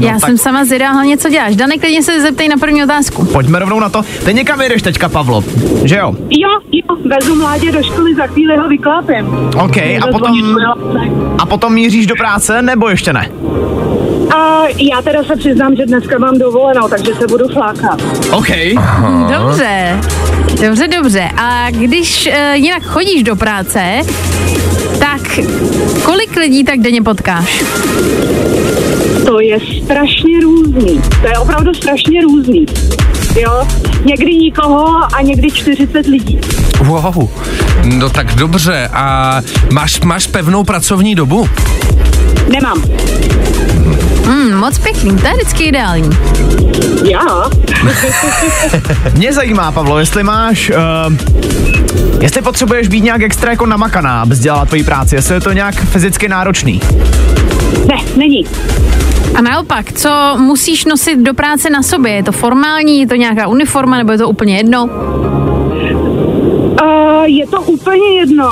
Já 0.00 0.12
tak- 0.12 0.20
jsem 0.20 0.38
sama 0.38 0.64
zvědavá, 0.64 0.92
hlavně 0.92 1.16
co 1.16 1.28
děláš. 1.28 1.56
Dane, 1.56 1.78
klidně 1.78 2.02
se 2.02 2.20
zeptej 2.20 2.48
na 2.48 2.56
první 2.56 2.84
otázku. 2.84 3.24
Pojďme 3.24 3.58
rovnou 3.58 3.80
na 3.80 3.88
to. 3.88 4.02
Ty 4.24 4.34
někam 4.34 4.60
jedeš 4.60 4.82
teďka, 4.82 5.08
Pavlo, 5.08 5.44
že 5.84 5.96
jo? 5.96 6.14
Jo, 6.30 6.48
jo, 6.72 6.96
vezu 7.04 7.34
mládě 7.34 7.72
do 7.72 7.82
školy, 7.82 8.14
za 8.14 8.26
chvíli 8.26 8.56
ho 8.56 8.68
vyklápím. 8.68 9.26
OK, 9.64 9.76
a 9.76 10.06
potom, 10.12 10.56
a 11.38 11.46
potom 11.46 11.74
míříš 11.74 12.06
do 12.06 12.14
práce, 12.16 12.62
nebo 12.62 12.88
ještě 12.88 13.12
ne? 13.12 13.30
Já 14.78 15.02
teda 15.02 15.24
se 15.24 15.36
přiznám, 15.36 15.76
že 15.76 15.86
dneska 15.86 16.18
mám 16.18 16.38
dovolenou, 16.38 16.88
takže 16.88 17.14
se 17.14 17.26
budu 17.26 17.48
flákat. 17.48 18.02
OK. 18.32 18.48
Dobře, 19.38 20.00
dobře, 20.62 20.88
dobře. 20.88 21.30
A 21.36 21.70
když 21.70 22.26
uh, 22.26 22.54
jinak 22.54 22.82
chodíš 22.82 23.22
do 23.22 23.36
práce, 23.36 24.00
tak 24.98 25.40
kolik 26.02 26.36
lidí 26.36 26.64
tak 26.64 26.80
denně 26.80 27.02
potkáš? 27.02 27.64
To 29.26 29.40
je 29.40 29.58
strašně 29.84 30.40
různý. 30.42 31.00
To 31.20 31.26
je 31.26 31.38
opravdu 31.38 31.74
strašně 31.74 32.20
různý. 32.20 32.66
Jo, 33.40 33.68
někdy 34.04 34.36
nikoho 34.36 35.14
a 35.16 35.22
někdy 35.22 35.50
40 35.50 36.06
lidí. 36.06 36.40
Wow. 36.84 37.28
No 37.84 38.10
tak 38.10 38.34
dobře. 38.34 38.88
A 38.92 39.36
máš, 39.72 40.00
máš 40.00 40.26
pevnou 40.26 40.64
pracovní 40.64 41.14
dobu? 41.14 41.48
Nemám. 42.52 42.82
Hmm, 44.26 44.54
moc 44.56 44.78
pěkný, 44.78 45.16
to 45.16 45.26
je 45.26 45.32
vždycky 45.32 45.64
ideální. 45.64 46.10
Já? 47.10 47.50
Mě 49.16 49.32
zajímá, 49.32 49.72
Pavlo, 49.72 49.98
jestli 49.98 50.22
máš... 50.22 50.70
Uh, 50.70 51.14
jestli 52.20 52.42
potřebuješ 52.42 52.88
být 52.88 53.04
nějak 53.04 53.22
extra 53.22 53.50
jako 53.50 53.66
namakaná, 53.66 54.22
abys 54.22 54.38
dělala 54.38 54.66
tvoji 54.66 54.84
práci, 54.84 55.14
jestli 55.14 55.34
je 55.34 55.40
to 55.40 55.52
nějak 55.52 55.74
fyzicky 55.74 56.28
náročný. 56.28 56.80
Ne, 57.86 57.96
není. 58.16 58.46
A 59.34 59.40
naopak, 59.42 59.92
co 59.92 60.36
musíš 60.38 60.84
nosit 60.84 61.16
do 61.18 61.34
práce 61.34 61.70
na 61.70 61.82
sobě? 61.82 62.12
Je 62.12 62.22
to 62.22 62.32
formální, 62.32 63.00
je 63.00 63.06
to 63.06 63.14
nějaká 63.14 63.46
uniforma, 63.46 63.96
nebo 63.96 64.12
je 64.12 64.18
to 64.18 64.28
úplně 64.28 64.56
jedno? 64.56 64.84
Uh, 66.82 67.24
je 67.24 67.46
to 67.46 67.60
úplně 67.60 68.18
jedno, 68.20 68.50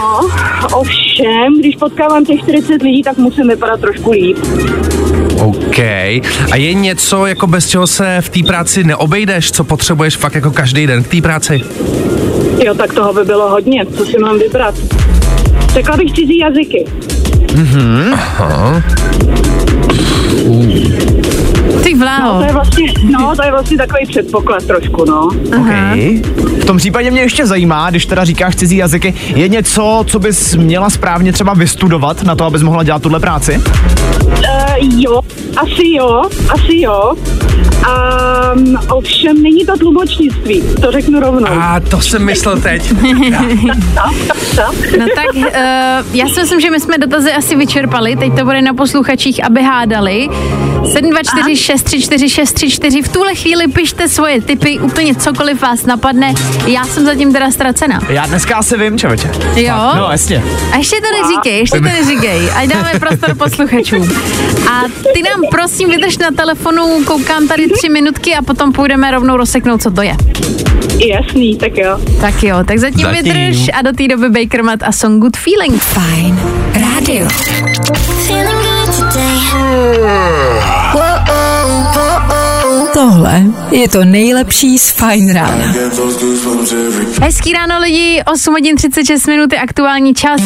ovšem, 0.73 1.59
když 1.59 1.77
potkávám 1.77 2.25
těch 2.25 2.41
40 2.41 2.83
lidí, 2.83 3.03
tak 3.03 3.19
musím 3.19 3.49
vypadat 3.49 3.81
trošku 3.81 4.11
líp. 4.11 4.37
OK. 5.39 5.79
A 6.53 6.57
je 6.57 6.75
něco, 6.75 7.27
jako 7.27 7.47
bez 7.47 7.69
čeho 7.69 7.87
se 7.87 8.17
v 8.21 8.29
té 8.29 8.41
práci 8.47 8.85
neobejdeš, 8.85 9.53
co 9.53 9.65
potřebuješ 9.65 10.17
fakt 10.17 10.35
jako 10.35 10.51
každý 10.51 10.87
den 10.87 11.03
v 11.03 11.09
té 11.09 11.21
práci? 11.23 11.61
Jo, 12.65 12.75
tak 12.75 12.93
toho 12.95 13.13
by 13.13 13.25
bylo 13.25 13.51
hodně, 13.51 13.87
co 13.87 14.07
si 14.07 14.19
mám 14.19 14.39
vybrat. 14.39 14.75
Řekla 15.73 15.97
bych 15.97 16.13
cizí 16.13 16.39
jazyky. 16.39 16.85
Ty 21.83 21.95
No, 21.95 21.99
vláho. 22.01 22.39
to 22.39 22.45
je 22.47 22.53
vlastně, 22.53 22.93
no, 23.11 23.37
to 23.37 23.45
je 23.45 23.51
vlastně 23.51 23.77
takový 23.77 24.07
předpoklad 24.07 24.65
trošku, 24.65 25.05
no. 25.05 25.29
Aha. 25.53 25.91
Okay. 25.93 26.23
V 26.61 26.65
tom 26.65 26.77
případě 26.77 27.11
mě 27.11 27.21
ještě 27.21 27.47
zajímá, 27.47 27.91
když 27.91 28.07
teda 28.07 28.25
říkáš 28.25 28.57
cizí 28.57 28.77
jazyky, 28.77 29.15
je 29.35 29.49
něco, 29.49 30.05
co 30.07 30.19
bys 30.19 30.55
měla 30.55 30.91
správně 30.91 31.33
třeba 31.33 31.55
vystudovat 31.55 32.23
na 32.23 32.35
to, 32.35 32.45
abys 32.45 32.63
mohla 32.63 32.83
dělat 32.83 33.03
tuhle 33.03 33.21
práci? 33.21 33.61
Uh, 34.27 34.58
jo, 34.83 35.21
asi 35.59 35.93
jo, 35.93 36.23
asi 36.51 36.81
jo. 36.81 37.15
Um, 37.79 38.79
ovšem 38.89 39.43
není 39.43 39.67
to 39.67 39.79
tlumočnictví, 39.79 40.63
to 40.83 40.93
řeknu 40.93 41.21
rovnou. 41.21 41.47
A 41.51 41.81
to 41.81 42.01
jsem 42.01 42.25
myslel 42.25 42.61
teď. 42.61 42.93
Tak, 43.95 44.15
tak, 44.27 44.39
tak. 44.57 44.75
No 44.99 45.07
tak 45.15 45.35
uh, 45.35 46.17
já 46.17 46.29
si 46.29 46.41
myslím, 46.41 46.61
že 46.61 46.71
my 46.71 46.81
jsme 46.81 46.99
dotazy 46.99 47.33
asi 47.33 47.57
vyčerpali, 47.57 48.17
teď 48.17 48.37
to 48.37 48.45
bude 48.45 48.63
na 48.63 48.75
posluchačích, 48.75 49.45
aby 49.45 49.63
hádali. 49.63 50.29
724 50.93 51.57
634 51.57 52.29
634 52.29 53.03
v 53.03 53.09
tuhle 53.09 53.35
chvíli 53.35 53.69
pište 53.69 54.09
svoje 54.09 54.41
tipy, 54.41 54.79
úplně 54.79 55.15
cokoliv 55.15 55.63
vás 55.63 55.87
napadne. 55.87 56.35
Já 56.67 56.85
jsem 56.85 57.05
zatím 57.05 57.33
teda 57.33 57.51
ztracena. 57.51 58.01
Já 58.09 58.27
dneska 58.27 58.57
asi 58.57 58.79
vím, 58.79 58.99
čověče. 58.99 59.31
Jo? 59.57 59.75
No, 59.97 60.09
jasně. 60.11 60.45
A 60.73 60.77
ještě 60.77 60.97
to 60.97 61.23
neříkej, 61.23 61.59
ještě 61.59 61.79
to 61.79 61.85
neříkej, 61.85 62.51
ať 62.57 62.69
dáme 62.69 62.93
prostor 63.01 63.35
posluchačům. 63.35 64.03
A 64.71 64.83
ty 65.15 65.23
nám 65.23 65.48
prosím 65.51 65.91
vydrž 65.91 66.19
na 66.19 66.31
telefonu, 66.31 67.05
koukám 67.05 67.49
tady 67.49 67.69
tři 67.69 67.89
minutky 67.89 68.35
a 68.35 68.43
potom 68.43 68.73
půjdeme 68.73 69.11
rovnou 69.11 69.37
rozseknout, 69.37 69.83
co 69.83 69.91
to 69.91 70.03
je. 70.03 70.17
Jasný, 71.07 71.57
tak 71.57 71.77
jo. 71.77 71.99
Tak 72.21 72.43
jo, 72.43 72.57
tak 72.65 72.79
zatím, 72.79 73.01
Zatím. 73.07 73.23
vydrž 73.23 73.67
a 73.79 73.83
do 73.83 73.93
té 73.93 74.09
doby 74.09 74.29
Bakermat 74.29 74.83
a 74.83 74.93
Song 74.93 75.21
Good 75.23 75.37
Feeling. 75.37 75.83
Fajn 75.83 76.41
rádio. 76.75 77.29
Tohle 83.19 83.43
je 83.71 83.89
to 83.89 84.05
nejlepší 84.05 84.79
z 84.79 84.91
Fajn 84.91 85.33
rána. 85.33 85.75
Hezký 87.23 87.53
ráno 87.53 87.81
lidi, 87.81 88.23
8 88.33 88.55
hodin 88.55 88.77
36 88.77 89.27
minut 89.27 89.53
je 89.53 89.59
aktuální 89.59 90.15
čas. 90.15 90.41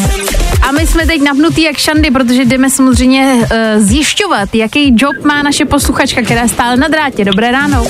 A 0.69 0.73
my 0.73 0.87
jsme 0.87 1.07
teď 1.07 1.23
napnutý 1.23 1.63
jak 1.63 1.77
šandy, 1.77 2.11
protože 2.11 2.45
jdeme 2.45 2.71
samozřejmě 2.71 3.35
uh, 3.35 3.49
zjišťovat, 3.83 4.55
jaký 4.55 4.95
job 4.97 5.25
má 5.25 5.43
naše 5.43 5.65
posluchačka, 5.65 6.23
která 6.23 6.49
stále 6.49 6.77
na 6.77 6.89
drátě. 6.89 7.25
Dobré 7.25 7.51
ráno. 7.51 7.85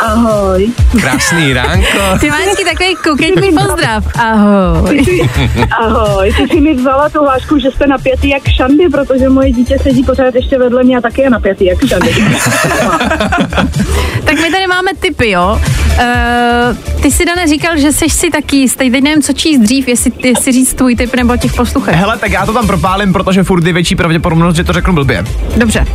Ahoj. 0.00 0.72
Krásný 1.00 1.52
ránko. 1.52 1.98
Ty 2.20 2.30
máš 2.30 2.40
vždycky 2.40 2.64
takový 2.64 2.96
koketní 3.04 3.50
pozdrav. 3.50 4.04
Ahoj. 4.14 5.06
Ahoj, 5.80 6.32
ty 6.36 6.48
jsi 6.48 6.60
mi 6.60 6.74
vzala 6.74 7.08
tu 7.08 7.20
hlášku, 7.20 7.58
že 7.58 7.70
jste 7.70 7.86
napětý 7.86 8.28
jak 8.28 8.42
šandy, 8.48 8.88
protože 8.88 9.28
moje 9.28 9.52
dítě 9.52 9.78
sedí 9.82 10.02
pořád 10.02 10.34
ještě 10.34 10.58
vedle 10.58 10.84
mě 10.84 10.98
a 10.98 11.00
taky 11.00 11.22
je 11.22 11.30
napětý 11.30 11.64
jak 11.66 11.86
šandy. 11.86 12.14
Tak 14.24 14.34
my 14.34 14.50
tady 14.50 14.66
máme 14.66 14.90
tipy, 15.00 15.30
jo. 15.30 15.60
Uh, 15.98 17.00
ty 17.02 17.10
si, 17.10 17.24
Dane, 17.24 17.46
říkal, 17.46 17.78
že 17.78 17.92
jsi 17.92 18.08
si 18.08 18.30
taky 18.30 18.56
jistý. 18.56 18.90
Teď 18.90 19.02
nevím, 19.02 19.22
co 19.22 19.32
číst 19.32 19.58
dřív, 19.58 19.88
jestli 19.88 20.10
ty 20.10 20.34
si 20.40 20.52
říct 20.52 20.74
tvůj 20.74 20.96
tip 20.96 21.14
nebo 21.14 21.36
těch 21.36 21.52
posluchačů. 21.52 21.98
Hele, 21.98 22.18
tak 22.18 22.30
já 22.30 22.46
to 22.46 22.52
tam 22.52 22.66
propálím, 22.66 23.12
protože 23.12 23.42
furt 23.42 23.64
je 23.66 23.72
větší 23.72 23.96
pravděpodobnost, 23.96 24.56
že 24.56 24.64
to 24.64 24.72
řeknu 24.72 24.92
blbě. 24.92 25.24
Dobře. 25.56 25.86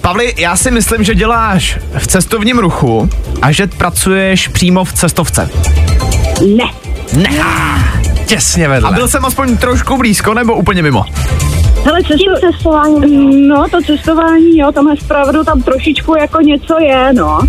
Pavli, 0.00 0.34
já 0.36 0.56
si 0.56 0.70
myslím, 0.70 1.04
že 1.04 1.14
děláš 1.14 1.78
v 1.98 2.06
cestovním 2.06 2.58
ruchu 2.58 3.10
a 3.42 3.52
že 3.52 3.66
pracuješ 3.66 4.48
přímo 4.48 4.84
v 4.84 4.92
cestovce. 4.92 5.50
ne. 6.56 6.64
Ne. 7.16 7.30
Těsně 8.26 8.66
A 8.66 8.70
vedle. 8.70 8.92
byl 8.92 9.08
jsem 9.08 9.24
aspoň 9.24 9.56
trošku 9.56 9.96
blízko 9.96 10.34
nebo 10.34 10.54
úplně 10.54 10.82
mimo? 10.82 11.04
Hele, 11.84 12.00
cesto... 12.02 12.52
cestování. 12.52 13.48
No, 13.48 13.64
to 13.70 13.78
cestování, 13.86 14.58
jo, 14.58 14.72
tam 14.72 14.88
je 14.90 14.96
zpravdu, 14.96 15.44
tam 15.44 15.62
trošičku 15.62 16.16
jako 16.18 16.40
něco 16.40 16.74
je, 16.80 17.12
no. 17.12 17.40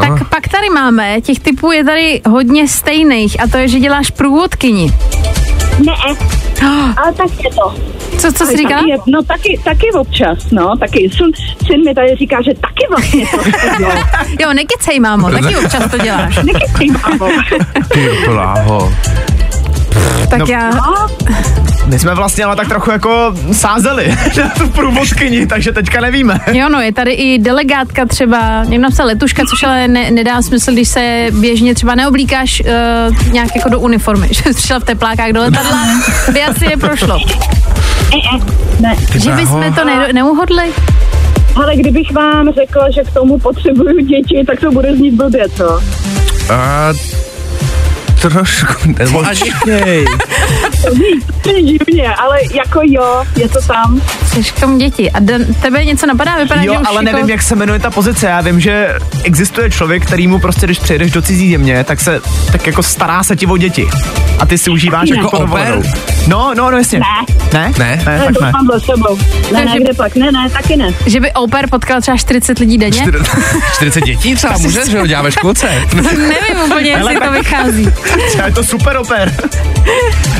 Tak 0.00 0.28
pak 0.28 0.48
tady 0.48 0.70
máme, 0.74 1.20
těch 1.20 1.40
typů 1.40 1.72
je 1.72 1.84
tady 1.84 2.20
hodně 2.30 2.68
stejných 2.68 3.42
a 3.42 3.46
to 3.46 3.56
je, 3.58 3.68
že 3.68 3.78
děláš 3.80 4.10
průvodkyni. 4.10 4.92
Ne, 5.86 5.92
ale 6.96 7.12
tak 7.12 7.44
je 7.44 7.50
to. 7.50 7.74
Co, 8.18 8.32
co 8.32 8.46
jsi 8.46 8.56
říkala? 8.56 8.80
Taky, 8.80 8.90
je- 8.90 8.98
no 9.06 9.22
taky, 9.22 9.60
taky 9.64 9.92
občas, 9.92 10.38
no, 10.50 10.76
taky. 10.76 11.10
Syn, 11.16 11.26
syn 11.66 11.84
mi 11.84 11.94
tady 11.94 12.16
říká, 12.16 12.42
že 12.42 12.50
taky 12.54 12.86
vlastně 12.90 13.26
to 13.26 13.36
no. 13.82 13.88
Jo, 14.40 14.52
nekecej, 14.52 15.00
mámo, 15.00 15.30
taky 15.30 15.56
občas 15.56 15.90
to 15.90 15.98
děláš. 15.98 16.36
Nekecej, 16.42 16.88
mámo. 16.90 17.28
Ty 17.92 18.08
bláho. 18.28 18.92
Tak 20.30 20.38
No. 20.38 20.44
já, 20.48 20.70
My 21.86 21.98
jsme 21.98 22.14
vlastně 22.14 22.44
ale 22.44 22.56
tak 22.56 22.68
trochu 22.68 22.90
jako 22.90 23.34
sázeli 23.52 24.14
na 24.42 24.48
tu 24.48 24.68
průvodkyni, 24.70 25.46
takže 25.46 25.72
teďka 25.72 26.00
nevíme. 26.00 26.40
jo 26.52 26.68
no, 26.68 26.80
je 26.80 26.92
tady 26.92 27.12
i 27.12 27.38
delegátka 27.38 28.06
třeba, 28.06 28.64
někdo 28.64 28.82
napsal 28.82 29.06
letuška, 29.06 29.42
což 29.50 29.62
ale 29.62 29.88
ne, 29.88 30.10
nedá 30.10 30.42
smysl, 30.42 30.72
když 30.72 30.88
se 30.88 31.26
běžně 31.30 31.74
třeba 31.74 31.94
neoblíkáš 31.94 32.62
uh, 33.18 33.32
nějak 33.32 33.48
jako 33.56 33.68
do 33.68 33.80
uniformy, 33.80 34.28
že 34.32 34.42
jsi 34.42 34.54
přišla 34.54 34.78
v 34.78 34.84
teplákách 34.84 35.30
do 35.32 35.40
letadla, 35.40 35.78
by 36.32 36.42
asi 36.42 36.66
neprošlo. 36.68 37.18
Ne. 38.80 38.94
Že 39.14 39.30
bychom 39.32 39.74
to 39.74 39.84
ne, 39.84 40.08
neuhodli? 40.12 40.62
Ale 41.56 41.76
kdybych 41.76 42.12
vám 42.12 42.52
řekla, 42.52 42.90
že 42.90 43.02
k 43.02 43.10
tomu 43.12 43.38
potřebuju 43.38 44.00
děti, 44.00 44.44
tak 44.46 44.60
to 44.60 44.70
bude 44.70 44.96
znít 44.96 45.14
blbě, 45.14 45.48
co? 45.48 45.80
A 46.52 46.88
trošku, 48.20 48.74
nebo 48.86 49.22
divně, 51.62 52.14
ale 52.14 52.38
jako 52.54 52.80
jo, 52.84 53.24
je 53.36 53.48
to 53.48 53.60
tam. 53.62 54.00
Jsi 54.26 54.42
k 54.42 54.60
tomu 54.60 54.78
děti. 54.78 55.10
A 55.10 55.18
Dan, 55.20 55.40
tebe 55.62 55.84
něco 55.84 56.06
napadá? 56.06 56.36
Vypadá, 56.36 56.60
že 56.60 56.66
Jo, 56.66 56.74
ale 56.74 57.04
jako... 57.04 57.16
nevím, 57.16 57.30
jak 57.30 57.42
se 57.42 57.56
jmenuje 57.56 57.78
ta 57.78 57.90
pozice. 57.90 58.26
Já 58.26 58.40
vím, 58.40 58.60
že 58.60 58.94
existuje 59.24 59.70
člověk, 59.70 60.06
který 60.06 60.26
mu 60.26 60.38
prostě, 60.40 60.66
když 60.66 60.78
přijedeš 60.78 61.10
do 61.10 61.22
cizí 61.22 61.52
země, 61.52 61.84
tak 61.84 62.00
se 62.00 62.20
tak 62.52 62.66
jako 62.66 62.82
stará 62.82 63.22
se 63.22 63.36
ti 63.36 63.46
o 63.46 63.56
děti. 63.56 63.88
A 64.38 64.46
ty 64.46 64.58
si 64.58 64.70
užíváš 64.70 65.08
Jako 65.08 65.22
jako 65.22 65.38
dovolenou. 65.38 65.82
pair? 65.82 65.92
No, 66.26 66.52
no, 66.56 66.70
no, 66.70 66.78
jasně. 66.78 66.98
Ne. 66.98 67.06
Ne? 67.52 67.72
Ne. 67.78 68.02
Ne, 68.06 68.18
Ne, 68.18 68.24
tak 68.24 68.34
to 68.38 68.44
ne. 68.44 68.50
mám 68.52 68.80
sebou. 68.80 69.18
Ne, 69.52 69.64
ne, 69.64 69.74
kde 69.80 69.94
pak? 69.94 70.16
Ne, 70.16 70.32
ne, 70.32 70.50
taky 70.50 70.76
ne. 70.76 70.94
Že 71.06 71.20
by 71.20 71.30
pair 71.50 71.66
potkal 71.70 72.00
třeba 72.00 72.16
40 72.16 72.58
lidí 72.58 72.78
denně? 72.78 73.06
40 73.74 74.00
dětí 74.04 74.34
třeba 74.34 74.58
může, 74.58 74.86
že 74.90 74.98
ho 75.00 75.06
dělá 75.06 75.22
ve 75.22 75.32
školce. 75.32 75.68
Nevím 76.16 76.64
úplně, 76.66 76.90
jestli 76.90 77.16
to 77.20 77.32
vychází. 77.32 77.88
Třeba 78.28 78.46
je 78.46 78.52
to 78.52 78.64
super 78.64 78.96
oper. 78.96 79.34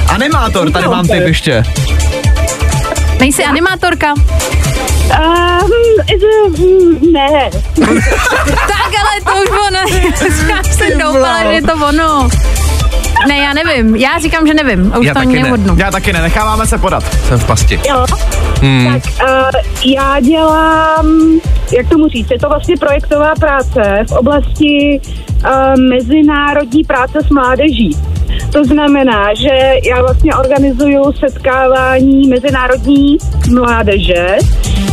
Animátor, 0.08 0.70
tady 0.70 0.88
mám 0.88 1.06
typ 1.06 1.22
ještě. 1.26 1.62
Nejsi 3.20 3.44
animátorka? 3.44 4.14
Um, 4.14 5.70
uh, 6.22 7.12
ne. 7.12 7.50
Tak, 8.46 8.92
ale 9.00 9.20
to 9.24 9.42
už 9.42 9.48
bylo, 9.48 9.70
ne. 9.70 9.84
Já 10.48 10.62
jsem 10.62 10.98
doufala, 10.98 11.42
že 11.42 11.48
je 11.48 11.62
to 11.62 11.72
ono. 11.88 12.28
Ne, 13.28 13.38
já 13.38 13.52
nevím. 13.52 13.96
Já 13.96 14.18
říkám, 14.18 14.46
že 14.46 14.54
nevím. 14.54 14.92
A 14.94 14.98
už 14.98 15.06
Já 15.06 15.14
to 15.14 15.20
ne. 15.20 15.42
nehodnu. 15.42 15.76
Já 15.76 15.90
taky 15.90 16.12
ne, 16.12 16.22
necháváme 16.22 16.66
se 16.66 16.78
podat. 16.78 17.04
Jsem 17.28 17.38
v 17.38 17.46
pasti. 17.46 17.80
Jo. 17.88 18.06
Hmm. 18.62 19.00
Tak 19.00 19.12
uh, 19.28 19.92
já 19.92 20.20
dělám, 20.20 21.06
jak 21.76 21.88
tomu 21.88 22.08
říct, 22.08 22.30
je 22.30 22.38
to 22.38 22.48
vlastně 22.48 22.76
projektová 22.76 23.34
práce 23.34 24.04
v 24.08 24.12
oblasti 24.12 25.00
uh, 25.44 25.80
mezinárodní 25.80 26.84
práce 26.84 27.18
s 27.26 27.30
mládeží. 27.30 27.96
To 28.52 28.64
znamená, 28.64 29.34
že 29.34 29.72
já 29.90 30.02
vlastně 30.02 30.34
organizuju 30.34 31.12
setkávání 31.12 32.28
mezinárodní 32.28 33.18
mládeže, 33.54 34.38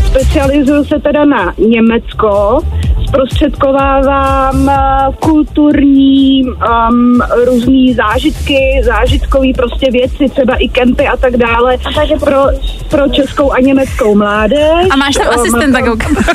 specializuju 0.05 0.84
se 0.84 0.99
teda 0.99 1.26
na 1.26 1.53
Německo, 1.58 2.60
zprostředkovávám 3.08 4.70
eh, 4.70 4.76
kulturní 5.20 6.43
um, 6.45 7.22
různé 7.45 7.93
zážitky, 7.95 8.82
zážitkové 8.84 9.47
prostě 9.55 9.91
věci, 9.91 10.30
třeba 10.30 10.55
i 10.55 10.68
kempy 10.70 11.08
a 11.08 11.18
tak 11.18 11.38
dále 11.38 11.78
pro, 12.20 12.43
pro 12.89 13.10
českou 13.10 13.51
a 13.51 13.60
německou 13.60 14.16
mládež. 14.16 14.88
A 14.89 14.95
máš 14.95 15.16
tam 15.16 15.28
Eh, 15.28 15.36
asistenta, 15.36 15.82
koukám. 15.82 16.16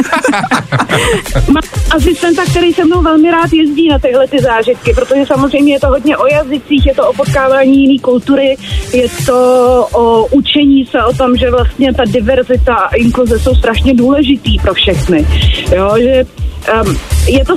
Mám 1.49 1.63
asistenta, 1.97 2.43
který 2.51 2.73
se 2.73 2.85
mnou 2.85 3.03
velmi 3.03 3.31
rád 3.31 3.53
jezdí 3.53 3.89
na 3.89 3.99
tyhle 3.99 4.29
ty 4.29 4.39
zážitky, 4.39 4.95
protože 4.95 5.27
samozřejmě 5.27 5.73
je 5.73 5.81
to 5.81 5.87
hodně 5.87 6.17
o 6.17 6.27
jazycích, 6.27 6.87
je 6.87 6.95
to 6.95 7.09
o 7.09 7.13
potkávání 7.13 7.83
jiné 7.83 8.03
kultury, 8.03 8.57
je 8.93 9.09
to 9.27 9.89
o 9.93 10.27
učení 10.27 10.87
se 10.87 11.05
o 11.05 11.13
tom, 11.13 11.37
že 11.37 11.51
vlastně 11.51 11.95
ta 11.95 12.05
diverzita 12.05 12.75
a 12.75 12.95
inkluze 12.95 13.39
jsou 13.39 13.55
strašně 13.55 13.95
důležitý 13.95 14.59
pro 14.59 14.75
všechny. 14.75 15.27
Jo, 15.77 15.95
že 15.99 16.25
Um, 16.62 16.62
je 17.29 17.45
to, 17.45 17.55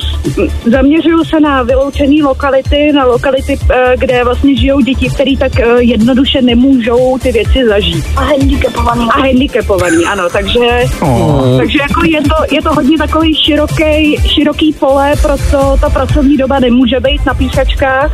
zaměřuju 0.72 1.24
se 1.24 1.39
na 1.39 1.64
vyloučené 1.64 2.24
lokality, 2.24 2.91
na 2.93 3.06
lokality, 3.06 3.60
eh, 3.72 3.93
kde 3.97 4.24
vlastně 4.24 4.56
žijou 4.56 4.80
děti, 4.80 5.10
které 5.10 5.38
tak 5.39 5.60
eh, 5.60 5.66
jednoduše 5.80 6.41
nemůžou 6.41 7.18
ty 7.18 7.32
věci 7.32 7.66
zažít. 7.68 8.06
A 8.18 8.22
handicapovaný. 8.22 9.08
A 9.12 9.20
handicapovaný, 9.20 10.06
ano, 10.06 10.24
takže, 10.30 10.60
Oh. 11.01 11.58
takže 11.58 11.80
jako 11.82 12.06
je 12.06 12.22
to, 12.22 12.56
je 12.56 12.62
to 12.62 12.74
hodně 12.74 12.97
takový 12.97 13.36
široký, 13.36 14.18
široký 14.36 14.74
pole, 14.74 15.14
proto 15.22 15.78
ta 15.82 15.89
pracovní 15.89 16.38
doba 16.38 16.60
nemůže 16.60 16.99
být 16.99 17.26
na 17.26 17.34
píchačkách. 17.34 18.12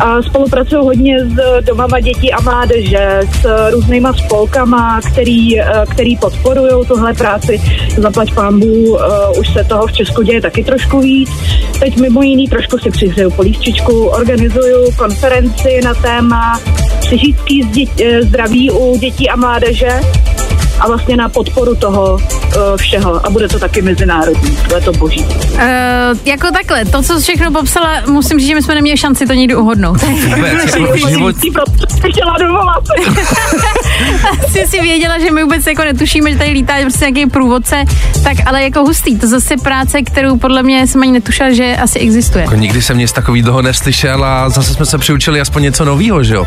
A 0.00 0.22
spolupracuju 0.22 0.84
hodně 0.84 1.24
s 1.24 1.64
domama 1.64 2.00
dětí 2.00 2.32
a 2.32 2.40
mládeže, 2.40 3.20
s 3.40 3.70
různýma 3.70 4.12
spolkama, 4.12 5.00
který, 5.00 5.60
eh, 5.60 5.84
který 5.90 6.16
podporují 6.16 6.86
tuhle 6.86 7.14
práci. 7.14 7.60
Zaplať 7.96 8.34
pámbu, 8.34 8.66
uh, 8.66 8.98
už 9.38 9.52
se 9.52 9.64
toho 9.64 9.86
v 9.86 9.92
Česku 9.92 10.22
děje 10.22 10.40
taky 10.40 10.64
trošku 10.64 11.00
víc. 11.00 11.30
Teď 11.80 12.00
mimo 12.00 12.22
jiný 12.22 12.48
trošku 12.48 12.78
si 12.78 12.90
přihřeju 12.90 13.30
polívčičku, 13.30 14.06
organizuju 14.06 14.92
konferenci 14.96 15.80
na 15.84 15.94
téma 15.94 16.60
psychický 17.00 17.64
zdi- 17.64 18.04
eh, 18.04 18.22
zdraví 18.22 18.70
u 18.70 18.98
dětí 18.98 19.30
a 19.30 19.36
mládeže 19.36 19.88
a 20.80 20.86
vlastně 20.86 21.16
na 21.16 21.28
podporu 21.28 21.74
toho 21.74 22.18
eh, 22.20 22.56
všeho. 22.76 23.26
A 23.26 23.30
bude 23.30 23.48
to 23.48 23.58
taky 23.58 23.82
mezinárodní, 23.82 24.56
to 24.68 24.74
je 24.74 24.80
to 24.80 24.92
boží. 24.92 25.24
Uh, 25.24 25.60
jako 26.24 26.50
takhle, 26.50 26.84
to, 26.84 27.02
co 27.02 27.20
všechno 27.20 27.50
popsala, 27.50 28.02
musím 28.06 28.38
říct, 28.38 28.48
že 28.48 28.54
my 28.54 28.62
jsme 28.62 28.74
neměli 28.74 28.98
šanci 28.98 29.26
to 29.26 29.32
nikdy 29.32 29.54
uhodnout. 29.54 30.02
Vůbec, 30.02 30.76
jako 30.76 31.08
život, 31.08 31.36
chtěla 32.10 32.36
dovolat. 32.38 32.84
Si 34.66 34.80
věděla, 34.80 35.18
že 35.18 35.30
my 35.30 35.42
vůbec 35.42 35.66
jako 35.66 35.84
netušíme, 35.84 36.32
že 36.32 36.38
tady 36.38 36.50
lítá 36.50 36.74
prostě 36.82 37.10
nějaký 37.10 37.30
průvodce, 37.30 37.84
tak 38.24 38.36
ale 38.46 38.62
jako 38.62 38.80
hustý, 38.80 39.18
to 39.18 39.26
zase 39.26 39.56
práce, 39.56 40.02
kterou 40.02 40.38
podle 40.38 40.62
mě 40.62 40.86
jsem 40.86 41.02
ani 41.02 41.12
netušila, 41.12 41.52
že 41.52 41.76
asi 41.76 41.98
existuje. 41.98 42.44
jako 42.44 42.54
nikdy 42.54 42.82
jsem 42.82 42.98
nic 42.98 43.12
takového 43.12 43.62
neslyšel 43.62 44.24
a 44.24 44.48
zase 44.48 44.74
jsme 44.74 44.86
se 44.86 44.98
přiučili 44.98 45.40
aspoň 45.40 45.62
něco 45.62 45.84
nového, 45.84 46.24
že 46.24 46.34
jo? 46.34 46.46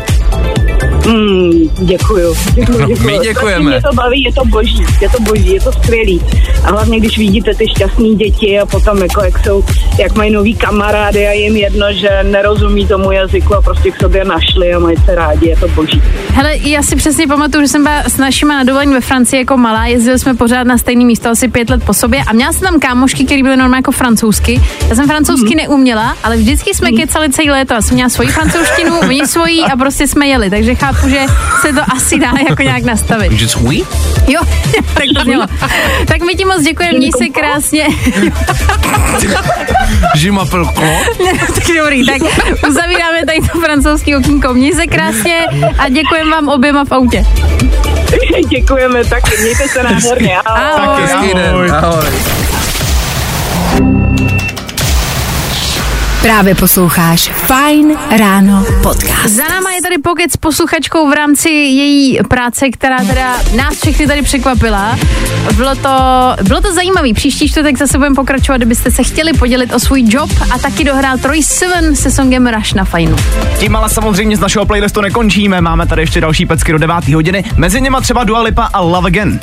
Mm, 1.06 1.50
děkuju. 1.78 2.34
děkuju, 2.54 2.78
No, 2.80 2.86
děkuju. 2.86 3.06
my 3.10 3.18
děkujeme. 3.18 3.70
Mě 3.70 3.82
to 3.82 3.94
baví, 3.94 4.22
je 4.22 4.32
to 4.32 4.44
boží, 4.44 4.84
je 5.00 5.08
to 5.08 5.20
boží, 5.20 5.52
je 5.52 5.60
to 5.60 5.72
skvělý. 5.72 6.20
A 6.64 6.70
hlavně, 6.70 7.00
když 7.00 7.18
vidíte 7.18 7.54
ty 7.54 7.68
šťastné 7.68 8.08
děti 8.08 8.60
a 8.60 8.66
potom, 8.66 8.98
jako, 9.02 9.24
jak, 9.24 9.44
jsou, 9.44 9.64
jak 9.98 10.14
mají 10.14 10.30
nový 10.30 10.54
kamarády 10.54 11.26
a 11.26 11.32
jim 11.32 11.56
jedno, 11.56 11.86
že 11.92 12.08
nerozumí 12.22 12.86
tomu 12.86 13.12
jazyku 13.12 13.54
a 13.54 13.62
prostě 13.62 13.90
k 13.90 14.00
sobě 14.00 14.24
našli 14.24 14.74
a 14.74 14.78
mají 14.78 14.96
se 15.04 15.14
rádi, 15.14 15.48
je 15.48 15.56
to 15.56 15.68
boží. 15.68 16.02
Hele, 16.34 16.56
já 16.56 16.82
si 16.82 16.96
přesně 16.96 17.26
pamatuju, 17.26 17.64
že 17.64 17.68
jsem 17.68 17.82
byla 17.82 18.02
s 18.02 18.16
našima 18.16 18.54
na 18.54 18.64
dovolení 18.64 18.92
ve 18.94 19.00
Francii 19.00 19.40
jako 19.40 19.56
malá, 19.56 19.86
jezdili 19.86 20.18
jsme 20.18 20.34
pořád 20.34 20.64
na 20.66 20.78
stejné 20.78 21.04
místo 21.04 21.28
asi 21.28 21.48
pět 21.48 21.70
let 21.70 21.84
po 21.84 21.94
sobě 21.94 22.20
a 22.26 22.32
měla 22.32 22.52
jsem 22.52 22.60
tam 22.60 22.80
kámošky, 22.80 23.24
které 23.24 23.42
byly 23.42 23.56
normálně 23.56 23.78
jako 23.78 23.92
francouzsky. 23.92 24.60
Já 24.88 24.94
jsem 24.94 25.06
francouzsky 25.06 25.54
neuměla, 25.54 26.16
ale 26.24 26.36
vždycky 26.36 26.74
jsme 26.74 26.92
kecali 26.92 27.30
celý 27.30 27.50
léto. 27.50 27.74
Já 27.74 27.82
jsem 27.82 27.94
měla 27.94 28.08
svoji 28.08 28.28
francouzštinu, 28.28 28.98
oni 29.00 29.26
svoji 29.26 29.60
a 29.62 29.76
prostě 29.76 30.06
jsme 30.06 30.26
jeli, 30.26 30.50
takže 30.50 30.74
chápu, 30.74 30.89
že 31.08 31.20
se 31.60 31.72
to 31.72 31.80
asi 31.96 32.18
dá 32.18 32.32
jako 32.48 32.62
nějak 32.62 32.82
nastavit. 32.82 33.32
Že 33.32 33.46
oui? 33.60 33.82
Jo, 34.28 34.40
tak 34.94 35.04
to 35.16 35.22
znělo. 35.24 35.46
Tak 36.06 36.20
my 36.26 36.34
ti 36.34 36.44
moc 36.44 36.62
děkujeme, 36.62 36.98
měj 36.98 37.10
se 37.18 37.28
krásně. 37.28 37.86
M'appelle 40.30 40.72
Claude? 40.74 41.04
tak 41.54 41.64
dobrý, 41.76 42.06
tak 42.06 42.22
uzavíráme 42.68 43.26
tady 43.26 43.40
to 43.40 43.60
francouzský 43.60 44.16
okýnko. 44.16 44.54
Měj 44.54 44.72
se 44.72 44.86
krásně 44.86 45.46
a 45.78 45.88
děkujeme 45.88 46.30
vám 46.30 46.48
oběma 46.48 46.84
v 46.84 46.92
autě. 46.92 47.24
Děkujeme 48.48 49.04
taky, 49.04 49.36
mějte 49.40 49.68
se 49.68 49.82
nádherně. 49.82 50.36
Ahoj. 50.36 50.88
Ahoj. 50.88 51.02
Hezký 51.02 51.34
den. 51.34 51.74
Ahoj. 51.74 52.49
Právě 56.22 56.54
posloucháš 56.54 57.30
Fine 57.34 57.94
Ráno 58.18 58.64
podcast. 58.82 59.34
Za 59.34 59.48
náma 59.48 59.70
je 59.70 59.82
tady 59.82 59.98
pokec 59.98 60.32
s 60.32 60.36
posluchačkou 60.36 61.10
v 61.10 61.12
rámci 61.12 61.48
její 61.48 62.18
práce, 62.28 62.70
která 62.70 63.04
teda 63.04 63.36
nás 63.56 63.74
všechny 63.74 64.06
tady 64.06 64.22
překvapila. 64.22 64.98
Bylo 65.56 65.74
to, 65.74 65.88
bylo 66.42 66.60
to 66.60 66.74
zajímavý. 66.74 67.14
Příští 67.14 67.48
čtvrtek 67.48 67.78
zase 67.78 67.98
budeme 67.98 68.14
pokračovat, 68.14 68.56
kdybyste 68.56 68.90
se 68.90 69.02
chtěli 69.02 69.32
podělit 69.32 69.74
o 69.74 69.80
svůj 69.80 70.04
job 70.08 70.30
a 70.54 70.58
taky 70.58 70.84
dohrál 70.84 71.18
Troy 71.18 71.42
Seven 71.42 71.96
se 71.96 72.10
songem 72.10 72.46
Rush 72.46 72.74
na 72.74 72.84
fajnu. 72.84 73.16
Tím 73.58 73.76
ale 73.76 73.88
samozřejmě 73.88 74.36
z 74.36 74.40
našeho 74.40 74.66
playlistu 74.66 75.00
nekončíme, 75.00 75.60
máme 75.60 75.86
tady 75.86 76.02
ještě 76.02 76.20
další 76.20 76.46
pecky 76.46 76.72
do 76.72 76.78
9. 76.78 77.08
hodiny, 77.08 77.44
mezi 77.56 77.80
něma 77.80 78.00
třeba 78.00 78.24
Dua 78.24 78.42
Lipa 78.42 78.68
a 78.72 78.80
Love 78.80 79.06
Again. 79.06 79.40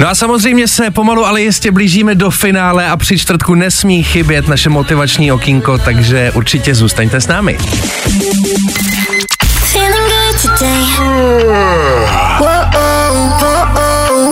No 0.00 0.08
a 0.08 0.14
samozřejmě 0.14 0.68
se 0.68 0.90
pomalu, 0.90 1.26
ale 1.26 1.42
jistě 1.42 1.70
blížíme 1.70 2.14
do 2.14 2.30
finále 2.30 2.88
a 2.88 2.96
při 2.96 3.18
čtvrtku 3.18 3.54
nesmí 3.54 4.02
chybět 4.02 4.48
naše 4.48 4.70
motivační 4.70 5.32
okýnko, 5.32 5.78
takže 5.78 6.32
určitě 6.34 6.74
zůstaňte 6.74 7.20
s 7.20 7.26
námi. 7.26 7.58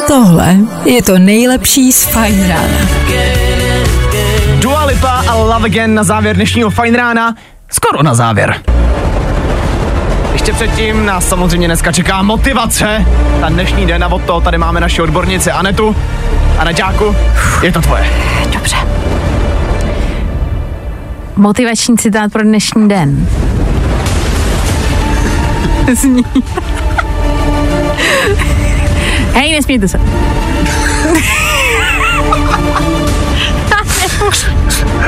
Tohle 0.07 0.57
je 0.85 1.03
to 1.03 1.19
nejlepší 1.19 1.93
z 1.93 2.05
Fine 2.05 2.49
Rána. 2.49 2.89
Dua 4.59 4.85
Lipa 4.85 5.11
a 5.29 5.35
Love 5.35 5.65
Again 5.67 5.95
na 5.95 6.05
závěr 6.05 6.37
dnešního 6.37 6.71
Fine 6.71 6.97
rána, 6.97 7.35
skoro 7.71 8.03
na 8.03 8.15
závěr. 8.15 8.61
Ještě 10.37 10.53
předtím 10.53 11.07
nás 11.07 11.29
samozřejmě 11.29 11.69
dneska 11.69 11.93
čeká 11.93 12.23
motivace. 12.23 13.07
Ta 13.41 13.49
dnešní 13.49 13.87
den 13.87 14.05
a 14.05 14.09
od 14.09 14.23
toho 14.23 14.41
tady 14.41 14.59
máme 14.59 14.81
naši 14.81 15.03
odbornici 15.03 15.51
Anetu. 15.51 15.97
Aneťáku, 16.59 17.17
je 17.63 17.73
to 17.73 17.81
tvoje. 17.81 18.11
Dobře. 18.53 18.77
Motivační 21.37 21.99
citát 21.99 22.33
pro 22.33 22.43
dnešní 22.43 22.89
den. 22.89 23.29
Zní. 25.95 26.25
Hej, 29.35 29.53
nesmíte 29.53 29.89
se. 29.89 30.01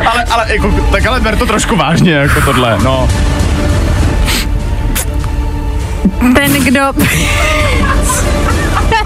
Ale, 0.07 0.25
ale, 0.25 0.53
jako, 0.53 0.75
tak 0.93 1.07
ale 1.07 1.21
ber 1.21 1.37
to 1.37 1.47
trošku 1.47 1.77
vážně, 1.77 2.13
jako 2.13 2.41
tohle, 2.41 2.79
no. 2.85 3.09
Ten, 6.35 6.53
kdo... 6.65 6.81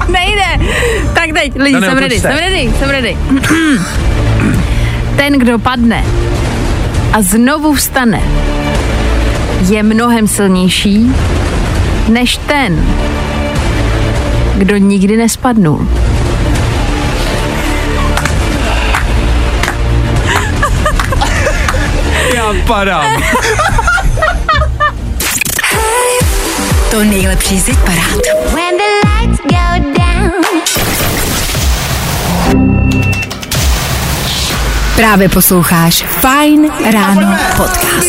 Nejde. 0.08 0.72
Tak 1.14 1.30
teď, 1.34 1.52
lidi, 1.56 1.80
jsem 1.80 1.98
ready, 1.98 2.20
jsem 2.20 2.30
ready, 2.30 2.72
jsem 2.78 2.90
ready. 2.90 3.16
Ten, 5.16 5.38
kdo 5.38 5.58
padne 5.58 6.04
a 7.12 7.22
znovu 7.22 7.74
vstane, 7.74 8.22
je 9.68 9.82
mnohem 9.82 10.28
silnější 10.28 11.12
než 12.08 12.36
ten, 12.36 12.86
kdo 14.54 14.76
nikdy 14.76 15.16
nespadnul. 15.16 15.88
Já 22.34 22.52
padám. 22.66 23.06
To 26.92 27.04
nejlepší 27.04 27.60
z 27.60 27.66
parád. 27.76 28.20
When 28.54 28.74
the 28.76 29.08
lights 29.08 29.40
go 29.40 29.92
down. 29.98 30.32
Právě 34.96 35.28
posloucháš 35.28 36.04
Fine 36.04 36.68
Ráno 36.92 37.36
podcast. 37.56 38.08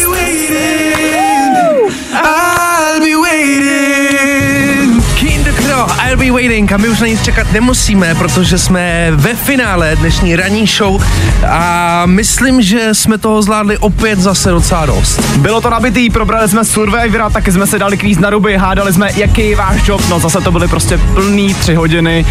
I'll 6.13 6.19
be 6.19 6.31
waiting 6.31 6.71
a 6.71 6.77
my 6.77 6.89
už 6.89 6.99
na 6.99 7.07
nic 7.07 7.23
čekat 7.23 7.51
nemusíme, 7.51 8.15
protože 8.15 8.57
jsme 8.57 9.11
ve 9.11 9.33
finále 9.33 9.95
dnešní 9.95 10.35
ranní 10.35 10.67
show 10.67 11.03
a 11.49 12.01
myslím, 12.05 12.61
že 12.61 12.93
jsme 12.93 13.17
toho 13.17 13.41
zvládli 13.41 13.77
opět 13.77 14.19
zase 14.19 14.51
docela 14.51 14.85
dost. 14.85 15.37
Bylo 15.37 15.61
to 15.61 15.69
nabitý, 15.69 16.09
probrali 16.09 16.49
jsme 16.49 16.65
Survivora, 16.65 17.29
taky 17.29 17.51
jsme 17.51 17.67
se 17.67 17.79
dali 17.79 17.97
kvíz 17.97 18.19
na 18.19 18.29
ruby, 18.29 18.57
hádali 18.57 18.93
jsme, 18.93 19.09
jaký 19.15 19.49
je 19.49 19.55
váš 19.55 19.87
job, 19.87 20.01
no 20.09 20.19
zase 20.19 20.41
to 20.41 20.51
byly 20.51 20.67
prostě 20.67 20.97
plný 20.97 21.53
tři 21.53 21.75
hodiny, 21.75 22.25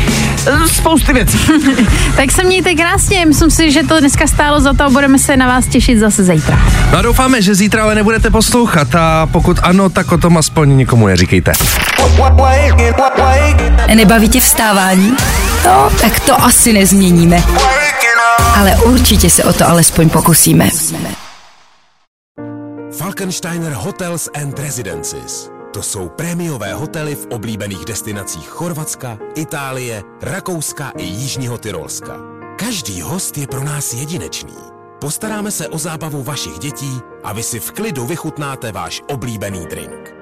Eh, 0.46 0.68
spousty 0.68 1.12
věcí. 1.12 1.38
Tak 2.16 2.32
se 2.32 2.44
mějte 2.44 2.74
krásně, 2.74 3.26
myslím 3.26 3.50
si, 3.50 3.72
že 3.72 3.82
to 3.82 4.00
dneska 4.00 4.26
stálo 4.26 4.60
za 4.60 4.72
to 4.72 4.84
a 4.84 4.90
budeme 4.90 5.18
se 5.18 5.36
na 5.36 5.46
vás 5.46 5.66
těšit 5.66 5.98
zase 5.98 6.24
zítra. 6.24 6.60
No 6.92 6.98
a 6.98 7.02
doufáme, 7.02 7.42
že 7.42 7.54
zítra 7.54 7.82
ale 7.82 7.94
nebudete 7.94 8.30
poslouchat 8.30 8.94
a 8.94 9.26
pokud 9.26 9.58
ano, 9.62 9.88
tak 9.88 10.12
o 10.12 10.18
tom 10.18 10.36
aspoň 10.36 10.76
nikomu 10.76 11.06
neříkejte. 11.06 11.52
Nebaví 13.94 14.28
tě 14.28 14.40
vstávání? 14.40 15.16
No, 15.64 15.90
tak 16.00 16.20
to 16.20 16.42
asi 16.42 16.72
nezměníme. 16.72 17.42
Ale 18.56 18.76
určitě 18.76 19.30
se 19.30 19.44
o 19.44 19.52
to 19.52 19.68
alespoň 19.68 20.10
pokusíme. 20.10 20.68
Falkensteiner 22.98 23.72
Hotels 23.72 24.28
and 24.42 24.58
Residences. 24.58 25.50
To 25.72 25.82
jsou 25.82 26.08
prémiové 26.08 26.74
hotely 26.74 27.14
v 27.14 27.26
oblíbených 27.30 27.84
destinacích 27.84 28.48
Chorvatska, 28.48 29.18
Itálie, 29.34 30.02
Rakouska 30.22 30.92
i 30.96 31.04
Jižního 31.04 31.58
Tyrolska. 31.58 32.16
Každý 32.58 33.02
host 33.02 33.38
je 33.38 33.46
pro 33.46 33.64
nás 33.64 33.92
jedinečný. 33.92 34.56
Postaráme 35.00 35.50
se 35.50 35.68
o 35.68 35.78
zábavu 35.78 36.22
vašich 36.22 36.58
dětí 36.58 37.00
a 37.24 37.32
vy 37.32 37.42
si 37.42 37.60
v 37.60 37.72
klidu 37.72 38.06
vychutnáte 38.06 38.72
váš 38.72 39.02
oblíbený 39.08 39.66
drink. 39.66 40.21